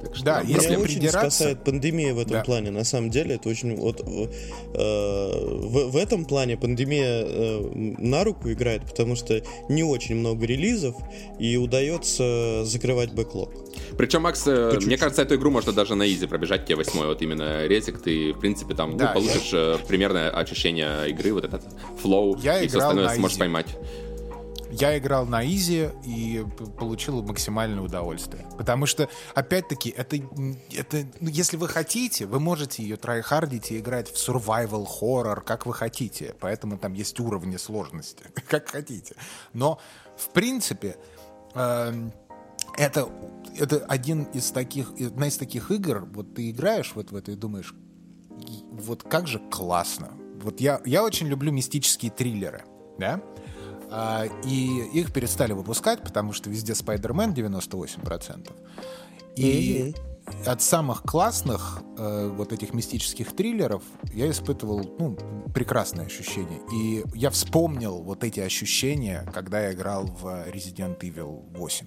Так 0.02 0.16
что 0.16 0.24
Да, 0.24 0.40
если 0.40 0.70
Меня 0.76 0.80
очень 0.80 1.08
спасает 1.08 1.62
пандемия 1.64 2.14
в 2.14 2.18
этом 2.18 2.32
Да. 2.32 2.42
плане. 2.44 2.70
На 2.70 2.84
самом 2.84 3.10
деле, 3.10 3.34
это 3.34 3.48
очень 3.48 3.76
вот 3.76 4.00
э, 4.00 4.28
в, 4.74 5.90
в 5.90 5.96
этом 5.96 6.24
плане 6.24 6.56
пандемия 6.56 7.24
э, 7.26 7.70
на 7.98 8.24
руку 8.24 8.50
играет, 8.50 8.82
потому 8.86 9.14
что 9.16 9.42
не 9.68 9.82
очень 9.82 10.16
много 10.16 10.46
релизов 10.46 10.94
и 11.38 11.56
удается 11.56 12.64
закрывать 12.64 13.12
бэклог. 13.12 13.50
Причем, 13.96 14.22
Макс, 14.22 14.46
э, 14.46 14.70
чуть-чуть. 14.72 14.86
мне 14.86 14.96
кажется, 14.96 15.22
эту 15.22 15.34
игру 15.36 15.50
можно 15.50 15.72
даже 15.72 15.94
на 15.94 16.08
easy 16.08 16.26
пробежать, 16.26 16.64
тебе 16.64 16.76
восьмой, 16.76 17.06
вот 17.06 17.20
именно 17.22 17.66
резик, 17.66 18.00
ты, 18.00 18.32
в 18.32 18.40
принципе, 18.40 18.74
там 18.74 18.92
ну, 18.92 18.98
Да, 18.98 19.08
получишь 19.08 19.50
э, 19.52 19.76
примерное 19.86 20.30
ощущение 20.30 21.10
игры, 21.10 21.32
вот 21.32 21.44
этот 21.44 21.62
flow, 22.00 22.38
Я 22.42 22.60
и 22.62 22.68
все 22.68 22.78
остальное 22.78 23.06
на 23.06 23.14
сможешь 23.14 23.34
изи. 23.34 23.40
поймать. 23.40 23.66
Я 24.70 24.96
играл 24.96 25.26
на 25.26 25.44
easy 25.44 25.90
и 26.04 26.44
получил 26.78 27.22
максимальное 27.22 27.82
удовольствие. 27.82 28.46
Потому 28.56 28.86
что, 28.86 29.08
опять-таки, 29.34 29.90
это, 29.90 30.16
это 30.16 31.06
ну, 31.20 31.28
если 31.28 31.56
вы 31.56 31.68
хотите, 31.68 32.26
вы 32.26 32.40
можете 32.40 32.82
ее 32.82 32.96
трайхардить 32.96 33.72
и 33.72 33.78
играть 33.78 34.08
в 34.08 34.14
survival 34.14 34.86
horror, 35.00 35.40
как 35.42 35.66
вы 35.66 35.74
хотите. 35.74 36.34
Поэтому 36.40 36.78
там 36.78 36.92
есть 36.92 37.18
уровни 37.20 37.56
сложности, 37.56 38.24
как 38.48 38.68
хотите. 38.68 39.14
Но, 39.52 39.80
в 40.16 40.28
принципе, 40.30 40.96
эм, 41.54 42.12
это, 42.78 43.08
это 43.58 43.84
один 43.86 44.24
из 44.24 44.50
таких, 44.50 44.92
одна 44.92 45.28
из 45.28 45.36
таких 45.36 45.70
игр, 45.70 46.06
вот 46.12 46.34
ты 46.34 46.50
играешь 46.50 46.92
вот 46.94 47.10
в 47.10 47.16
это 47.16 47.32
и 47.32 47.34
думаешь, 47.34 47.74
«И 48.38 48.64
вот 48.70 49.02
как 49.02 49.26
же 49.26 49.38
классно. 49.50 50.12
Вот 50.42 50.60
я, 50.60 50.80
я 50.86 51.04
очень 51.04 51.26
люблю 51.26 51.52
мистические 51.52 52.10
триллеры, 52.10 52.64
да? 52.98 53.20
А, 53.90 54.26
и 54.44 54.88
их 54.92 55.12
перестали 55.12 55.52
выпускать, 55.52 56.02
потому 56.02 56.32
что 56.32 56.48
везде 56.50 56.72
Spider-Man 56.72 57.34
98%. 57.34 58.50
И 59.36 59.94
от 60.46 60.62
самых 60.62 61.02
классных 61.02 61.82
э, 61.98 62.28
вот 62.36 62.52
этих 62.52 62.72
мистических 62.72 63.34
триллеров 63.34 63.82
я 64.12 64.30
испытывал 64.30 64.94
ну, 64.98 65.16
прекрасное 65.52 66.06
ощущение. 66.06 66.60
И 66.72 67.02
я 67.14 67.30
вспомнил 67.30 68.02
вот 68.02 68.22
эти 68.22 68.40
ощущения, 68.40 69.28
когда 69.34 69.60
я 69.60 69.72
играл 69.72 70.06
в 70.06 70.26
Resident 70.26 70.98
Evil 71.00 71.44
8. 71.56 71.86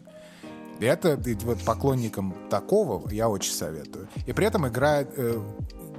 И 0.80 0.86
это 0.86 1.14
и 1.14 1.36
вот 1.36 1.60
поклонникам 1.64 2.36
такого 2.50 3.08
я 3.10 3.30
очень 3.30 3.54
советую. 3.54 4.10
И 4.26 4.34
при 4.34 4.46
этом 4.46 4.68
игра 4.68 5.04
э, 5.04 5.42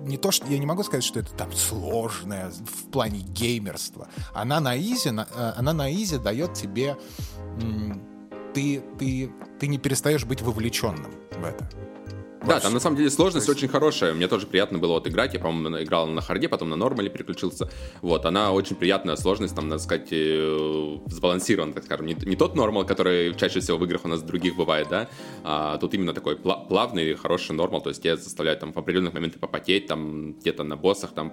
не 0.05 0.16
то, 0.16 0.30
что 0.30 0.46
я 0.46 0.59
не 0.59 0.66
могу 0.66 0.82
сказать, 0.82 1.05
что 1.05 1.20
это 1.20 1.32
там 1.34 1.52
сложная 1.52 2.50
в 2.50 2.90
плане 2.90 3.20
геймерства. 3.20 4.09
Она 4.32 4.61
на 4.61 4.78
easy, 4.78 5.09
э, 5.09 5.52
она 5.57 5.72
на 5.72 5.92
easy 5.92 6.18
дает 6.18 6.55
тебе 6.55 6.96
ты 8.55 8.82
ты 8.98 9.32
ты 9.59 9.66
не 9.66 9.78
перестаешь 9.78 10.24
быть 10.24 10.42
вовлеченным 10.42 11.12
в 11.32 11.44
это. 11.44 11.68
Да, 12.47 12.61
там 12.61 12.74
на 12.74 12.80
самом 12.80 12.97
деле 12.97 13.11
сложность 13.11 13.49
очень 13.49 13.68
хорошая. 13.68 14.14
Мне 14.14 14.28
тоже 14.28 14.47
приятно 14.47 14.78
было 14.78 14.92
вот 14.92 15.07
играть. 15.09 15.34
Я, 15.34 15.40
по-моему, 15.40 15.82
играл 15.82 16.07
на 16.07 16.20
hard'е, 16.20 16.49
потом 16.49 16.70
на 16.70 16.76
нормале 16.76 17.09
переключился. 17.09 17.70
Вот, 18.03 18.26
она 18.26 18.53
очень 18.53 18.76
приятная 18.76 19.16
сложность, 19.16 19.55
там, 19.55 19.68
надо 19.68 19.82
сказать, 19.82 20.09
э, 20.11 20.99
сбалансирована, 21.07 21.72
так 21.72 21.84
скажем. 21.84 22.07
Не, 22.07 22.14
не 22.14 22.36
тот 22.36 22.55
нормал, 22.55 22.84
который 22.84 23.34
чаще 23.34 23.61
всего 23.61 23.78
в 23.78 23.84
играх 23.84 24.05
у 24.05 24.09
нас 24.09 24.22
других 24.22 24.57
бывает, 24.57 24.88
да, 24.90 25.09
а 25.42 25.78
тут 25.78 25.95
именно 25.95 26.12
такой 26.12 26.36
плавный, 26.36 27.14
хороший 27.14 27.53
нормал, 27.53 27.80
то 27.80 27.90
есть 27.90 28.03
тебя 28.03 28.16
заставляют 28.16 28.61
там 28.61 28.72
в 28.72 28.78
определенных 28.78 29.14
моментах 29.14 29.40
попотеть, 29.40 29.86
там, 29.86 30.34
где-то 30.34 30.64
на 30.64 30.76
боссах, 30.76 31.12
там, 31.12 31.32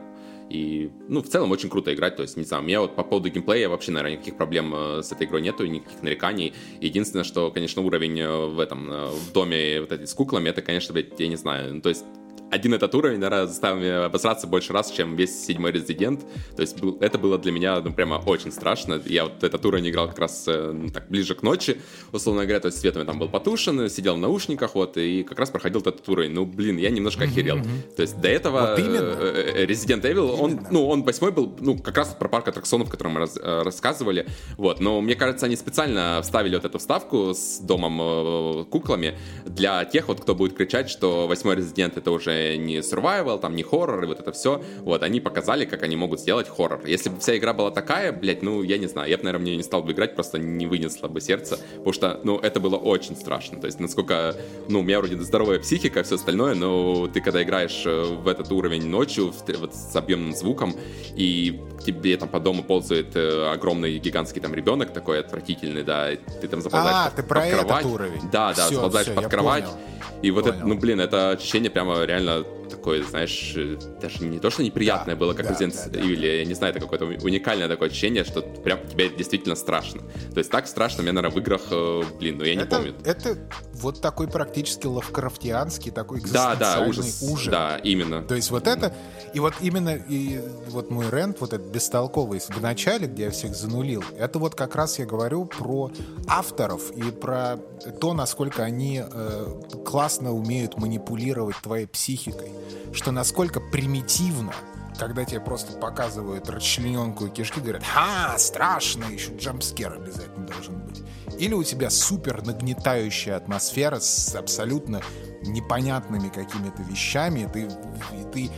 и, 0.52 0.92
ну, 1.08 1.22
в 1.22 1.30
целом 1.30 1.52
очень 1.52 1.70
круто 1.70 1.94
играть. 1.94 2.18
То 2.18 2.24
есть, 2.24 2.36
не 2.36 2.44
знаю, 2.44 2.64
у 2.64 2.66
меня 2.66 2.82
вот 2.82 2.96
по 2.96 3.04
поводу 3.04 3.30
геймплея 3.30 3.70
вообще, 3.70 3.92
наверное, 3.92 4.18
никаких 4.18 4.36
проблем 4.36 4.74
э, 4.76 5.02
с 5.02 5.12
этой 5.12 5.26
игрой 5.26 5.42
нету, 5.42 5.66
никаких 5.66 6.04
нареканий. 6.04 6.54
Единственное, 6.82 7.24
что, 7.24 7.52
конечно, 7.52 7.82
уровень 7.82 8.20
э, 8.20 8.48
в 8.48 8.60
этом, 8.60 8.92
э, 8.92 9.08
в 9.08 9.32
доме 9.32 9.80
вот 9.80 9.92
эти 9.94 10.06
с 10.06 10.14
куклами, 10.14 10.50
это, 10.50 10.62
конечно, 10.62 10.94
блядь, 10.94 11.18
я 11.20 11.28
не 11.30 11.38
знаю. 11.38 11.76
Ну, 11.76 11.82
то 11.82 11.90
есть, 11.90 12.04
один 12.52 12.74
этот 12.74 12.94
уровень, 12.94 13.20
наверное, 13.20 13.48
заставил 13.48 13.78
меня 13.78 14.06
обосраться 14.06 14.46
больше 14.46 14.74
раз, 14.74 14.92
чем 14.92 15.16
весь 15.16 15.46
седьмой 15.46 15.72
резидент. 15.72 16.22
То 16.56 16.62
есть 16.62 16.80
был, 16.80 16.98
это 17.00 17.18
было 17.18 17.38
для 17.38 17.52
меня 17.52 17.80
ну, 17.80 17.94
прямо 17.94 18.16
очень 18.16 18.52
страшно. 18.52 19.02
Я 19.06 19.24
вот 19.24 19.44
этот 19.44 19.66
уровень 19.66 19.90
играл 19.90 20.10
как 20.10 20.20
раз 20.20 20.46
ну, 20.48 20.90
так 20.90 21.10
ближе 21.10 21.34
к 21.34 21.44
ночи, 21.44 21.82
условно 22.12 22.44
говоря, 22.44 22.60
то 22.60 22.68
есть 22.68 22.80
свет 22.80 22.96
у 22.96 23.00
меня 23.00 23.08
там 23.08 23.20
был 23.20 23.30
потушен, 23.30 23.90
сидел 23.90 24.16
в 24.16 24.20
наушниках, 24.20 24.76
вот, 24.76 24.98
и 24.98 25.24
как 25.24 25.40
раз 25.40 25.50
проходил 25.50 25.80
этот 25.80 26.08
уровень. 26.10 26.32
Ну, 26.32 26.46
блин, 26.46 26.78
я 26.78 26.90
немножко 26.90 27.24
охерел. 27.24 27.58
Mm-hmm. 27.58 27.96
То 27.96 28.02
есть 28.02 28.20
до 28.20 28.28
этого 28.28 28.72
вот 28.72 28.80
э, 28.80 29.54
э, 29.56 29.66
Resident 29.66 30.02
Evil, 30.02 30.36
он, 30.38 30.60
ну, 30.72 30.88
он 30.88 31.04
восьмой 31.04 31.32
был, 31.32 31.56
ну, 31.60 31.78
как 31.78 31.98
раз 31.98 32.10
про 32.10 32.28
парк 32.28 32.50
аттракционов, 32.50 32.90
о 32.90 32.92
котором 32.92 33.14
мы 33.14 33.20
раз, 33.22 33.38
рассказывали, 33.42 34.28
вот, 34.58 34.82
но 34.82 35.00
мне 35.00 35.16
кажется, 35.16 35.46
они 35.46 35.56
специально 35.56 36.20
вставили 36.22 36.56
вот 36.56 36.66
эту 36.66 36.80
вставку 36.80 37.34
с 37.34 37.60
домом 37.60 38.00
э, 38.02 38.66
куклами 38.66 39.18
для 39.46 39.86
тех 39.86 40.10
вот, 40.10 40.20
кто 40.20 40.36
будет 40.36 40.54
кричать, 40.58 40.90
что 40.90 41.28
восьмой 41.28 41.56
Resident 41.56 41.94
это 41.96 42.12
уже 42.12 42.41
не 42.58 42.78
survival, 42.78 43.40
там 43.40 43.56
не 43.56 43.64
хоррор 43.64 44.04
и 44.04 44.08
вот 44.08 44.20
это 44.20 44.32
все. 44.32 44.62
Вот, 44.80 45.04
они 45.04 45.20
показали, 45.20 45.66
как 45.66 45.84
они 45.84 45.96
могут 45.96 46.20
сделать 46.20 46.48
хоррор. 46.48 46.86
Если 46.86 47.10
бы 47.10 47.20
вся 47.20 47.38
игра 47.38 47.54
была 47.54 47.72
такая, 47.72 48.12
блядь, 48.12 48.42
ну, 48.42 48.64
я 48.64 48.78
не 48.78 48.88
знаю, 48.88 49.10
я 49.10 49.18
бы, 49.18 49.24
наверное, 49.24 49.44
мне 49.44 49.58
не 49.58 49.64
стал 49.64 49.84
бы 49.84 49.92
играть, 49.92 50.16
просто 50.16 50.40
не 50.40 50.68
вынесло 50.68 51.08
бы 51.08 51.22
сердце, 51.22 51.58
потому 51.78 51.94
что, 51.94 52.20
ну, 52.24 52.38
это 52.38 52.60
было 52.60 52.78
очень 52.78 53.16
страшно. 53.16 53.60
То 53.60 53.68
есть, 53.68 53.80
насколько, 53.80 54.36
ну, 54.68 54.80
у 54.80 54.84
меня 54.84 55.00
вроде 55.00 55.18
здоровая 55.18 55.60
психика, 55.60 56.04
все 56.04 56.16
остальное, 56.16 56.56
но 56.56 57.08
ты 57.08 57.22
когда 57.22 57.44
играешь 57.44 57.84
э, 57.86 58.04
в 58.04 58.28
этот 58.28 58.52
уровень 58.52 58.86
ночью, 58.88 59.34
вот 59.60 59.76
с 59.76 59.96
объемным 59.96 60.34
звуком, 60.34 60.76
и 61.16 61.60
тебе 61.86 62.18
там 62.18 62.30
по 62.30 62.40
дому 62.40 62.64
ползает 62.64 63.16
э, 63.16 63.52
огромный 63.52 63.98
гигантский 63.98 64.42
там 64.42 64.54
ребенок 64.54 64.94
такой 64.94 65.20
отвратительный, 65.20 65.84
да, 65.84 66.10
ты 66.42 66.48
там 66.48 66.62
заползаешь 66.62 66.96
а, 66.96 67.06
под, 67.06 67.16
ты 67.16 67.24
про 67.24 67.42
под 67.42 67.50
кровать. 67.50 67.80
Этот 67.80 67.92
уровень. 67.92 68.22
Да, 68.32 68.54
да, 68.54 68.66
все, 68.66 68.76
заползаешь 68.76 69.08
все, 69.08 69.16
под 69.16 69.28
кровать. 69.28 69.66
Понял. 69.66 69.78
И 70.22 70.32
вот 70.32 70.44
Понял. 70.44 70.58
это, 70.58 70.68
ну 70.68 70.78
блин, 70.78 71.00
это 71.00 71.32
ощущение 71.32 71.72
прямо 71.72 72.04
реально 72.04 72.31
la 72.32 72.61
такое, 72.72 73.04
знаешь, 73.04 73.56
даже 74.02 74.24
не 74.24 74.40
то, 74.40 74.50
что 74.50 74.64
неприятное 74.64 75.16
да, 75.16 75.20
было, 75.20 75.34
как 75.34 75.48
да, 75.48 75.54
Resident 75.54 75.90
да, 75.90 76.00
Evil, 76.00 76.20
да. 76.20 76.28
я 76.28 76.46
не 76.46 76.54
знаю, 76.54 76.74
это 76.74 76.80
какое-то 76.82 77.06
уникальное 77.06 77.68
такое 77.68 77.90
ощущение, 77.90 78.24
что 78.24 78.42
прям 78.42 78.80
тебе 78.88 79.10
действительно 79.10 79.56
страшно. 79.56 80.02
То 80.34 80.40
есть 80.40 80.50
так 80.50 80.68
страшно 80.68 81.04
мне, 81.04 81.12
наверное, 81.12 81.36
в 81.36 81.40
играх, 81.40 81.62
э, 81.70 82.04
блин, 82.20 82.38
ну 82.38 82.46
я 82.46 82.56
не 82.56 82.64
это, 82.64 82.78
помню. 82.78 82.96
Это 83.06 83.38
вот 83.74 84.02
такой 84.02 84.28
практически 84.28 84.88
лавкрафтианский, 84.88 85.92
такой 85.92 86.22
да, 86.22 86.56
да, 86.56 86.86
ужас, 86.88 87.22
ужас. 87.22 87.52
Да, 87.52 87.78
именно. 87.78 88.24
То 88.24 88.36
есть 88.36 88.52
вот 88.52 88.68
это, 88.68 88.94
и 89.34 89.40
вот 89.40 89.54
именно, 89.62 89.96
и 89.96 90.42
вот 90.68 90.90
мой 90.90 91.10
рент, 91.10 91.38
вот 91.40 91.54
этот 91.54 91.68
бестолковый 91.68 92.40
в 92.40 92.62
начале, 92.62 93.08
где 93.08 93.24
я 93.24 93.32
всех 93.32 93.56
занулил, 93.56 94.04
это 94.18 94.40
вот 94.40 94.56
как 94.56 94.76
раз 94.76 95.00
я 95.00 95.06
говорю 95.06 95.46
про 95.46 95.92
авторов 96.28 96.92
и 96.92 97.04
про 97.12 97.58
то, 98.00 98.14
насколько 98.14 98.64
они 98.64 99.02
э, 99.04 99.62
классно 99.86 100.32
умеют 100.32 100.78
манипулировать 100.78 101.58
твоей 101.62 101.88
психикой 101.88 102.52
что 102.94 103.12
насколько 103.12 103.60
примитивно 103.60 104.54
когда 104.98 105.26
тебе 105.26 105.40
просто 105.40 105.74
показывают 105.74 106.48
расчлененку 106.48 107.26
и 107.26 107.30
кишки, 107.32 107.60
говорят, 107.60 107.82
ха, 107.84 108.36
страшно, 108.38 109.06
еще 109.06 109.36
джампскер 109.36 109.94
обязательно 109.94 110.46
должен 110.46 110.80
быть. 110.82 111.02
Или 111.40 111.56
у 111.56 111.64
тебя 111.64 111.90
супер 111.90 112.46
нагнетающая 112.46 113.36
атмосфера 113.36 114.00
с 114.00 114.36
абсолютно 114.36 115.02
непонятными 115.42 116.30
какими-то 116.30 116.84
вещами, 116.84 117.40
и 117.40 117.48
ты, 117.48 117.62
и 117.64 118.32
ты 118.32 118.52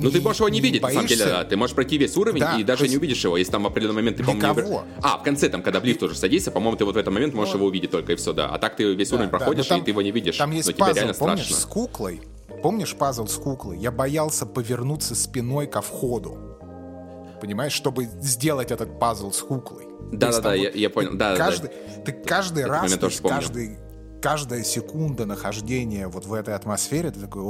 ну, 0.00 0.10
ты 0.10 0.20
можешь 0.20 0.40
его 0.40 0.48
не, 0.48 0.60
видеть, 0.60 0.82
боишься? 0.82 1.02
на 1.02 1.08
самом 1.08 1.18
деле, 1.18 1.30
да. 1.30 1.44
Ты 1.44 1.56
можешь 1.56 1.74
пройти 1.74 1.98
весь 1.98 2.16
уровень 2.16 2.40
да, 2.40 2.58
и 2.58 2.64
даже 2.64 2.88
не 2.88 2.96
увидишь 2.96 3.24
его, 3.24 3.36
если 3.36 3.52
там 3.52 3.64
в 3.64 3.66
определенный 3.66 3.96
момент 3.96 4.16
ты, 4.16 4.24
по-моему, 4.24 4.70
не... 4.70 4.80
А, 5.02 5.18
в 5.18 5.22
конце, 5.22 5.48
там, 5.48 5.62
когда 5.62 5.80
в 5.80 5.84
лифт 5.84 6.02
уже 6.02 6.14
садится, 6.14 6.50
по-моему, 6.50 6.76
ты 6.76 6.84
вот 6.84 6.94
в 6.94 6.98
этот 6.98 7.12
момент 7.12 7.34
можешь 7.34 7.54
ну, 7.54 7.60
его 7.60 7.68
увидеть 7.68 7.90
только, 7.90 8.12
и 8.12 8.16
все, 8.16 8.32
да. 8.32 8.48
А 8.48 8.58
так 8.58 8.76
ты 8.76 8.94
весь 8.94 9.10
да, 9.10 9.16
уровень 9.16 9.30
да, 9.30 9.38
проходишь, 9.38 9.66
там, 9.66 9.80
и 9.80 9.84
ты 9.84 9.90
его 9.90 10.02
не 10.02 10.10
видишь. 10.10 10.36
Там 10.36 10.50
есть 10.52 10.68
но 10.68 10.74
пазл, 10.74 10.92
тебе 10.92 11.00
реально 11.00 11.14
помнишь, 11.14 11.44
страшно. 11.44 11.56
с 11.56 11.66
куклой, 11.66 12.20
Помнишь 12.62 12.94
пазл 12.94 13.26
с 13.26 13.34
куклой? 13.34 13.78
Я 13.78 13.90
боялся 13.90 14.46
повернуться 14.46 15.16
спиной 15.16 15.66
ко 15.66 15.82
входу. 15.82 16.38
Понимаешь, 17.40 17.72
чтобы 17.72 18.04
сделать 18.04 18.70
этот 18.70 19.00
пазл 19.00 19.32
с 19.32 19.40
куклой. 19.40 19.88
Да-да-да, 20.12 20.54
я, 20.54 20.70
я 20.70 20.88
понял. 20.88 21.10
Да, 21.14 21.36
каждый, 21.36 21.70
да. 21.70 22.02
Ты 22.04 22.12
каждый 22.12 22.66
раз, 22.66 22.92
есть, 22.92 23.20
каждый, 23.20 23.78
каждая 24.22 24.62
секунда 24.62 25.26
нахождения 25.26 26.06
вот 26.06 26.24
в 26.24 26.32
этой 26.32 26.54
атмосфере, 26.54 27.10
ты 27.10 27.20
такой 27.20 27.42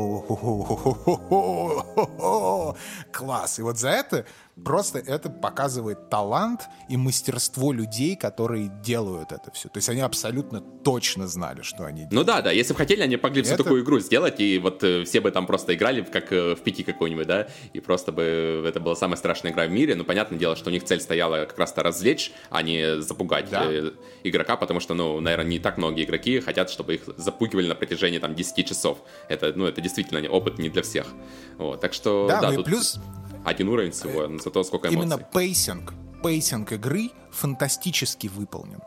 класс. 3.12 3.58
И 3.58 3.62
вот 3.62 3.78
за 3.78 3.90
это 3.90 4.24
Просто 4.62 4.98
это 4.98 5.30
показывает 5.30 6.10
талант 6.10 6.68
и 6.90 6.98
мастерство 6.98 7.72
людей, 7.72 8.16
которые 8.16 8.70
делают 8.84 9.32
это 9.32 9.50
все. 9.50 9.70
То 9.70 9.78
есть 9.78 9.88
они 9.88 10.02
абсолютно 10.02 10.60
точно 10.60 11.26
знали, 11.26 11.62
что 11.62 11.84
они 11.84 12.00
делают. 12.00 12.12
Ну 12.12 12.24
да, 12.24 12.42
да. 12.42 12.52
Если 12.52 12.74
бы 12.74 12.78
хотели, 12.78 13.00
они 13.00 13.16
могли 13.16 13.40
это... 13.40 13.48
всю 13.48 13.62
такую 13.62 13.82
игру 13.82 13.98
сделать, 13.98 14.40
и 14.40 14.58
вот 14.58 14.84
э, 14.84 15.04
все 15.04 15.22
бы 15.22 15.30
там 15.30 15.46
просто 15.46 15.74
играли, 15.74 16.02
как 16.02 16.30
э, 16.32 16.54
в 16.54 16.60
пяти 16.60 16.82
какой-нибудь, 16.82 17.26
да, 17.26 17.48
и 17.72 17.80
просто 17.80 18.12
бы 18.12 18.64
это 18.68 18.78
была 18.78 18.94
самая 18.94 19.16
страшная 19.16 19.52
игра 19.52 19.64
в 19.64 19.70
мире. 19.70 19.94
Ну, 19.94 20.04
понятное 20.04 20.38
дело, 20.38 20.54
что 20.54 20.68
у 20.68 20.72
них 20.72 20.84
цель 20.84 21.00
стояла 21.00 21.46
как 21.46 21.58
раз-то 21.58 21.82
развлечь, 21.82 22.30
а 22.50 22.60
не 22.60 23.00
запугать 23.00 23.48
да. 23.48 23.64
Э, 23.64 23.92
игрока, 24.22 24.56
потому 24.56 24.80
что, 24.80 24.92
ну, 24.92 25.18
наверное, 25.20 25.46
не 25.46 25.60
так 25.60 25.78
многие 25.78 26.04
игроки 26.04 26.40
хотят, 26.40 26.61
чтобы 26.70 26.94
их 26.94 27.02
запугивали 27.16 27.68
на 27.68 27.74
протяжении 27.74 28.18
там 28.18 28.34
10 28.34 28.66
часов. 28.66 28.98
Это, 29.28 29.52
ну, 29.54 29.66
это 29.66 29.80
действительно 29.80 30.28
опыт 30.30 30.58
не 30.58 30.68
для 30.68 30.82
всех. 30.82 31.06
Вот, 31.58 31.80
так 31.80 31.92
что, 31.92 32.26
да, 32.28 32.40
да 32.40 32.50
ну 32.50 32.56
тут... 32.56 32.66
плюс 32.66 32.98
один 33.44 33.68
уровень 33.68 33.90
всего, 33.90 34.26
но 34.28 34.38
зато 34.38 34.62
сколько 34.62 34.88
эмоций. 34.88 35.02
Именно 35.02 35.18
pacing, 35.18 35.94
pacing 36.22 36.72
игры 36.72 37.10
фантастически 37.30 38.28
выполнен. 38.28 38.80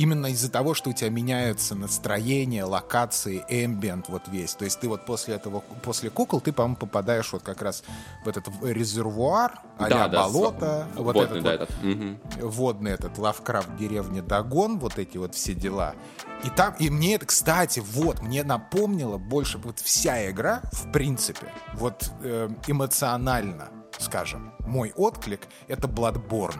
Именно 0.00 0.28
из-за 0.28 0.50
того, 0.50 0.72
что 0.72 0.88
у 0.88 0.92
тебя 0.94 1.10
меняется 1.10 1.74
настроение, 1.74 2.64
локации, 2.64 3.44
ambient 3.50 4.08
вот 4.08 4.22
весь. 4.28 4.54
То 4.54 4.64
есть 4.64 4.80
ты 4.80 4.88
вот 4.88 5.04
после 5.04 5.34
этого, 5.34 5.60
после 5.82 6.08
кукол, 6.08 6.40
ты, 6.40 6.54
по-моему, 6.54 6.76
попадаешь 6.76 7.30
вот 7.34 7.42
как 7.42 7.60
раз 7.60 7.84
в 8.24 8.28
этот 8.30 8.48
резервуар, 8.62 9.60
а 9.76 9.90
да, 9.90 10.08
да, 10.08 10.22
болото, 10.22 10.86
с... 10.94 10.96
вот 10.96 11.16
водный, 11.16 11.40
этот, 11.40 11.42
да, 11.42 11.50
вот, 11.50 11.60
этот. 11.60 12.40
Угу. 12.40 12.48
водный 12.48 12.90
этот 12.92 13.18
Лавкрафт 13.18 13.76
деревня 13.76 14.22
Дагон, 14.22 14.78
вот 14.78 14.98
эти 14.98 15.18
вот 15.18 15.34
все 15.34 15.52
дела. 15.52 15.94
И 16.44 16.48
там, 16.48 16.74
и 16.78 16.88
мне 16.88 17.16
это, 17.16 17.26
кстати, 17.26 17.80
вот, 17.80 18.22
мне 18.22 18.42
напомнило 18.42 19.18
больше 19.18 19.58
вот 19.58 19.80
вся 19.80 20.30
игра, 20.30 20.62
в 20.72 20.90
принципе, 20.92 21.52
вот 21.74 22.10
э, 22.22 22.48
эмоционально 22.66 23.68
скажем, 23.98 24.54
мой 24.60 24.94
отклик— 24.96 25.42
это 25.68 25.86
Bloodborne. 25.86 26.56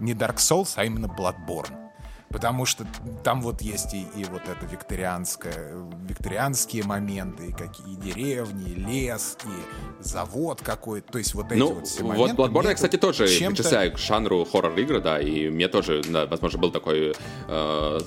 Не 0.00 0.14
Dark 0.14 0.36
Souls, 0.36 0.72
а 0.76 0.86
именно 0.86 1.04
Bloodborne. 1.04 1.85
Потому 2.30 2.66
что 2.66 2.84
там 3.22 3.40
вот 3.40 3.62
есть 3.62 3.94
и, 3.94 4.02
и 4.16 4.24
вот 4.24 4.42
это 4.42 4.66
викторианское, 4.70 5.74
викторианские 6.08 6.84
моменты, 6.84 7.46
и 7.46 7.52
какие 7.52 7.94
и 7.94 7.96
деревни, 7.96 8.72
и 8.72 8.74
лес, 8.74 9.38
и 9.44 10.02
завод 10.02 10.60
какой-то. 10.62 11.12
То 11.12 11.18
есть 11.18 11.34
вот 11.34 11.52
эти 11.52 11.58
ну, 11.58 11.74
вот 11.74 11.86
все 11.86 12.04
моменты. 12.04 12.34
Вот 12.34 12.50
Bloodborne 12.50 12.68
я, 12.68 12.74
кстати, 12.74 12.96
тоже 12.96 13.24
причисляю 13.24 13.92
к 13.92 13.98
жанру 13.98 14.44
хоррор-игры, 14.44 15.00
да, 15.00 15.20
и 15.20 15.48
мне 15.48 15.68
тоже, 15.68 16.02
да, 16.08 16.26
возможно, 16.26 16.58
был 16.58 16.70
такой, 16.70 17.14
э, 17.48 17.98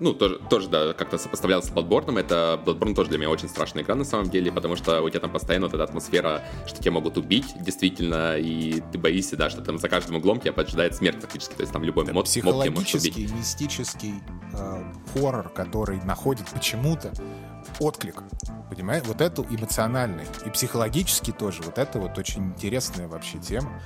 ну, 0.00 0.14
тоже, 0.14 0.40
тоже, 0.50 0.68
да, 0.68 0.92
как-то 0.94 1.18
сопоставлялся 1.18 1.68
с 1.68 1.72
Bloodborne. 1.72 2.18
Это 2.18 2.60
Bloodborne 2.64 2.94
тоже 2.94 3.10
для 3.10 3.18
меня 3.18 3.30
очень 3.30 3.48
страшная 3.48 3.82
игра 3.82 3.94
на 3.94 4.04
самом 4.04 4.30
деле, 4.30 4.50
потому 4.50 4.76
что 4.76 5.02
у 5.02 5.10
тебя 5.10 5.20
там 5.20 5.30
постоянно 5.30 5.66
вот 5.66 5.74
эта 5.74 5.84
атмосфера, 5.84 6.42
что 6.66 6.80
тебя 6.80 6.92
могут 6.92 7.18
убить, 7.18 7.54
действительно, 7.60 8.36
и 8.38 8.82
ты 8.92 8.98
боишься, 8.98 9.36
да, 9.36 9.50
что 9.50 9.60
там 9.60 9.78
за 9.78 9.88
каждым 9.88 10.16
углом 10.16 10.40
тебя 10.40 10.52
поджидает 10.52 10.96
смерть 10.96 11.20
фактически, 11.20 11.54
то 11.54 11.60
есть 11.60 11.72
там 11.72 11.84
любой 11.84 12.04
мод, 12.06 12.14
мод 12.14 12.26
тебя 12.28 12.70
может 12.70 12.94
убить 12.94 13.41
мистический 13.42 14.22
э, 14.52 14.84
хоррор, 15.12 15.48
который 15.48 16.00
находит 16.04 16.46
почему-то 16.46 17.12
отклик. 17.80 18.22
Понимаешь? 18.70 19.02
Вот 19.04 19.20
это 19.20 19.42
эмоциональный. 19.42 20.26
И 20.46 20.50
психологический 20.50 21.32
тоже. 21.32 21.62
Вот 21.62 21.76
это 21.76 21.98
вот 21.98 22.16
очень 22.18 22.50
интересная 22.50 23.08
вообще 23.08 23.38
тема. 23.38 23.82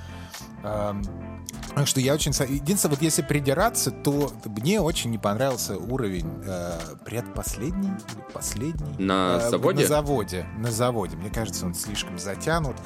Так 1.76 1.86
что 1.86 2.00
я 2.00 2.14
очень... 2.14 2.32
Единственное, 2.32 2.94
вот 2.94 3.02
если 3.02 3.20
придираться, 3.20 3.90
то 3.90 4.32
мне 4.46 4.80
очень 4.80 5.10
не 5.10 5.18
понравился 5.18 5.76
уровень 5.76 6.26
э, 6.46 6.78
предпоследний 7.04 7.90
или 7.90 8.32
последний. 8.32 8.96
На 8.98 9.36
э, 9.42 9.50
заводе? 9.50 9.82
На 9.82 9.86
заводе. 9.86 10.46
На 10.56 10.70
заводе. 10.70 11.16
Мне 11.18 11.28
кажется, 11.28 11.66
он 11.66 11.74
слишком 11.74 12.18
затянут. 12.18 12.76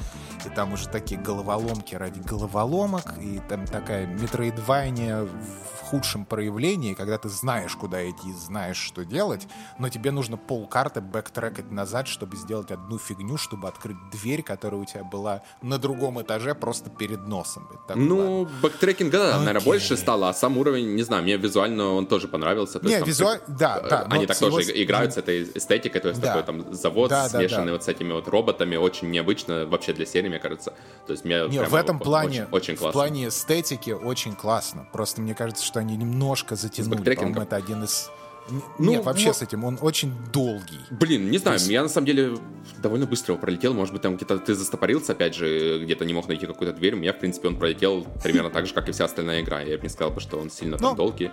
и 0.45 0.49
там 0.49 0.73
уже 0.73 0.89
такие 0.89 1.21
головоломки 1.21 1.95
ради 1.95 2.19
головоломок, 2.19 3.17
и 3.21 3.39
там 3.47 3.65
такая 3.65 4.07
метроидвайния 4.07 5.23
в 5.23 5.85
худшем 5.85 6.25
проявлении, 6.25 6.93
когда 6.93 7.17
ты 7.17 7.29
знаешь, 7.29 7.75
куда 7.75 8.09
идти, 8.09 8.33
знаешь, 8.33 8.77
что 8.77 9.05
делать, 9.05 9.47
но 9.77 9.89
тебе 9.89 10.11
нужно 10.11 10.37
полкарты 10.37 11.01
бэктрекать 11.01 11.71
назад, 11.71 12.07
чтобы 12.07 12.37
сделать 12.37 12.71
одну 12.71 12.97
фигню, 12.97 13.37
чтобы 13.37 13.67
открыть 13.67 13.97
дверь, 14.11 14.41
которая 14.41 14.81
у 14.81 14.85
тебя 14.85 15.03
была 15.03 15.43
на 15.61 15.77
другом 15.77 16.21
этаже 16.21 16.55
просто 16.55 16.89
перед 16.89 17.27
носом. 17.27 17.40
Так, 17.87 17.97
ну, 17.97 18.47
бэктрекинга, 18.61 19.17
да, 19.17 19.39
наверное, 19.39 19.61
больше 19.61 19.97
стало, 19.97 20.29
а 20.29 20.33
сам 20.33 20.57
уровень, 20.57 20.95
не 20.95 21.03
знаю, 21.03 21.23
мне 21.23 21.37
визуально 21.37 21.93
он 21.93 22.05
тоже 22.05 22.27
понравился. 22.27 22.79
То 22.79 22.87
не, 22.87 23.01
визуально, 23.01 23.43
да, 23.47 23.79
да. 23.81 24.07
Они 24.09 24.25
так 24.25 24.37
тоже 24.37 24.61
его... 24.61 24.83
играют 24.83 25.13
с 25.13 25.17
этой 25.17 25.43
эстетикой, 25.43 26.01
то 26.01 26.09
есть 26.09 26.21
да. 26.21 26.27
такой 26.27 26.43
там 26.43 26.73
завод, 26.73 27.09
да, 27.09 27.29
смешанный 27.29 27.65
да, 27.65 27.65
да. 27.65 27.71
вот 27.73 27.83
с 27.83 27.87
этими 27.87 28.11
вот 28.11 28.27
роботами, 28.27 28.75
очень 28.75 29.09
необычно 29.11 29.65
вообще 29.65 29.93
для 29.93 30.05
серии, 30.05 30.29
мне 30.29 30.39
кажется. 30.39 30.73
То 31.07 31.13
есть 31.13 31.25
мне 31.25 31.47
не, 31.47 31.63
в 31.63 31.75
этом 31.75 31.99
плане, 31.99 32.43
очень, 32.51 32.73
очень 32.73 32.75
классно. 32.75 32.89
В 32.89 32.93
плане 32.93 33.27
эстетики 33.27 33.91
очень 33.91 34.35
классно. 34.35 34.87
Просто 34.91 35.21
мне 35.21 35.35
кажется, 35.35 35.63
что 35.65 35.79
они 35.79 35.97
немножко 35.97 36.55
затянули. 36.55 37.15
По-моему, 37.15 37.41
это 37.41 37.55
один 37.55 37.83
из... 37.83 38.09
Ну, 38.49 38.91
Нет, 38.91 39.05
вообще 39.05 39.27
но... 39.27 39.33
с 39.33 39.41
этим, 39.41 39.63
он 39.63 39.77
очень 39.81 40.13
долгий. 40.33 40.79
Блин, 40.89 41.29
не 41.29 41.37
знаю, 41.37 41.57
есть... 41.57 41.69
я 41.69 41.83
на 41.83 41.89
самом 41.89 42.07
деле 42.07 42.37
довольно 42.79 43.05
быстро 43.05 43.33
его 43.33 43.41
пролетел, 43.41 43.73
может 43.73 43.93
быть, 43.93 44.01
там 44.01 44.17
где-то 44.17 44.39
ты 44.39 44.55
застопорился, 44.55 45.13
опять 45.13 45.35
же, 45.35 45.79
где-то 45.83 46.05
не 46.05 46.13
мог 46.13 46.27
найти 46.27 46.45
какую-то 46.45 46.75
дверь, 46.75 46.95
у 46.95 46.97
меня, 46.97 47.13
в 47.13 47.19
принципе, 47.19 47.47
он 47.47 47.55
пролетел 47.57 48.05
примерно 48.23 48.49
так 48.49 48.65
же, 48.65 48.73
как 48.73 48.89
и 48.89 48.91
вся 48.91 49.05
остальная 49.05 49.41
игра, 49.41 49.61
я 49.61 49.77
бы 49.77 49.83
не 49.83 49.89
сказал, 49.89 50.19
что 50.19 50.37
он 50.37 50.49
сильно 50.49 50.77
там 50.77 50.91
ну, 50.91 50.95
долгий. 50.95 51.31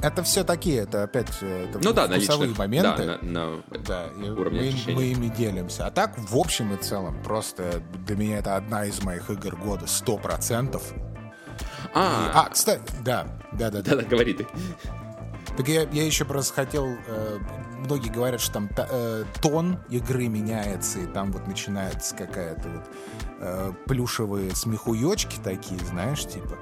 Это 0.00 0.22
все 0.22 0.44
такие, 0.44 0.82
это 0.82 1.02
опять 1.02 1.28
это 1.40 1.80
ну, 1.82 1.92
да, 1.92 2.06
вкусовые 2.06 2.50
личных, 2.50 2.58
моменты. 2.58 3.04
Да, 3.04 3.18
на, 3.22 3.50
на 3.50 3.62
да, 3.84 4.08
уровне 4.16 4.72
мы, 4.86 4.92
мы 4.94 5.04
ими 5.06 5.28
делимся. 5.28 5.86
А 5.86 5.90
так, 5.90 6.16
в 6.16 6.36
общем 6.36 6.72
и 6.72 6.76
целом, 6.76 7.20
просто 7.24 7.82
для 8.06 8.16
меня 8.16 8.38
это 8.38 8.56
одна 8.56 8.84
из 8.84 9.02
моих 9.02 9.28
игр 9.28 9.56
года, 9.56 9.86
сто 9.86 10.16
процентов. 10.16 10.92
А, 11.94 12.28
и, 12.28 12.30
а, 12.34 12.48
кстати, 12.50 12.82
да, 13.04 13.26
да, 13.52 13.70
да, 13.70 13.82
да. 13.82 13.96
Да, 13.96 14.02
говори 14.02 14.34
ты. 14.34 14.46
Так 15.58 15.66
я, 15.66 15.82
я 15.90 16.06
еще 16.06 16.24
просто 16.24 16.54
хотел... 16.54 16.86
Э, 17.08 17.40
многие 17.78 18.10
говорят, 18.10 18.40
что 18.40 18.52
там 18.52 18.70
э, 18.76 19.24
тон 19.42 19.80
игры 19.88 20.28
меняется, 20.28 21.00
и 21.00 21.06
там 21.06 21.32
вот 21.32 21.48
начинается 21.48 22.14
какая-то 22.14 22.68
вот 22.68 22.84
э, 23.40 23.72
плюшевые 23.86 24.54
смехуёчки 24.54 25.36
такие, 25.42 25.80
знаешь, 25.80 26.24
типа. 26.24 26.58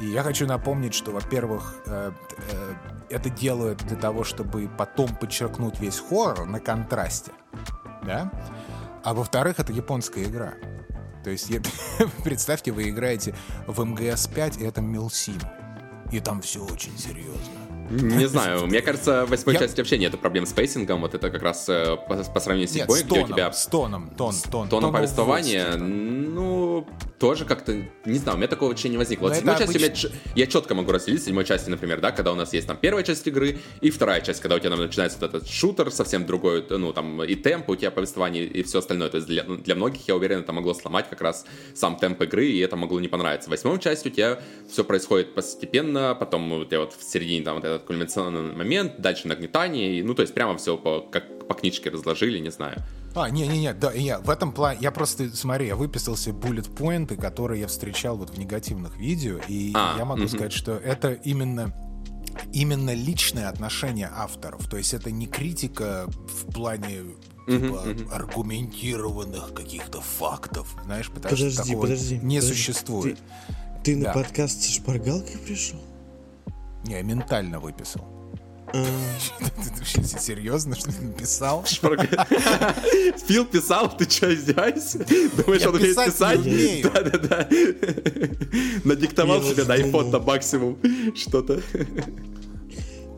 И 0.00 0.06
я 0.06 0.24
хочу 0.24 0.48
напомнить, 0.48 0.92
что, 0.92 1.12
во-первых, 1.12 1.76
э, 1.86 2.10
э, 2.50 2.74
это 3.10 3.30
делают 3.30 3.78
для 3.86 3.96
того, 3.96 4.24
чтобы 4.24 4.68
потом 4.76 5.14
подчеркнуть 5.14 5.78
весь 5.78 6.00
хоррор 6.00 6.44
на 6.44 6.58
контрасте, 6.58 7.30
да? 8.04 8.32
А 9.04 9.14
во-вторых, 9.14 9.60
это 9.60 9.72
японская 9.72 10.24
игра. 10.24 10.54
То 11.22 11.30
есть, 11.30 11.48
представьте, 12.24 12.72
вы 12.72 12.90
играете 12.90 13.36
в 13.68 13.80
MGS-5, 13.80 14.60
и 14.60 14.64
это 14.64 14.80
Милсим. 14.80 15.38
И 16.10 16.18
там 16.18 16.42
все 16.42 16.64
очень 16.64 16.98
серьезно. 16.98 17.61
Не 17.92 18.26
знаю, 18.26 18.66
мне 18.66 18.80
кажется, 18.80 19.26
в 19.26 19.30
восьмой 19.30 19.56
части 19.56 19.78
вообще 19.78 19.98
нет 19.98 20.18
проблем 20.18 20.46
с 20.46 20.52
pacing'ом, 20.52 21.02
вот 21.02 21.14
это 21.14 21.30
как 21.30 21.42
раз 21.42 21.68
э, 21.68 21.96
по, 22.08 22.16
по 22.16 22.40
сравнению 22.40 22.68
с 22.68 22.72
седьмой, 22.72 23.02
где 23.02 23.20
у 23.22 23.26
тебя... 23.28 23.52
с 23.52 23.66
тоном, 23.66 24.10
тон, 24.16 24.34
тон. 24.50 24.68
Тоном 24.68 24.92
повествования, 24.92 25.76
ну, 25.76 26.86
тоже 27.22 27.44
как-то, 27.44 27.72
не 28.04 28.18
знаю, 28.18 28.34
у 28.34 28.38
меня 28.38 28.48
такого 28.48 28.70
вообще 28.70 28.88
не 28.88 28.96
возникло. 28.96 29.28
Вот 29.28 29.36
седьмой 29.36 29.56
части 29.56 29.76
обыч... 29.76 30.04
меня, 30.04 30.14
я 30.34 30.46
четко 30.48 30.74
могу 30.74 30.90
разделить 30.90 31.22
седьмой 31.22 31.44
части, 31.44 31.70
например, 31.70 32.00
да, 32.00 32.10
когда 32.10 32.32
у 32.32 32.34
нас 32.34 32.52
есть 32.52 32.66
там 32.66 32.76
первая 32.76 33.04
часть 33.04 33.24
игры 33.28 33.60
и 33.80 33.90
вторая 33.90 34.20
часть, 34.22 34.40
когда 34.40 34.56
у 34.56 34.58
тебя 34.58 34.70
там, 34.70 34.80
начинается 34.80 35.18
вот 35.20 35.32
этот 35.32 35.48
шутер 35.48 35.92
совсем 35.92 36.26
другой, 36.26 36.66
ну, 36.68 36.92
там, 36.92 37.22
и 37.22 37.36
темп 37.36 37.68
у 37.68 37.76
тебя 37.76 37.92
повествование, 37.92 38.44
и 38.44 38.64
все 38.64 38.80
остальное. 38.80 39.08
То 39.08 39.18
есть 39.18 39.28
для, 39.28 39.44
для 39.44 39.76
многих, 39.76 40.08
я 40.08 40.16
уверен, 40.16 40.40
это 40.40 40.52
могло 40.52 40.74
сломать 40.74 41.08
как 41.08 41.20
раз 41.20 41.46
сам 41.76 41.96
темп 41.96 42.22
игры, 42.22 42.46
и 42.46 42.58
это 42.58 42.74
могло 42.74 42.98
не 42.98 43.06
понравиться. 43.06 43.48
В 43.48 43.52
восьмой 43.52 43.78
части 43.78 44.08
у 44.08 44.10
тебя 44.10 44.40
все 44.68 44.82
происходит 44.82 45.32
постепенно, 45.32 46.16
потом 46.18 46.50
у 46.50 46.64
тебя 46.64 46.80
вот 46.80 46.92
в 46.92 47.04
середине 47.04 47.44
там 47.44 47.54
вот 47.54 47.64
этот 47.64 47.84
кульминационный 47.84 48.52
момент, 48.52 48.94
дальше 48.98 49.28
нагнетание, 49.28 49.96
и, 49.96 50.02
ну, 50.02 50.16
то 50.16 50.22
есть 50.22 50.34
прямо 50.34 50.58
все 50.58 50.76
по, 50.76 51.02
как 51.02 51.46
по 51.46 51.54
книжке 51.54 51.88
разложили, 51.88 52.40
не 52.40 52.50
знаю. 52.50 52.82
А, 53.14 53.28
не-не-не, 53.28 53.74
да, 53.74 53.92
я 53.92 54.18
в 54.20 54.30
этом 54.30 54.52
плане, 54.52 54.78
я 54.80 54.90
просто, 54.90 55.34
смотри, 55.36 55.66
я 55.66 55.76
выписал 55.76 56.16
себе 56.16 56.34
bullet-поинты, 56.34 57.16
которые 57.16 57.60
я 57.60 57.66
встречал 57.66 58.16
вот 58.16 58.30
в 58.30 58.38
негативных 58.38 58.96
видео, 58.96 59.38
и 59.48 59.72
а, 59.74 59.96
я 59.98 60.04
могу 60.04 60.22
угу. 60.22 60.28
сказать, 60.28 60.52
что 60.52 60.72
это 60.72 61.12
именно 61.12 61.74
именно 62.52 62.94
личное 62.94 63.48
отношение 63.48 64.10
авторов. 64.10 64.66
То 64.68 64.76
есть 64.76 64.94
это 64.94 65.10
не 65.10 65.26
критика 65.26 66.06
в 66.08 66.52
плане 66.52 67.02
типа 67.46 67.82
uh-huh. 67.84 68.12
аргументированных 68.12 69.52
каких-то 69.52 70.00
фактов, 70.00 70.76
знаешь, 70.84 71.08
потому 71.08 71.34
подожди, 71.34 71.50
что 71.50 71.62
такого 71.64 71.82
подожди, 71.82 72.14
не 72.18 72.36
подожди. 72.36 72.54
существует. 72.54 73.18
Ты, 73.84 73.94
ты 73.94 74.00
да. 74.00 74.08
на 74.08 74.14
подкаст 74.14 74.62
со 74.62 74.72
шпаргалкой 74.72 75.38
пришел? 75.38 75.80
Не, 76.84 76.94
я 76.94 77.02
ментально 77.02 77.58
выписал. 77.58 78.06
Ты 78.72 80.18
серьезно, 80.18 80.74
что 80.74 80.90
ты 80.92 81.02
написал? 81.02 81.64
Фил 83.26 83.44
писал, 83.44 83.94
ты 83.96 84.08
что, 84.08 84.32
издеваешься? 84.34 85.04
Думаешь, 85.36 85.66
он 85.66 85.74
умеет 85.76 85.96
писать? 85.96 86.40
Да-да-да. 86.82 87.48
Надиктовал 88.84 89.42
себе 89.42 89.64
на 89.64 89.76
iPhone 89.78 90.10
на 90.10 90.18
максимум 90.18 90.78
что-то. 91.14 91.60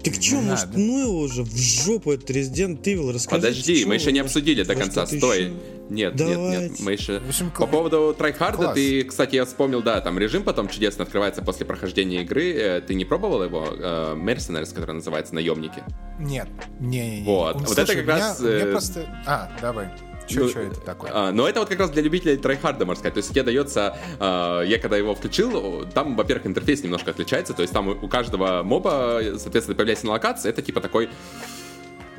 Так 0.05 0.23
что, 0.23 0.37
может, 0.37 0.69
ну 0.75 1.01
его 1.01 1.19
уже 1.21 1.43
в 1.43 1.57
жопу 1.57 2.13
этот 2.13 2.31
Resident 2.31 2.83
Evil 2.83 3.13
расскажи. 3.13 3.41
Подожди, 3.41 3.85
мы 3.85 3.95
еще 3.95 4.13
не 4.13 4.21
обсудили 4.21 4.63
до 4.63 4.75
конца, 4.75 5.07
стой. 5.07 5.53
Нет, 5.91 6.19
нет, 6.19 6.39
нет, 6.39 6.73
мы 6.81 6.93
еще... 6.93 7.21
По 7.59 7.67
поводу 7.67 8.15
трайхарда, 8.17 8.73
ты, 8.73 9.05
кстати, 9.05 9.37
я 9.37 9.45
вспомнил, 9.45 9.83
да, 9.83 10.01
там 10.01 10.19
режим 10.19 10.43
потом 10.43 10.69
чудесно 10.69 11.05
открывается 11.05 11.43
после 11.43 11.67
прохождения 11.67 12.23
игры. 12.23 12.53
Э, 12.55 12.81
ты 12.81 12.95
не 12.95 13.05
пробовал 13.05 13.45
его? 13.45 13.67
Э, 13.71 14.15
Mercenaries, 14.17 14.75
который 14.75 14.95
называется 14.95 15.35
«Наемники»? 15.35 15.85
Нет, 16.19 16.49
не, 16.81 17.21
не. 17.21 17.25
Вот, 17.25 17.61
вот 17.61 17.79
это 17.79 17.95
как 17.95 18.07
раз... 18.07 18.41
Мне 18.41 18.51
э, 18.51 18.71
просто... 18.71 19.23
А, 19.27 19.51
давай. 19.61 19.91
Что, 20.27 20.41
ну, 20.41 20.49
что 20.49 20.61
это 20.61 20.81
такое? 20.81 21.11
А, 21.12 21.33
но 21.33 21.49
это 21.49 21.61
вот 21.61 21.68
как 21.68 21.79
раз 21.79 21.91
для 21.91 22.03
любителей 22.03 22.37
трайхарда, 22.37 22.87
можно 22.87 23.01
сказать. 23.01 23.14
То 23.14 23.18
есть 23.18 23.31
тебе 23.31 23.43
дается, 23.43 23.97
а, 24.18 24.62
я 24.62 24.79
когда 24.79 24.97
его 24.97 25.14
включил, 25.14 25.87
там, 25.93 26.16
во-первых, 26.16 26.47
интерфейс 26.47 26.83
немножко 26.83 27.11
отличается, 27.11 27.55
то 27.55 27.62
есть 27.62 27.75
там 27.75 27.89
у 27.89 28.09
каждого 28.09 28.62
моба, 28.62 29.20
соответственно, 29.39 29.77
появляется 29.77 30.07
на 30.07 30.12
локации, 30.12 30.49
это 30.49 30.62
типа 30.62 30.81
такой 30.81 31.11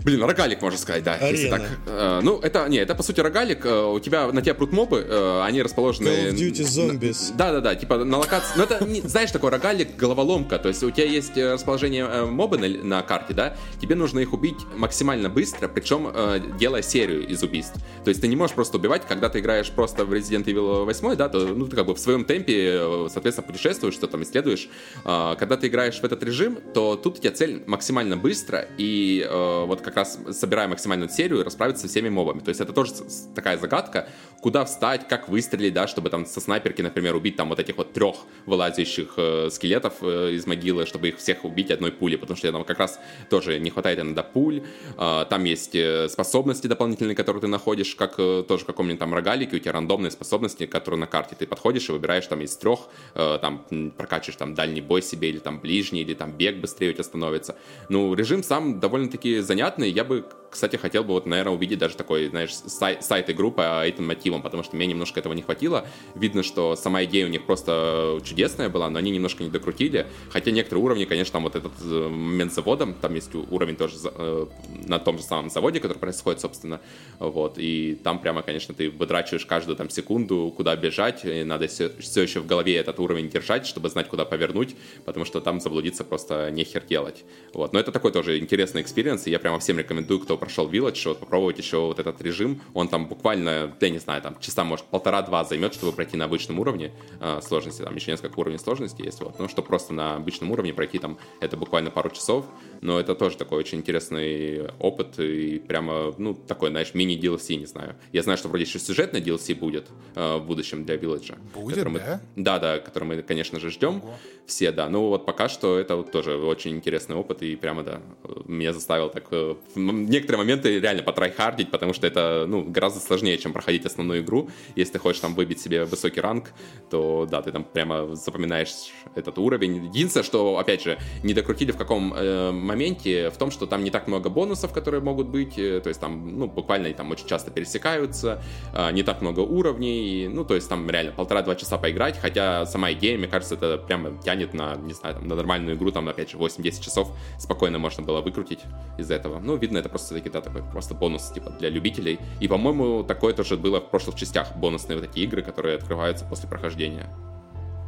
Блин, 0.06 0.24
рогалик, 0.24 0.62
можно 0.62 0.78
сказать, 0.78 1.04
да. 1.04 1.16
Арена. 1.16 1.32
Если 1.32 1.50
так. 1.50 1.62
Э, 1.88 2.20
ну, 2.22 2.40
это, 2.40 2.68
не, 2.70 2.78
это 2.78 2.94
по 2.94 3.02
сути 3.02 3.22
рогалик. 3.22 3.66
Э, 3.66 3.86
у 3.86 4.00
тебя, 4.00 4.32
на 4.32 4.44
тебя 4.44 4.54
прут 4.54 4.72
мобы, 4.72 5.04
э, 5.04 5.42
они 5.44 5.64
расположены... 5.64 6.10
Call 6.10 6.30
of 6.30 6.36
Duty 6.36 6.62
Zombies. 6.62 7.36
Да-да-да, 7.36 7.74
типа 7.74 8.04
на 8.06 8.20
локации... 8.20 8.54
Ну, 8.56 8.64
это, 8.66 8.86
не, 8.86 9.02
знаешь, 9.02 9.32
такой 9.32 9.50
рогалик, 9.50 9.96
головоломка. 9.96 10.60
То 10.60 10.68
есть 10.68 10.84
у 10.84 10.92
тебя 10.92 11.08
есть 11.08 11.36
э, 11.40 11.54
расположение 11.54 12.06
э, 12.06 12.26
мобы 12.26 12.60
на, 12.60 12.68
на 12.68 13.02
карте, 13.02 13.34
да? 13.34 13.58
Тебе 13.82 13.96
нужно 13.96 14.20
их 14.20 14.34
убить 14.34 14.60
максимально 14.76 15.28
быстро, 15.28 15.68
причем 15.68 16.12
э, 16.14 16.40
делая 16.60 16.84
серию 16.84 17.28
из 17.28 17.42
убийств. 17.42 17.74
То 18.04 18.10
есть 18.10 18.22
ты 18.22 18.28
не 18.28 18.36
можешь 18.36 18.56
просто 18.56 18.78
убивать, 18.78 19.08
когда 19.08 19.30
ты 19.30 19.40
играешь 19.40 19.72
просто 19.72 20.06
в 20.06 20.14
Resident 20.14 20.44
Evil 20.44 20.86
8, 20.86 21.16
да, 21.16 21.30
то, 21.30 21.40
ну, 21.40 21.66
ты 21.66 21.76
как 21.76 21.88
бы 21.88 21.96
в 21.96 22.00
своем 22.00 22.26
темпе, 22.26 22.78
э, 22.80 23.08
соответственно, 23.12 23.48
путешествуешь, 23.48 23.96
что 23.96 24.06
там 24.06 24.22
исследуешь. 24.22 24.70
Э, 25.04 25.34
когда 25.40 25.58
ты 25.58 25.66
играешь 25.66 26.00
в 26.00 26.04
этот 26.04 26.22
режим, 26.22 26.60
то 26.76 26.96
тут 26.96 27.18
у 27.18 27.22
тебя 27.24 27.32
цель 27.32 27.64
максимально 27.66 28.18
быстро 28.18 28.68
и 28.78 29.26
э, 29.28 29.66
вот 29.66 29.82
как 29.82 29.95
как 29.96 30.04
раз 30.04 30.20
собирая 30.38 30.68
максимальную 30.68 31.10
серию 31.10 31.40
и 31.40 31.44
расправиться 31.44 31.84
со 31.84 31.88
всеми 31.88 32.10
мобами. 32.10 32.40
То 32.40 32.50
есть 32.50 32.60
это 32.60 32.74
тоже 32.74 32.92
такая 33.34 33.58
загадка, 33.58 34.10
куда 34.42 34.66
встать, 34.66 35.08
как 35.08 35.30
выстрелить, 35.30 35.74
да, 35.74 35.88
чтобы 35.88 36.10
там 36.10 36.26
со 36.26 36.42
снайперки, 36.42 36.82
например, 36.82 37.16
убить 37.16 37.38
там 37.38 37.48
вот 37.48 37.60
этих 37.60 37.78
вот 37.78 37.94
трех 37.94 38.16
вылазящих 38.46 39.14
э, 39.16 39.50
скелетов 39.50 39.94
э, 40.02 40.34
из 40.34 40.46
могилы, 40.46 40.86
чтобы 40.86 41.08
их 41.08 41.18
всех 41.18 41.46
убить 41.46 41.72
одной 41.72 41.94
пулей, 41.94 42.18
потому 42.18 42.36
что 42.36 42.52
там 42.52 42.66
как 42.66 42.78
раз 42.78 43.00
тоже 43.30 43.58
не 43.58 43.70
хватает 43.70 44.00
иногда 44.00 44.22
пуль. 44.22 44.64
Э, 44.98 45.26
там 45.30 45.46
есть 45.46 45.76
э, 45.76 46.10
способности 46.10 46.68
дополнительные, 46.68 47.16
которые 47.16 47.40
ты 47.42 47.48
находишь, 47.48 47.96
как 47.96 48.16
э, 48.18 48.44
тоже 48.46 48.64
в 48.64 48.68
каком-нибудь 48.68 49.00
там 49.00 49.14
рогалике, 49.14 49.56
у 49.56 49.60
тебя 49.60 49.72
рандомные 49.72 50.12
способности, 50.12 50.66
которые 50.66 51.00
на 51.00 51.08
карте 51.08 51.38
ты 51.40 51.48
подходишь 51.48 51.88
и 51.88 51.94
выбираешь 51.94 52.28
там 52.28 52.42
из 52.42 52.58
трех, 52.58 52.80
э, 53.14 53.40
там 53.42 53.66
прокачиваешь 53.98 54.36
там 54.36 54.56
дальний 54.56 54.82
бой 54.82 55.02
себе 55.02 55.30
или 55.30 55.40
там 55.40 55.60
ближний, 55.60 56.02
или 56.02 56.16
там 56.16 56.34
бег 56.34 56.58
быстрее 56.58 56.90
у 56.90 56.94
тебя 56.94 57.04
становится. 57.06 57.56
Ну, 57.88 58.14
режим 58.14 58.44
сам 58.44 58.82
довольно-таки 58.82 59.40
занятный, 59.40 59.85
я 59.90 60.04
бы 60.04 60.26
кстати, 60.56 60.78
хотел 60.78 61.04
бы 61.04 61.14
вот, 61.14 61.26
наверное, 61.26 61.54
увидеть 61.54 61.80
даже 61.80 61.98
такой, 61.98 62.30
знаешь, 62.30 62.54
сайт, 62.54 63.04
сайт 63.04 63.30
игру 63.30 63.52
по 63.52 63.86
этим 63.86 64.08
мотивам, 64.08 64.42
потому 64.42 64.64
что 64.64 64.78
мне 64.78 64.86
немножко 64.86 65.20
этого 65.20 65.34
не 65.34 65.42
хватило. 65.42 65.86
Видно, 66.16 66.44
что 66.44 66.78
сама 66.78 67.04
идея 67.04 67.26
у 67.26 67.30
них 67.30 67.46
просто 67.46 68.22
чудесная 68.24 68.70
была, 68.70 68.90
но 68.90 69.00
они 69.00 69.12
немножко 69.12 69.44
не 69.44 69.50
докрутили. 69.50 70.08
Хотя 70.30 70.52
некоторые 70.52 70.86
уровни, 70.86 71.04
конечно, 71.04 71.34
там 71.34 71.44
вот 71.44 71.58
этот 71.58 71.74
э, 71.82 72.08
момент 72.08 72.54
с 72.54 72.56
заводом, 72.56 72.94
там 72.94 73.14
есть 73.16 73.36
уровень 73.36 73.76
тоже 73.76 73.96
э, 74.06 74.46
на 74.86 74.98
том 74.98 75.18
же 75.18 75.26
самом 75.26 75.50
заводе, 75.50 75.82
который 75.82 75.98
происходит, 75.98 76.40
собственно, 76.40 76.80
вот, 77.20 77.58
и 77.58 78.00
там 78.02 78.20
прямо, 78.20 78.42
конечно, 78.42 78.74
ты 78.74 78.90
выдрачиваешь 78.90 79.46
каждую 79.46 79.76
там 79.76 79.90
секунду, 79.90 80.54
куда 80.56 80.74
бежать, 80.78 81.26
и 81.26 81.44
надо 81.44 81.68
все, 81.68 81.92
все 82.00 82.22
еще 82.22 82.40
в 82.40 82.48
голове 82.48 82.78
этот 82.78 82.98
уровень 83.00 83.30
держать, 83.30 83.68
чтобы 83.68 83.90
знать, 83.90 84.08
куда 84.08 84.24
повернуть, 84.24 84.78
потому 85.04 85.26
что 85.26 85.42
там 85.42 85.60
заблудиться 85.60 86.06
просто 86.06 86.50
нехер 86.50 86.86
делать. 86.86 87.26
Вот, 87.54 87.74
но 87.74 87.80
это 87.82 87.92
такой 87.92 88.14
тоже 88.14 88.40
интересный 88.40 88.82
экспириенс, 88.82 89.28
и 89.28 89.32
я 89.32 89.40
прямо 89.40 89.60
всем 89.60 89.78
рекомендую, 89.78 90.22
кто 90.22 90.38
прошел 90.46 90.70
Village, 90.70 91.08
вот 91.10 91.20
попробовать 91.20 91.58
еще 91.58 91.80
вот 91.80 92.00
этот 92.00 92.22
режим. 92.22 92.62
Он 92.74 92.88
там 92.88 93.08
буквально, 93.08 93.76
я 93.80 93.90
не 93.90 94.00
знаю, 94.00 94.22
там 94.22 94.40
часа, 94.40 94.64
может, 94.64 94.86
полтора-два 94.86 95.44
займет, 95.44 95.74
чтобы 95.74 95.92
пройти 95.92 96.18
на 96.18 96.26
обычном 96.26 96.60
уровне 96.60 96.92
э, 97.20 97.40
сложности. 97.42 97.82
Там 97.82 97.96
еще 97.96 98.12
несколько 98.12 98.40
уровней 98.40 98.60
сложности 98.60 99.02
есть, 99.02 99.20
вот. 99.20 99.38
Ну, 99.40 99.48
чтобы 99.50 99.68
просто 99.68 99.94
на 99.94 100.16
обычном 100.16 100.52
уровне 100.52 100.74
пройти 100.74 101.00
там, 101.00 101.18
это 101.42 101.58
буквально 101.58 101.92
пару 101.92 102.10
часов. 102.10 102.46
Но 102.86 103.00
это 103.00 103.16
тоже 103.16 103.36
такой 103.36 103.58
очень 103.58 103.80
интересный 103.80 104.68
опыт 104.80 105.20
и 105.20 105.58
прямо, 105.58 106.14
ну, 106.20 106.36
такой, 106.36 106.70
знаешь, 106.70 106.94
мини-DLC, 106.94 107.56
не 107.56 107.66
знаю. 107.66 107.96
Я 108.12 108.22
знаю, 108.22 108.38
что 108.38 108.48
вроде 108.48 108.66
еще 108.66 108.78
сюжетный 108.78 109.22
DLC 109.22 109.56
будет 109.56 109.88
э, 110.14 110.38
в 110.38 110.46
будущем 110.46 110.86
для 110.86 110.96
Village. 110.96 111.34
Будет, 111.56 111.84
мы, 111.86 111.98
да? 111.98 112.22
Да, 112.36 112.60
да, 112.60 112.78
который 112.78 113.06
мы, 113.06 113.22
конечно 113.24 113.60
же, 113.60 113.72
ждем. 113.72 114.04
Ого. 114.04 114.14
Все, 114.46 114.72
да. 114.72 114.88
Ну, 114.88 115.08
вот 115.08 115.26
пока 115.26 115.50
что 115.50 115.80
это 115.80 115.96
вот 115.96 116.12
тоже 116.12 116.38
очень 116.38 116.76
интересный 116.76 117.16
опыт 117.16 117.42
и 117.42 117.56
прямо, 117.56 117.82
да, 117.82 118.02
меня 118.46 118.72
заставил 118.72 119.10
так 119.10 119.26
э, 119.32 119.56
некоторые 119.76 120.44
моменты 120.44 120.80
реально 120.80 121.02
потрайхардить, 121.02 121.72
потому 121.72 121.94
что 121.94 122.06
это, 122.06 122.46
ну, 122.48 122.64
гораздо 122.64 123.00
сложнее, 123.00 123.40
чем 123.40 123.52
проходить 123.52 123.88
основную 123.88 124.22
игру. 124.22 124.52
Если 124.76 124.94
ты 124.94 125.00
хочешь 125.00 125.22
там 125.22 125.34
выбить 125.34 125.60
себе 125.60 125.86
высокий 125.86 126.22
ранг, 126.22 126.52
то, 126.92 127.28
да, 127.30 127.42
ты 127.42 127.52
там 127.52 127.64
прямо 127.64 128.16
запоминаешь 128.16 128.92
этот 129.16 129.40
уровень. 129.40 129.86
Единственное, 129.88 130.24
что, 130.24 130.60
опять 130.60 130.84
же, 130.84 131.00
не 131.24 131.34
докрутили 131.34 131.72
в 131.72 131.78
каком 131.78 132.14
э, 132.14 132.52
моменте, 132.52 132.75
в 132.76 133.38
том, 133.38 133.52
что 133.52 133.66
там 133.66 133.84
не 133.84 133.90
так 133.90 134.08
много 134.08 134.30
бонусов, 134.30 134.74
которые 134.74 135.02
могут 135.02 135.28
быть, 135.28 135.58
э, 135.58 135.80
то 135.82 135.90
есть 135.90 136.00
там, 136.00 136.38
ну, 136.38 136.48
буквально 136.48 136.92
там 136.94 137.12
очень 137.12 137.28
часто 137.28 137.52
пересекаются, 137.52 138.42
э, 138.74 138.92
не 138.92 139.04
так 139.04 139.22
много 139.22 139.40
уровней, 139.40 140.28
ну, 140.28 140.46
то 140.46 140.56
есть 140.56 140.70
там 140.70 140.90
реально 140.90 141.12
полтора-два 141.12 141.56
часа 141.56 141.78
поиграть, 141.78 142.20
хотя 142.20 142.66
сама 142.66 142.92
идея, 142.94 143.18
мне 143.18 143.28
кажется, 143.28 143.56
это 143.56 143.78
прямо 143.78 144.12
тянет 144.24 144.54
на, 144.54 144.76
не 144.76 144.94
знаю, 144.94 145.16
там, 145.16 145.28
на 145.28 145.36
нормальную 145.36 145.76
игру, 145.78 145.92
там, 145.92 146.08
опять 146.10 146.32
же, 146.32 146.38
8-10 146.38 146.82
часов 146.82 147.12
спокойно 147.40 147.80
можно 147.80 148.04
было 148.04 148.22
выкрутить 148.22 148.62
из 148.98 149.12
этого. 149.12 149.40
Ну, 149.40 149.56
видно, 149.56 149.78
это 149.78 149.90
просто 149.90 150.14
таки, 150.14 150.30
да, 150.30 150.42
такой 150.42 150.64
просто 150.64 150.94
бонус, 150.94 151.30
типа, 151.30 151.52
для 151.52 151.70
любителей. 151.70 152.20
И, 152.40 152.48
по-моему, 152.48 153.04
такое 153.04 153.34
тоже 153.34 153.58
было 153.58 153.80
в 153.80 153.90
прошлых 153.90 154.16
частях, 154.16 154.56
бонусные 154.56 154.98
вот 154.98 155.08
такие 155.08 155.26
игры, 155.26 155.42
которые 155.42 155.78
открываются 155.78 156.26
после 156.26 156.50
прохождения. 156.50 157.08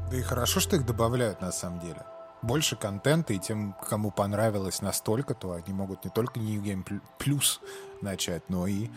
Да 0.10 0.18
и 0.18 0.22
хорошо, 0.22 0.60
что 0.60 0.76
их 0.76 0.86
добавляют, 0.86 1.42
на 1.42 1.52
самом 1.52 1.80
деле 1.80 2.06
больше 2.42 2.76
контента, 2.76 3.34
и 3.34 3.40
тем, 3.40 3.76
кому 3.88 4.12
понравилось 4.12 4.82
настолько, 4.82 5.34
то 5.34 5.54
они 5.54 5.74
могут 5.74 6.06
не 6.06 6.12
только 6.12 6.40
New 6.40 6.62
Game 6.62 6.84
Plus 7.20 7.60
начать, 8.02 8.44
но 8.50 8.68
и 8.68 8.88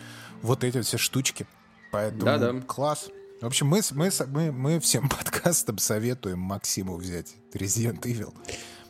вот 0.41 0.63
эти 0.63 0.81
все 0.81 0.97
штучки. 0.97 1.45
Поэтому 1.91 2.25
да, 2.25 2.37
да. 2.37 2.61
класс. 2.61 3.09
В 3.41 3.45
общем, 3.45 3.67
мы, 3.67 3.81
мы, 3.93 4.09
мы, 4.27 4.51
мы 4.51 4.79
всем 4.79 5.09
подкастам 5.17 5.77
советуем 5.77 6.39
Максиму 6.39 6.95
взять 6.95 7.33
Resident 7.53 8.01
Evil. 8.01 8.33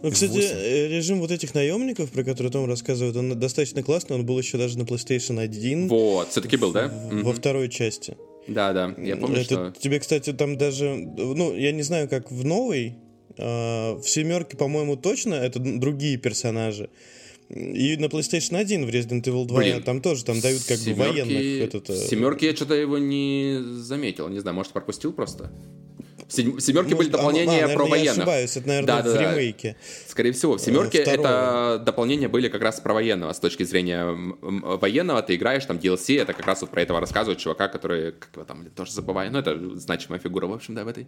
Ну, 0.01 0.11
кстати, 0.11 0.31
8. 0.31 0.49
Э, 0.49 0.87
режим 0.87 1.19
вот 1.19 1.31
этих 1.31 1.53
наемников, 1.53 2.11
про 2.11 2.23
которые 2.23 2.51
Том 2.51 2.67
рассказывает, 2.67 3.15
он 3.15 3.39
достаточно 3.39 3.83
классный. 3.83 4.15
Он 4.15 4.25
был 4.25 4.37
еще 4.39 4.57
даже 4.57 4.77
на 4.77 4.83
PlayStation 4.83 5.39
1. 5.39 5.87
Вот, 5.87 6.29
все-таки 6.29 6.57
был, 6.57 6.71
да? 6.71 6.87
Во 6.87 7.29
угу. 7.29 7.33
второй 7.33 7.69
части. 7.69 8.17
Да, 8.47 8.73
да, 8.73 8.93
я 8.97 9.15
помню, 9.15 9.41
Это, 9.41 9.43
что... 9.43 9.73
Тебе, 9.79 9.99
кстати, 9.99 10.33
там 10.33 10.57
даже... 10.57 10.95
Ну, 10.95 11.55
я 11.55 11.71
не 11.71 11.83
знаю, 11.83 12.09
как 12.09 12.31
в 12.31 12.43
новой 12.43 12.97
в 13.38 14.03
семерке, 14.05 14.57
по-моему, 14.57 14.97
точно 14.97 15.36
это 15.36 15.59
другие 15.59 16.17
персонажи. 16.17 16.89
И 17.53 17.97
на 17.97 18.05
PlayStation 18.05 18.55
1 18.57 18.86
в 18.86 18.89
Resident 18.89 19.23
Evil 19.23 19.45
2 19.45 19.59
Блин, 19.59 19.84
там 19.84 20.01
тоже 20.01 20.23
там 20.23 20.39
дают 20.39 20.63
как 20.63 20.77
семерки, 20.77 20.99
бы 20.99 21.05
военных. 21.05 21.61
Этот, 21.61 21.89
э, 21.89 22.07
семерки 22.07 22.45
я 22.45 22.55
что-то 22.55 22.75
его 22.75 22.97
не 22.97 23.59
заметил. 23.61 24.29
Не 24.29 24.39
знаю, 24.39 24.55
может, 24.55 24.71
пропустил 24.71 25.11
просто? 25.11 25.51
В 26.32 26.61
семерке 26.61 26.95
были 26.95 27.09
дополнения 27.09 27.65
а, 27.65 27.75
про 27.75 27.86
военных. 27.86 28.05
Я 28.05 28.11
ошибаюсь, 28.11 28.55
это, 28.55 28.67
наверное, 28.67 28.88
да, 28.88 29.01
в 29.01 29.13
да, 29.13 29.32
ремейке. 29.34 29.75
Скорее 30.07 30.32
всего, 30.32 30.57
в 30.57 30.61
семерке 30.61 30.99
это 30.99 31.82
дополнения 31.86 32.29
были 32.29 32.47
как 32.47 32.61
раз 32.61 32.79
про 32.79 32.93
военного. 32.93 33.34
С 33.34 33.39
точки 33.39 33.63
зрения 33.63 34.05
военного 34.41 35.21
ты 35.21 35.36
играешь, 35.36 35.65
там 35.65 35.77
DLC, 35.77 36.21
это 36.21 36.34
как 36.34 36.45
раз 36.45 36.61
вот 36.61 36.69
про 36.69 36.82
этого 36.82 37.01
рассказывает 37.01 37.39
чувака, 37.39 37.67
который, 37.67 38.13
как 38.13 38.29
его 38.34 38.45
там, 38.45 38.65
тоже 38.69 38.93
забываю, 38.93 39.32
ну 39.32 39.39
это 39.39 39.57
значимая 39.77 40.19
фигура, 40.19 40.47
в 40.47 40.53
общем, 40.53 40.73
да, 40.75 40.86
в 40.86 40.88
этой 40.88 41.07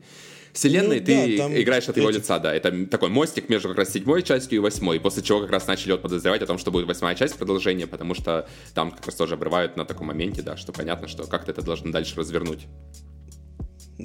вселенной. 0.52 1.00
Ну, 1.00 1.06
ты 1.06 1.38
да, 1.38 1.62
играешь 1.62 1.88
от 1.88 1.96
его 1.96 2.10
эти... 2.10 2.18
лица, 2.18 2.40
да. 2.40 2.54
Это 2.54 2.86
такой 2.88 3.10
мостик 3.10 3.48
между 3.48 3.70
как 3.70 3.78
раз 3.78 3.92
седьмой 3.92 4.24
частью 4.24 4.58
и 4.58 4.60
восьмой, 4.60 5.00
после 5.00 5.24
чего 5.24 5.40
как 5.40 5.52
раз 5.52 5.68
начали 5.68 5.94
вот 5.94 6.02
подозревать 6.02 6.42
о 6.42 6.48
том, 6.48 6.58
что 6.58 6.70
будет 6.72 6.86
восьмая 6.86 7.16
часть 7.16 7.38
продолжения, 7.38 7.88
потому 7.88 8.14
что 8.14 8.48
там 8.74 8.92
как 8.92 9.06
раз 9.06 9.16
тоже 9.16 9.36
обрывают 9.36 9.78
на 9.78 9.86
таком 9.86 10.08
моменте, 10.08 10.42
да, 10.42 10.58
что 10.58 10.74
понятно, 10.74 11.08
что 11.08 11.24
как-то 11.24 11.52
это 11.52 11.62
должно 11.62 11.92
дальше 11.92 12.16
развернуть. 12.18 12.68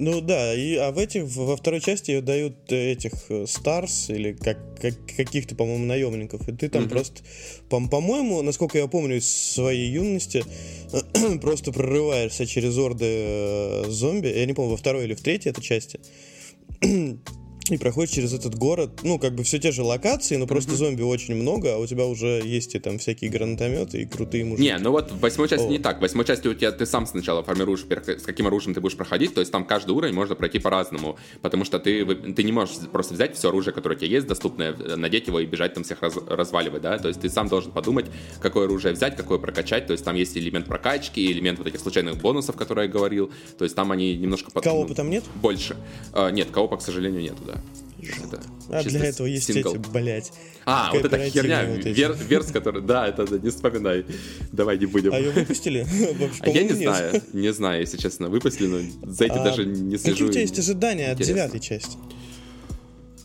Ну 0.00 0.20
да, 0.20 0.54
и, 0.54 0.76
а 0.76 0.92
в 0.92 0.98
этих, 0.98 1.24
во 1.24 1.56
второй 1.56 1.80
части 1.80 2.20
дают 2.20 2.70
э, 2.70 2.92
этих 2.92 3.12
Старс 3.46 4.08
э, 4.08 4.14
или 4.14 4.32
как, 4.32 4.58
как, 4.80 4.94
каких-то, 5.16 5.56
по-моему, 5.56 5.86
наемников. 5.86 6.48
И 6.48 6.52
ты 6.52 6.68
там 6.68 6.84
mm-hmm. 6.84 6.88
просто, 6.88 7.22
по- 7.68 7.88
по-моему, 7.88 8.42
насколько 8.42 8.78
я 8.78 8.86
помню 8.86 9.16
из 9.16 9.28
своей 9.28 9.90
юности, 9.90 10.44
просто 11.40 11.72
прорываешься 11.72 12.46
через 12.46 12.78
орды 12.78 13.06
э, 13.08 13.84
зомби. 13.88 14.28
Я 14.28 14.46
не 14.46 14.52
помню, 14.52 14.70
во 14.70 14.76
второй 14.76 15.04
или 15.04 15.14
в 15.14 15.20
третьей 15.20 15.50
этой 15.50 15.62
части 15.62 15.98
и 17.76 17.78
проходишь 17.78 18.10
через 18.10 18.32
этот 18.32 18.54
город, 18.54 19.00
ну, 19.02 19.18
как 19.18 19.34
бы 19.34 19.42
все 19.42 19.58
те 19.58 19.72
же 19.72 19.82
локации, 19.82 20.36
но 20.36 20.46
просто 20.46 20.72
mm-hmm. 20.72 20.76
зомби 20.76 21.02
очень 21.02 21.34
много, 21.34 21.74
а 21.74 21.78
у 21.78 21.86
тебя 21.86 22.06
уже 22.06 22.42
есть 22.44 22.74
и 22.74 22.78
там 22.78 22.98
всякие 22.98 23.30
гранатометы 23.30 24.02
и 24.02 24.06
крутые 24.06 24.44
мужики. 24.44 24.68
Не, 24.68 24.78
ну 24.78 24.90
вот 24.90 25.10
в 25.10 25.20
восьмой 25.20 25.48
части 25.48 25.66
О. 25.66 25.70
не 25.70 25.78
так. 25.78 25.98
В 25.98 26.00
восьмой 26.00 26.24
части 26.24 26.48
у 26.48 26.54
тебя 26.54 26.72
ты 26.72 26.86
сам 26.86 27.06
сначала 27.06 27.42
формируешь, 27.42 27.84
с 27.88 28.22
каким 28.22 28.46
оружием 28.46 28.74
ты 28.74 28.80
будешь 28.80 28.96
проходить, 28.96 29.34
то 29.34 29.40
есть 29.40 29.52
там 29.52 29.64
каждый 29.64 29.90
уровень 29.90 30.14
можно 30.14 30.34
пройти 30.34 30.58
по-разному, 30.58 31.18
потому 31.42 31.64
что 31.64 31.78
ты, 31.78 32.04
ты 32.04 32.42
не 32.42 32.52
можешь 32.52 32.76
просто 32.92 33.14
взять 33.14 33.36
все 33.36 33.48
оружие, 33.48 33.72
которое 33.74 33.96
у 33.96 33.98
тебя 33.98 34.08
есть, 34.08 34.26
доступное, 34.26 34.74
надеть 34.96 35.26
его 35.26 35.40
и 35.40 35.46
бежать 35.46 35.74
там 35.74 35.84
всех 35.84 36.02
раз, 36.02 36.16
разваливать, 36.26 36.82
да, 36.82 36.98
то 36.98 37.08
есть 37.08 37.20
ты 37.20 37.28
сам 37.28 37.48
должен 37.48 37.72
подумать, 37.72 38.06
какое 38.40 38.64
оружие 38.64 38.94
взять, 38.94 39.16
какое 39.16 39.38
прокачать, 39.38 39.86
то 39.86 39.92
есть 39.92 40.04
там 40.04 40.16
есть 40.16 40.36
элемент 40.36 40.66
прокачки, 40.66 41.30
элемент 41.30 41.58
вот 41.58 41.66
этих 41.66 41.80
случайных 41.80 42.16
бонусов, 42.20 42.56
которые 42.56 42.86
я 42.86 42.92
говорил, 42.92 43.30
то 43.56 43.64
есть 43.64 43.76
там 43.76 43.92
они 43.92 44.16
немножко... 44.16 44.50
Под, 44.50 44.64
Коопа 44.64 44.94
там 44.94 45.10
нет? 45.10 45.24
Больше. 45.36 45.76
А, 46.12 46.30
нет, 46.30 46.50
коопа, 46.50 46.76
к 46.76 46.82
сожалению, 46.82 47.22
нету, 47.22 47.42
да. 47.46 47.57
Это 48.00 48.40
а 48.70 48.82
для 48.82 49.04
этого 49.06 49.26
есть 49.26 49.46
сингл. 49.46 49.74
эти, 49.74 49.78
блять. 49.90 50.32
А, 50.66 50.90
вот 50.92 51.04
эта 51.04 51.30
херня, 51.30 51.66
вот 51.68 51.84
вер, 51.84 52.14
верс, 52.28 52.52
который... 52.52 52.82
Да, 52.82 53.08
это, 53.08 53.22
это 53.22 53.38
не 53.38 53.50
вспоминай. 53.50 54.04
Давай 54.52 54.78
не 54.78 54.86
будем. 54.86 55.12
А 55.12 55.18
ее 55.18 55.30
выпустили? 55.30 55.86
А 56.40 56.50
я 56.50 56.62
не 56.62 56.74
знаю, 56.74 57.22
не 57.32 57.52
знаю, 57.52 57.80
если 57.80 57.96
честно, 57.96 58.28
выпустили, 58.28 58.66
но 58.66 59.10
за 59.10 59.24
этим 59.24 59.40
а 59.40 59.44
даже 59.44 59.64
не 59.64 59.96
слежу. 59.96 60.26
Какие 60.26 60.28
у 60.28 60.30
тебя 60.30 60.40
есть 60.42 60.58
ожидания 60.58 61.10
от 61.12 61.18
девятой 61.18 61.60
части? 61.60 61.96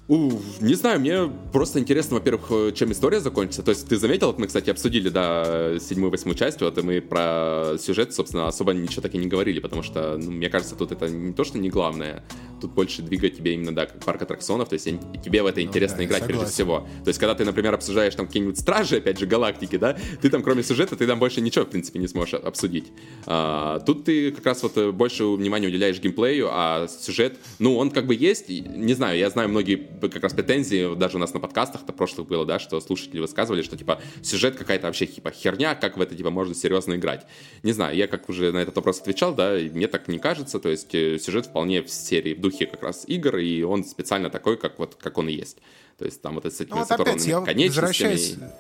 У, 0.10 0.32
не 0.60 0.76
знаю, 0.76 1.00
мне 1.00 1.32
просто 1.54 1.80
интересно, 1.80 2.16
во-первых, 2.16 2.76
чем 2.76 2.92
история 2.92 3.22
закончится. 3.22 3.64
То 3.64 3.72
есть 3.72 3.88
ты 3.88 3.96
заметил, 3.96 4.36
мы, 4.38 4.48
кстати, 4.48 4.70
обсудили, 4.70 5.08
да, 5.08 5.80
седьмую, 5.80 6.12
восьмую 6.12 6.36
часть, 6.36 6.60
вот, 6.60 6.78
и 6.78 6.82
мы 6.82 7.00
про 7.00 7.78
сюжет, 7.80 8.14
собственно, 8.14 8.48
особо 8.48 8.74
ничего 8.74 9.02
так 9.02 9.16
и 9.16 9.18
не 9.18 9.28
говорили, 9.28 9.60
потому 9.60 9.82
что, 9.82 10.18
ну, 10.18 10.32
мне 10.32 10.50
кажется, 10.50 10.76
тут 10.76 10.92
это 10.92 11.08
не 11.08 11.32
то, 11.32 11.46
что 11.46 11.58
не 11.58 11.70
главное, 11.70 12.24
тут 12.64 12.72
больше 12.72 13.02
двигает 13.02 13.36
тебе 13.36 13.54
именно, 13.54 13.76
да, 13.76 13.86
как 13.86 14.04
парк 14.04 14.22
аттракционов, 14.22 14.70
то 14.70 14.74
есть 14.74 14.86
тебе 15.24 15.44
в 15.44 15.46
это 15.46 15.60
ну, 15.60 15.68
интересно 15.68 15.98
да, 15.98 16.06
играть 16.06 16.26
прежде 16.26 16.46
всего. 16.46 16.88
То 17.04 17.10
есть 17.10 17.20
когда 17.20 17.36
ты, 17.36 17.46
например, 17.46 17.74
обсуждаешь 17.74 18.16
там 18.16 18.28
какие-нибудь 18.28 18.58
стражи, 18.58 18.98
опять 18.98 19.20
же, 19.20 19.26
галактики, 19.26 19.78
да, 19.78 19.98
ты 20.22 20.30
там 20.30 20.42
кроме 20.44 20.64
сюжета, 20.64 20.96
ты 20.96 21.06
там 21.06 21.20
больше 21.20 21.42
ничего, 21.42 21.66
в 21.66 21.70
принципе, 21.70 22.00
не 22.00 22.08
сможешь 22.08 22.36
обсудить. 22.36 22.92
А, 23.26 23.80
тут 23.80 24.06
ты 24.06 24.32
как 24.32 24.46
раз 24.46 24.64
вот 24.64 24.94
больше 24.94 25.26
внимания 25.26 25.68
уделяешь 25.68 26.00
геймплею, 26.00 26.48
а 26.52 26.88
сюжет, 26.88 27.38
ну, 27.60 27.78
он 27.78 27.92
как 27.92 28.08
бы 28.08 28.16
есть, 28.16 28.50
не 28.50 28.94
знаю, 28.94 29.18
я 29.18 29.30
знаю 29.30 29.50
многие 29.50 29.76
как 30.02 30.24
раз 30.24 30.34
претензии, 30.34 30.96
даже 30.96 31.18
у 31.18 31.20
нас 31.20 31.34
на 31.34 31.40
подкастах-то 31.40 31.92
прошлых 31.92 32.28
было, 32.28 32.46
да, 32.46 32.60
что 32.60 32.80
слушатели 32.80 33.20
высказывали, 33.20 33.62
что, 33.62 33.78
типа, 33.78 34.02
сюжет 34.22 34.56
какая-то 34.56 34.88
вообще, 34.88 35.06
типа, 35.06 35.32
херня, 35.32 35.76
как 35.76 35.98
в 35.98 36.02
это, 36.02 36.16
типа, 36.16 36.30
можно 36.30 36.56
серьезно 36.56 36.96
играть. 36.96 37.26
Не 37.62 37.74
знаю, 37.74 37.96
я 37.96 38.08
как 38.08 38.30
уже 38.30 38.52
на 38.52 38.60
этот 38.60 38.76
вопрос 38.76 39.02
отвечал, 39.02 39.36
да, 39.36 39.54
мне 39.54 39.88
так 39.88 40.08
не 40.08 40.20
кажется, 40.20 40.60
то 40.60 40.70
есть 40.70 40.94
э, 40.96 41.20
сюжет 41.20 41.48
вполне 41.48 41.82
в 41.82 41.90
серии, 41.90 42.34
в 42.34 42.42
духе 42.42 42.53
как 42.60 42.84
раз 42.84 43.04
игр, 43.08 43.38
и 43.38 43.64
он 43.64 43.84
специально 43.84 44.30
такой, 44.30 44.58
как 44.58 44.80
вот, 44.80 44.96
как 44.96 45.18
он 45.18 45.30
и 45.30 45.34
есть. 45.34 45.58
То 45.98 46.06
есть 46.06 46.22
там 46.22 46.36
вот 46.36 46.46
с 46.46 46.60
этими 46.60 46.76
ну, 46.76 46.80
вот 46.80 46.92
опять, 46.92 47.26
я 47.26 47.42
конечностями... 47.42 48.52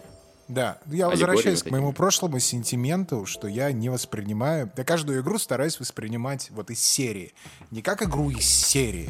Да, 0.49 0.77
я 0.87 1.09
возвращаюсь 1.09 1.63
к 1.63 1.71
моему 1.71 1.93
прошлому 1.93 2.37
сентименту, 2.39 3.25
что 3.25 3.47
я 3.47 3.71
не 3.71 3.89
воспринимаю... 3.89 4.69
Я 4.75 4.83
каждую 4.83 5.21
игру 5.21 5.37
стараюсь 5.39 5.79
воспринимать 5.79 6.49
вот 6.51 6.69
из 6.69 6.81
серии. 6.81 7.33
Не 7.71 7.81
как 7.81 8.03
игру 8.03 8.29
из 8.29 8.45
серии, 8.45 9.09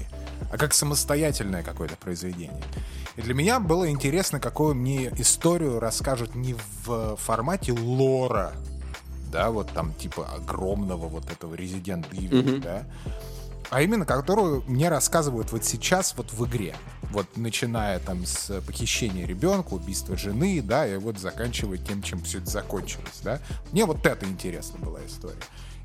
а 0.51 0.57
как 0.57 0.73
самостоятельное 0.73 1.63
какое-то 1.63 1.95
произведение. 1.97 2.61
И 3.15 3.21
для 3.21 3.34
меня 3.34 3.59
было 3.59 3.89
интересно, 3.89 4.39
какую 4.39 4.75
мне 4.75 5.11
историю 5.17 5.79
расскажут 5.79 6.36
не 6.36 6.55
в 6.86 7.15
формате 7.17 7.73
лора, 7.73 8.53
да, 9.31 9.49
вот 9.49 9.71
там 9.71 9.93
типа 9.95 10.29
огромного 10.36 11.07
вот 11.07 11.31
этого 11.31 11.55
Resident 11.55 12.09
Evil, 12.11 12.43
mm-hmm. 12.43 12.61
да, 12.61 12.86
а 13.70 13.82
именно 13.82 14.05
которую 14.05 14.64
мне 14.68 14.89
рассказывают 14.89 15.51
вот 15.51 15.64
сейчас 15.64 16.14
вот 16.18 16.32
в 16.32 16.45
игре. 16.45 16.76
Вот 17.11 17.28
начиная 17.38 17.99
там 17.99 18.26
с 18.26 18.61
похищения 18.61 19.26
ребенка, 19.28 19.74
убийства 19.74 20.18
жены, 20.18 20.61
да, 20.64 20.88
и 20.88 20.97
вот 20.97 21.20
заканчивая 21.20 21.78
тем, 21.78 22.01
чем 22.01 22.22
все 22.24 22.39
это 22.39 22.49
закончилось, 22.49 23.20
да. 23.24 23.39
Мне 23.72 23.86
вот 23.86 24.05
это 24.05 24.26
интересно 24.26 24.80
была 24.80 24.99
история. 25.05 25.38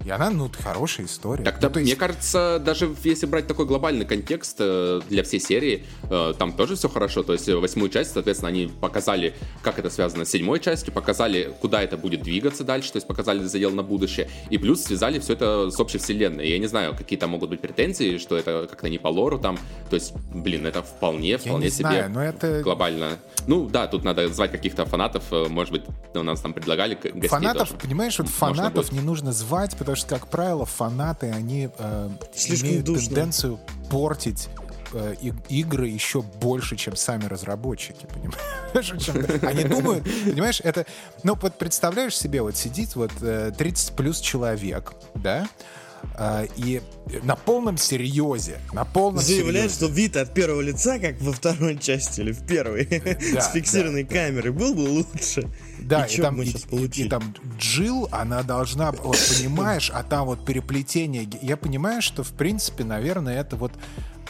И 0.05 0.11
она, 0.11 0.31
ну, 0.31 0.51
хорошая 0.63 1.07
история. 1.07 1.45
Так, 1.45 1.61
ну, 1.61 1.69
да, 1.69 1.81
есть- 1.81 1.93
мне 1.93 1.97
кажется, 1.99 2.63
даже 2.65 2.95
если 3.05 3.27
брать 3.27 3.47
такой 3.47 3.67
глобальный 3.67 4.07
контекст 4.07 4.57
э, 4.61 5.01
для 5.09 5.23
всей 5.23 5.41
серии, 5.41 5.85
э, 6.09 6.35
там 6.39 6.53
тоже 6.53 6.77
все 6.77 6.89
хорошо. 6.89 7.23
То 7.23 7.33
есть 7.33 7.49
э, 7.49 7.57
восьмую 7.57 7.91
часть, 7.91 8.13
соответственно, 8.13 8.49
они 8.49 8.67
показали, 8.81 9.35
как 9.63 9.79
это 9.79 9.91
связано 9.91 10.25
с 10.25 10.31
седьмой 10.31 10.61
частью, 10.61 10.93
показали, 10.95 11.53
куда 11.61 11.83
это 11.83 11.97
будет 11.97 12.23
двигаться 12.23 12.65
дальше, 12.65 12.93
то 12.93 12.97
есть 12.97 13.07
показали 13.07 13.43
задел 13.45 13.71
на 13.73 13.83
будущее, 13.83 14.31
и 14.51 14.57
плюс 14.57 14.83
связали 14.85 15.19
все 15.19 15.33
это 15.35 15.71
с 15.71 15.79
общей 15.81 15.99
вселенной. 15.99 16.49
Я 16.49 16.59
не 16.59 16.69
знаю, 16.69 16.95
какие 16.97 17.19
там 17.19 17.31
могут 17.31 17.51
быть 17.51 17.61
претензии, 17.61 18.19
что 18.19 18.37
это 18.37 18.67
как-то 18.71 18.89
не 18.89 18.99
по 18.99 19.09
лору 19.09 19.39
там. 19.39 19.59
То 19.91 19.97
есть, 19.97 20.15
блин, 20.33 20.65
это 20.65 20.83
вполне, 20.83 21.31
Я 21.31 21.39
вполне 21.39 21.67
не 21.67 21.71
себе 21.71 21.81
знаю, 21.89 22.11
но 22.11 22.23
это... 22.23 22.63
глобально. 22.63 23.19
Ну 23.47 23.69
да, 23.69 23.87
тут 23.89 24.05
надо 24.05 24.29
звать 24.29 24.53
каких-то 24.53 24.87
фанатов, 24.87 25.25
может 25.49 25.73
быть, 25.73 25.83
у 26.15 26.23
нас 26.23 26.41
там 26.41 26.53
предлагали 26.53 26.95
гостей 26.95 27.29
Фанатов, 27.29 27.69
тоже. 27.71 27.81
понимаешь, 27.81 28.19
вот 28.19 28.29
фанатов 28.29 28.93
не 28.93 29.01
нужно 29.01 29.33
звать, 29.33 29.77
потому 29.89 29.97
что, 29.97 30.09
как 30.19 30.29
правило, 30.29 30.67
фанаты, 30.67 31.31
они 31.31 31.71
э, 31.79 32.11
Слишком 32.35 32.69
имеют 32.69 32.85
душно. 32.85 33.07
тенденцию 33.07 33.61
портить 33.91 34.49
э, 34.93 35.15
и- 35.23 35.33
игры 35.49 35.89
еще 35.89 36.21
больше, 36.21 36.77
чем 36.77 36.95
сами 36.95 37.25
разработчики, 37.25 38.07
понимаешь? 38.13 39.43
Они 39.43 39.65
думают, 39.65 40.05
понимаешь, 40.27 40.61
это... 40.63 40.85
Ну, 41.23 41.39
вот 41.41 41.57
представляешь 41.57 42.15
себе, 42.17 42.43
вот 42.43 42.55
сидит 42.55 42.97
вот 42.97 43.13
э, 43.23 43.51
30 43.57 43.97
плюс 43.97 44.21
человек, 44.21 44.93
да, 45.15 45.49
э, 46.19 46.47
и 46.57 46.83
на 47.23 47.35
полном 47.37 47.79
серьезе, 47.79 48.59
на 48.75 48.85
полном 48.85 49.23
Заявляет, 49.23 49.71
серьезе. 49.71 49.75
что 49.75 49.87
вид 49.87 50.17
от 50.19 50.35
первого 50.35 50.61
лица, 50.61 50.99
как 50.99 51.19
во 51.23 51.33
второй 51.33 51.79
части 51.81 52.21
или 52.21 52.33
в 52.33 52.47
первой, 52.47 52.85
Да, 53.33 53.41
с 53.41 53.53
фиксированной 53.53 54.05
камерой, 54.05 54.53
был 54.53 54.75
бы 54.75 54.81
лучше. 54.81 55.49
Да, 55.83 56.05
и, 56.05 56.15
и, 56.15 56.21
там, 56.21 56.37
мы 56.37 56.45
и, 56.45 56.49
сейчас 56.49 57.09
там 57.09 57.35
Джилл, 57.59 58.09
она 58.11 58.43
должна, 58.43 58.93
вот 58.93 59.19
понимаешь, 59.37 59.91
а 59.93 60.03
там 60.03 60.27
вот 60.27 60.45
переплетение. 60.45 61.29
Я 61.43 61.57
понимаю, 61.57 62.03
что 62.03 62.23
в 62.23 62.33
принципе, 62.33 62.85
наверное, 62.85 63.41
это 63.41 63.57
вот 63.57 63.73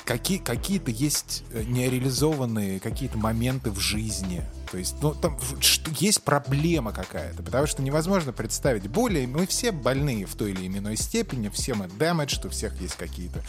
какие, 0.08 0.38
какие-то 0.38 0.90
есть 0.90 1.44
э, 1.52 1.64
нереализованные 1.64 2.80
какие-то 2.80 3.18
моменты 3.18 3.70
в 3.70 3.78
жизни. 3.78 4.42
То 4.70 4.78
есть, 4.78 4.96
ну, 5.02 5.14
там 5.14 5.38
что- 5.60 5.90
есть 5.98 6.22
проблема 6.22 6.92
какая-то, 6.92 7.42
потому 7.42 7.66
что 7.66 7.82
невозможно 7.82 8.32
представить. 8.32 8.88
Более, 8.88 9.26
мы 9.26 9.46
все 9.46 9.70
больные 9.70 10.24
в 10.24 10.34
той 10.34 10.52
или 10.52 10.66
иной 10.66 10.96
степени, 10.96 11.50
все 11.50 11.74
мы 11.74 11.86
damaged, 11.86 12.46
у 12.46 12.50
всех 12.50 12.80
есть 12.80 12.96
какие-то 12.96 13.42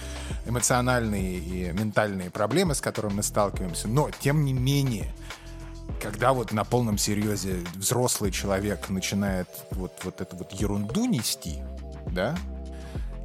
эмоциональные 0.46 1.38
и 1.38 1.72
ментальные 1.72 2.30
проблемы, 2.30 2.76
с 2.76 2.82
которыми 2.82 3.14
мы 3.14 3.24
сталкиваемся. 3.24 3.88
Но, 3.88 4.10
тем 4.20 4.44
не 4.44 4.52
менее, 4.52 5.14
когда 6.00 6.34
вот 6.34 6.52
на 6.52 6.64
полном 6.64 6.98
серьезе 6.98 7.58
взрослый 7.76 8.32
человек 8.32 8.90
начинает 8.90 9.48
вот, 9.72 9.94
вот 10.04 10.22
эту 10.22 10.38
вот 10.38 10.52
ерунду 10.54 11.06
нести, 11.06 11.60
да, 12.12 12.36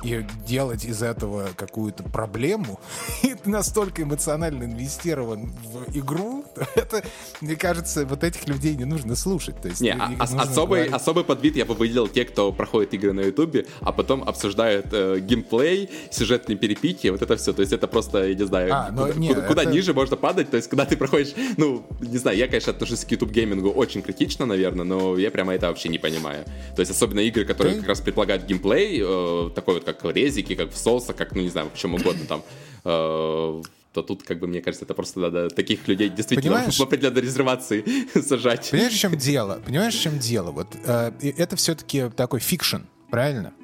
и 0.03 0.27
делать 0.47 0.85
из 0.85 1.03
этого 1.03 1.49
какую-то 1.57 2.03
проблему, 2.03 2.79
и 3.23 3.35
ты 3.35 3.49
настолько 3.49 4.03
эмоционально 4.03 4.65
инвестирован 4.65 5.53
в 5.65 5.97
игру, 5.97 6.44
это, 6.77 7.03
мне 7.41 7.57
кажется, 7.57 8.05
вот 8.07 8.25
этих 8.25 8.47
людей 8.49 8.75
не 8.77 8.85
нужно 8.85 9.17
слушать. 9.17 9.61
То 9.61 9.69
есть 9.69 9.81
Не, 9.81 9.91
а- 9.93 10.09
нужно 10.11 10.43
особый, 10.43 10.81
говорить. 10.85 10.93
особый 10.95 11.25
подвид 11.25 11.57
я 11.57 11.65
бы 11.65 11.75
выделил 11.75 12.09
те, 12.09 12.25
кто 12.25 12.53
проходит 12.53 12.95
игры 12.95 13.13
на 13.13 13.21
Ютубе, 13.21 13.67
а 13.81 13.93
потом 13.93 14.23
обсуждают 14.23 14.87
э, 14.93 15.19
геймплей, 15.21 15.89
сюжетные 16.11 16.57
перепики, 16.57 17.09
вот 17.09 17.23
это 17.23 17.37
все. 17.37 17.53
То 17.53 17.61
есть 17.61 17.73
это 17.73 17.87
просто, 17.87 18.29
я 18.29 18.35
не 18.35 18.47
знаю, 18.47 18.73
А, 18.75 18.91
но 18.91 19.07
куда, 19.07 19.19
не, 19.19 19.29
куда- 19.29 19.41
куда 19.49 19.63
это- 19.63 19.71
ниже 19.73 19.95
можно 19.95 20.17
падать. 20.17 20.51
То 20.51 20.57
есть 20.57 20.69
когда 20.69 20.85
ты 20.85 20.97
проходишь, 20.97 21.35
ну, 21.57 21.85
не 22.01 22.19
знаю, 22.19 22.37
я, 22.37 22.47
конечно, 22.47 22.73
отношусь 22.73 23.05
к 23.05 23.11
YouTube 23.11 23.31
геймингу 23.33 23.71
очень 23.71 24.03
критично, 24.03 24.47
наверное, 24.47 24.85
но 24.85 25.17
я 25.19 25.31
прямо 25.31 25.55
это 25.55 25.69
вообще 25.69 25.89
не 25.89 25.99
понимаю. 25.99 26.45
То 26.77 26.81
есть 26.81 26.91
особенно 26.91 27.21
игры, 27.21 27.45
которые 27.45 27.75
Ты- 27.75 27.81
как 27.81 27.89
раз 27.91 28.01
предполагают 28.01 28.45
геймплей, 28.45 29.01
э, 29.03 29.51
такой 29.55 29.75
вот 29.75 29.85
как 29.85 30.05
резики, 30.05 30.55
как 30.55 30.71
в 30.73 30.77
Souls'ах, 30.77 31.17
как, 31.17 31.35
ну, 31.35 31.43
не 31.43 31.49
знаю, 31.49 31.71
в 31.75 31.79
чем 31.79 31.95
угодно 31.95 32.25
там, 32.27 32.43
э, 32.85 33.63
то 33.95 34.03
тут, 34.03 34.25
как 34.25 34.41
бы, 34.41 34.49
мне 34.49 34.61
кажется, 34.61 34.85
это 34.85 34.93
просто 34.93 35.21
надо 35.21 35.49
таких 35.49 35.87
людей 35.87 36.09
действительно 36.09 36.57
Понимаешь? 36.57 36.77
в 36.77 36.83
определенной 36.83 37.23
резервации 37.23 37.85
сажать. 38.21 38.71
Понимаешь, 38.71 38.93
в 38.93 38.99
чем 38.99 39.17
дело? 39.17 39.63
Понимаешь, 39.65 39.95
в 39.95 40.03
чем 40.03 40.19
дело? 40.19 40.51
Вот 40.51 40.67
э, 40.85 41.13
это 41.21 41.55
все-таки 41.55 42.11
такой 42.11 42.41
фикшн, 42.41 42.83
правильно? 43.11 43.55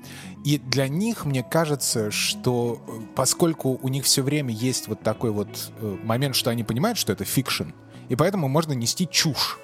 И 0.45 0.59
для 0.59 0.89
них, 0.89 1.25
мне 1.25 1.43
кажется, 1.43 2.13
что 2.13 2.81
э, 2.87 3.01
поскольку 3.17 3.79
у 3.83 3.89
них 3.89 4.05
все 4.05 4.23
время 4.23 4.55
есть 4.55 4.87
вот 4.87 5.03
такой 5.03 5.33
вот 5.33 5.73
э, 5.81 5.97
момент, 6.05 6.37
что 6.37 6.51
они 6.51 6.63
понимают, 6.63 6.97
что 6.97 7.13
это 7.13 7.25
фикшн, 7.25 7.71
и 8.09 8.15
поэтому 8.15 8.49
можно 8.49 8.73
нести 8.73 9.09
чушь. 9.11 9.59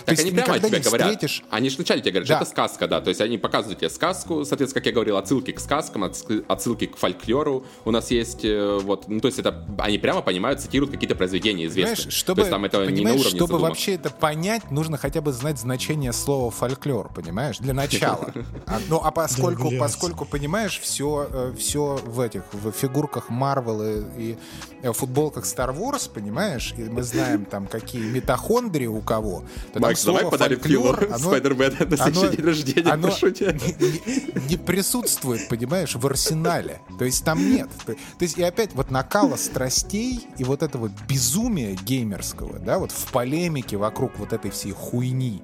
То 0.00 0.06
Так 0.06 0.18
есть 0.18 0.22
они 0.22 0.30
прямо 0.40 0.58
тебе 0.58 0.78
говорят. 0.80 1.08
встретишь... 1.10 1.42
Они 1.50 1.70
же 1.70 1.76
вначале 1.76 2.00
тебе 2.00 2.10
говорят, 2.12 2.28
Да. 2.28 2.34
что 2.36 2.42
это 2.44 2.50
сказка, 2.50 2.88
да. 2.88 3.00
То 3.00 3.08
есть 3.08 3.20
они 3.20 3.38
показывают 3.38 3.78
тебе 3.78 3.90
сказку, 3.90 4.44
соответственно, 4.44 4.80
как 4.80 4.86
я 4.86 4.92
говорил, 4.92 5.16
отсылки 5.16 5.52
к 5.52 5.60
сказкам, 5.60 6.04
отсылки 6.04 6.86
к 6.86 6.96
фольклору. 6.96 7.64
У 7.84 7.90
нас 7.90 8.10
есть 8.10 8.44
э, 8.44 8.78
вот, 8.82 9.08
ну 9.08 9.20
то 9.20 9.26
есть 9.28 9.38
это 9.38 9.64
они 9.78 9.98
прямо 9.98 10.22
понимают, 10.22 10.60
цитируют 10.60 10.92
какие-то 10.92 11.14
произведения 11.14 11.66
известные. 11.66 11.96
Понимаешь, 11.96 12.14
чтобы, 12.14 12.36
То 12.36 12.40
есть 12.42 12.50
там 12.50 12.64
это 12.64 12.86
не 12.90 13.02
на 13.04 13.10
уровне 13.10 13.24
чтобы 13.24 13.40
задумок. 13.46 13.62
вообще 13.70 13.94
это 13.94 14.10
понять, 14.10 14.70
нужно 14.70 14.96
хотя 14.98 15.20
бы 15.20 15.32
знать 15.32 15.58
значение 15.58 16.12
слова 16.12 16.50
фольклор, 16.50 17.12
понимаешь, 17.12 17.58
для 17.58 17.74
начала. 17.74 18.32
А, 18.66 18.80
ну, 18.88 19.00
а 19.02 19.10
поскольку, 19.10 19.70
поскольку 19.78 20.24
понимаешь, 20.24 20.80
все, 20.82 21.52
все 21.58 22.00
в 22.04 22.20
этих, 22.20 22.42
в 22.52 22.72
фигурках 22.72 23.28
Марвел 23.28 23.82
и, 23.82 24.02
и 24.18 24.38
э, 24.82 24.92
футболках 24.92 25.44
Star 25.44 25.76
Wars, 25.76 26.10
понимаешь, 26.12 26.74
и 26.76 26.82
мы 26.84 27.02
знаем 27.02 27.44
там, 27.44 27.66
какие 27.66 28.02
митохондрии 28.02 28.86
у 28.86 29.00
кого, 29.00 29.44
то 29.72 29.80
Макс, 29.88 30.04
давай 30.04 30.20
слово 30.20 30.30
подарим 30.30 30.60
Филу 30.60 30.84
фольклор, 30.88 31.08
оно- 31.14 31.18
Спайдермена 31.18 31.76
на 31.86 31.96
следующий 31.96 32.26
оно- 32.26 32.28
день 32.36 32.44
рождения, 32.44 32.90
оно 32.90 33.08
прошу 33.08 33.30
тебя. 33.30 33.52
не, 33.52 33.58
не- 33.58 34.48
не 34.50 34.56
присутствует, 34.56 35.48
понимаешь, 35.48 35.94
в 35.94 36.06
арсенале. 36.06 36.80
То 36.98 37.04
есть 37.04 37.24
там 37.24 37.38
нет. 37.50 37.68
То, 37.86 37.94
есть 38.20 38.38
и 38.38 38.42
опять 38.42 38.74
вот 38.74 38.90
накала 38.90 39.36
страстей 39.36 40.26
и 40.38 40.44
вот 40.44 40.62
этого 40.62 40.90
безумия 41.08 41.74
геймерского, 41.74 42.58
да, 42.58 42.78
вот 42.78 42.90
в 42.92 43.10
полемике 43.12 43.76
вокруг 43.76 44.18
вот 44.18 44.32
этой 44.32 44.50
всей 44.50 44.72
хуйни, 44.72 45.42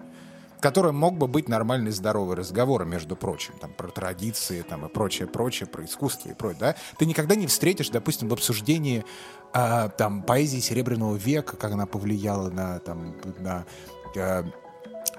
которая 0.60 0.92
мог 0.92 1.16
бы 1.16 1.26
быть 1.26 1.48
нормальный 1.48 1.90
здоровый 1.90 2.36
разговор, 2.36 2.84
между 2.84 3.16
прочим, 3.16 3.54
там, 3.60 3.72
про 3.72 3.88
традиции, 3.88 4.62
там, 4.62 4.84
и 4.84 4.88
прочее, 4.90 5.26
прочее, 5.26 5.66
про 5.66 5.84
искусство 5.84 6.28
и 6.28 6.34
прочее, 6.34 6.58
да, 6.60 6.76
ты 6.98 7.06
никогда 7.06 7.34
не 7.34 7.46
встретишь, 7.46 7.88
допустим, 7.88 8.28
в 8.28 8.32
обсуждении 8.34 9.04
а, 9.52 9.88
там, 9.88 10.22
поэзии 10.22 10.60
Серебряного 10.60 11.16
века, 11.16 11.56
как 11.56 11.72
она 11.72 11.86
повлияла 11.86 12.50
на, 12.50 12.78
там, 12.80 13.16
на 13.38 13.64
э, 13.99 13.99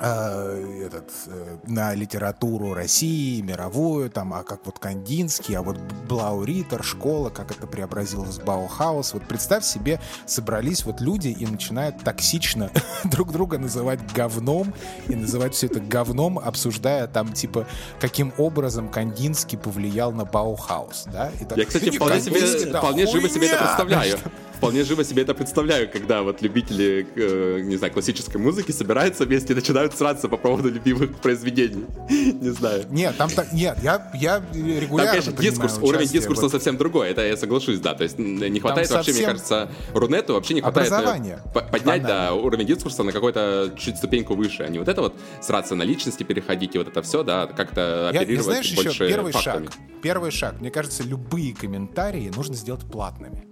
этот, 0.01 1.11
э, 1.27 1.57
на 1.67 1.93
литературу 1.93 2.73
России, 2.73 3.39
мировую, 3.41 4.09
там, 4.09 4.33
а 4.33 4.43
как 4.43 4.65
вот 4.65 4.79
Кандинский, 4.79 5.55
а 5.55 5.61
вот 5.61 5.77
Блау 6.09 6.43
Риттер, 6.43 6.83
школа, 6.83 7.29
как 7.29 7.51
это 7.51 7.67
преобразилось 7.67 8.37
в 8.37 8.43
Баухаус. 8.43 9.13
Вот 9.13 9.27
представь 9.27 9.63
себе, 9.63 10.01
собрались 10.25 10.85
вот 10.85 11.01
люди 11.01 11.27
и 11.27 11.45
начинают 11.45 12.03
токсично 12.03 12.71
друг 13.03 13.31
друга 13.31 13.59
называть 13.59 13.99
говном 14.13 14.73
и 15.07 15.15
называть 15.15 15.53
все 15.53 15.67
это 15.67 15.79
говном, 15.79 16.39
обсуждая 16.39 17.07
там, 17.07 17.31
типа, 17.31 17.67
каким 17.99 18.33
образом 18.39 18.89
Кандинский 18.89 19.57
повлиял 19.57 20.11
на 20.11 20.25
Баухаус, 20.25 21.05
да? 21.13 21.29
И 21.39 21.45
так, 21.45 21.59
Я, 21.59 21.65
кстати, 21.65 21.85
«Не, 21.85 21.97
вполне, 21.97 22.21
себе, 22.21 22.73
вполне 22.75 23.05
живо 23.05 23.29
себе 23.29 23.47
это 23.47 23.57
хуйня!» 23.57 23.99
представляю. 23.99 24.17
Вполне 24.61 24.83
живо 24.83 25.03
себе 25.03 25.23
это 25.23 25.33
представляю, 25.33 25.89
когда 25.91 26.21
вот 26.21 26.43
любители, 26.43 27.07
э, 27.15 27.61
не 27.61 27.77
знаю, 27.77 27.91
классической 27.91 28.37
музыки 28.37 28.71
собираются 28.71 29.25
вместе 29.25 29.53
и 29.53 29.55
начинают 29.55 29.97
сраться 29.97 30.29
по 30.29 30.37
поводу 30.37 30.69
любимых 30.69 31.15
произведений. 31.15 31.83
Не 32.09 32.51
знаю. 32.51 32.85
Нет, 32.91 33.17
там 33.17 33.31
так, 33.31 33.51
нет, 33.53 33.79
я, 33.81 34.11
я 34.13 34.39
Там, 34.39 34.53
регулярно 34.53 35.13
конечно, 35.13 35.31
принимаю 35.31 35.67
дискурс, 35.67 35.89
уровень 35.89 36.07
дискурса 36.09 36.43
вот 36.43 36.51
совсем 36.51 36.77
другой, 36.77 37.09
это 37.09 37.25
я 37.25 37.35
соглашусь, 37.37 37.79
да. 37.79 37.95
То 37.95 38.03
есть 38.03 38.19
не 38.19 38.59
хватает 38.59 38.87
вообще, 38.91 39.13
мне 39.13 39.25
кажется, 39.25 39.71
Рунету 39.95 40.35
вообще 40.35 40.53
не 40.53 40.61
хватает 40.61 40.91
э, 40.91 41.61
поднять, 41.71 42.03
да, 42.03 42.35
уровень 42.35 42.67
дискурса 42.67 43.01
на 43.01 43.11
какой-то 43.11 43.73
чуть 43.79 43.97
ступеньку 43.97 44.35
выше, 44.35 44.61
а 44.61 44.67
не 44.67 44.77
вот 44.77 44.87
это 44.87 45.01
вот 45.01 45.15
сраться 45.41 45.73
на 45.73 45.81
личности 45.81 46.21
переходить 46.21 46.75
и 46.75 46.77
вот 46.77 46.87
это 46.87 47.01
все, 47.01 47.23
да, 47.23 47.47
как-то 47.47 48.11
Я, 48.13 48.19
я 48.19 48.21
оперировать 48.21 48.45
знаешь, 48.45 48.65
еще 48.67 48.83
больше 48.83 49.07
первый 49.07 49.31
фактами. 49.31 49.65
шаг. 49.65 49.73
Первый 50.03 50.29
шаг. 50.29 50.61
Мне 50.61 50.69
кажется, 50.69 51.01
любые 51.01 51.55
комментарии 51.55 52.31
нужно 52.35 52.53
сделать 52.53 52.83
платными. 52.83 53.43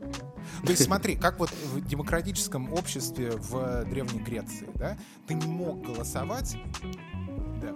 То 0.64 0.72
есть 0.72 0.84
смотри, 0.86 1.16
как 1.16 1.40
вот 1.40 1.52
в 1.52 1.86
демократическом 1.86 2.72
обществе 2.74 3.32
в 3.32 3.86
Древней 3.86 4.20
Греции, 4.20 4.68
да, 4.76 4.98
ты 5.28 5.34
не 5.34 5.48
мог 5.48 5.82
голосовать... 5.82 6.58
Да. 7.62 7.74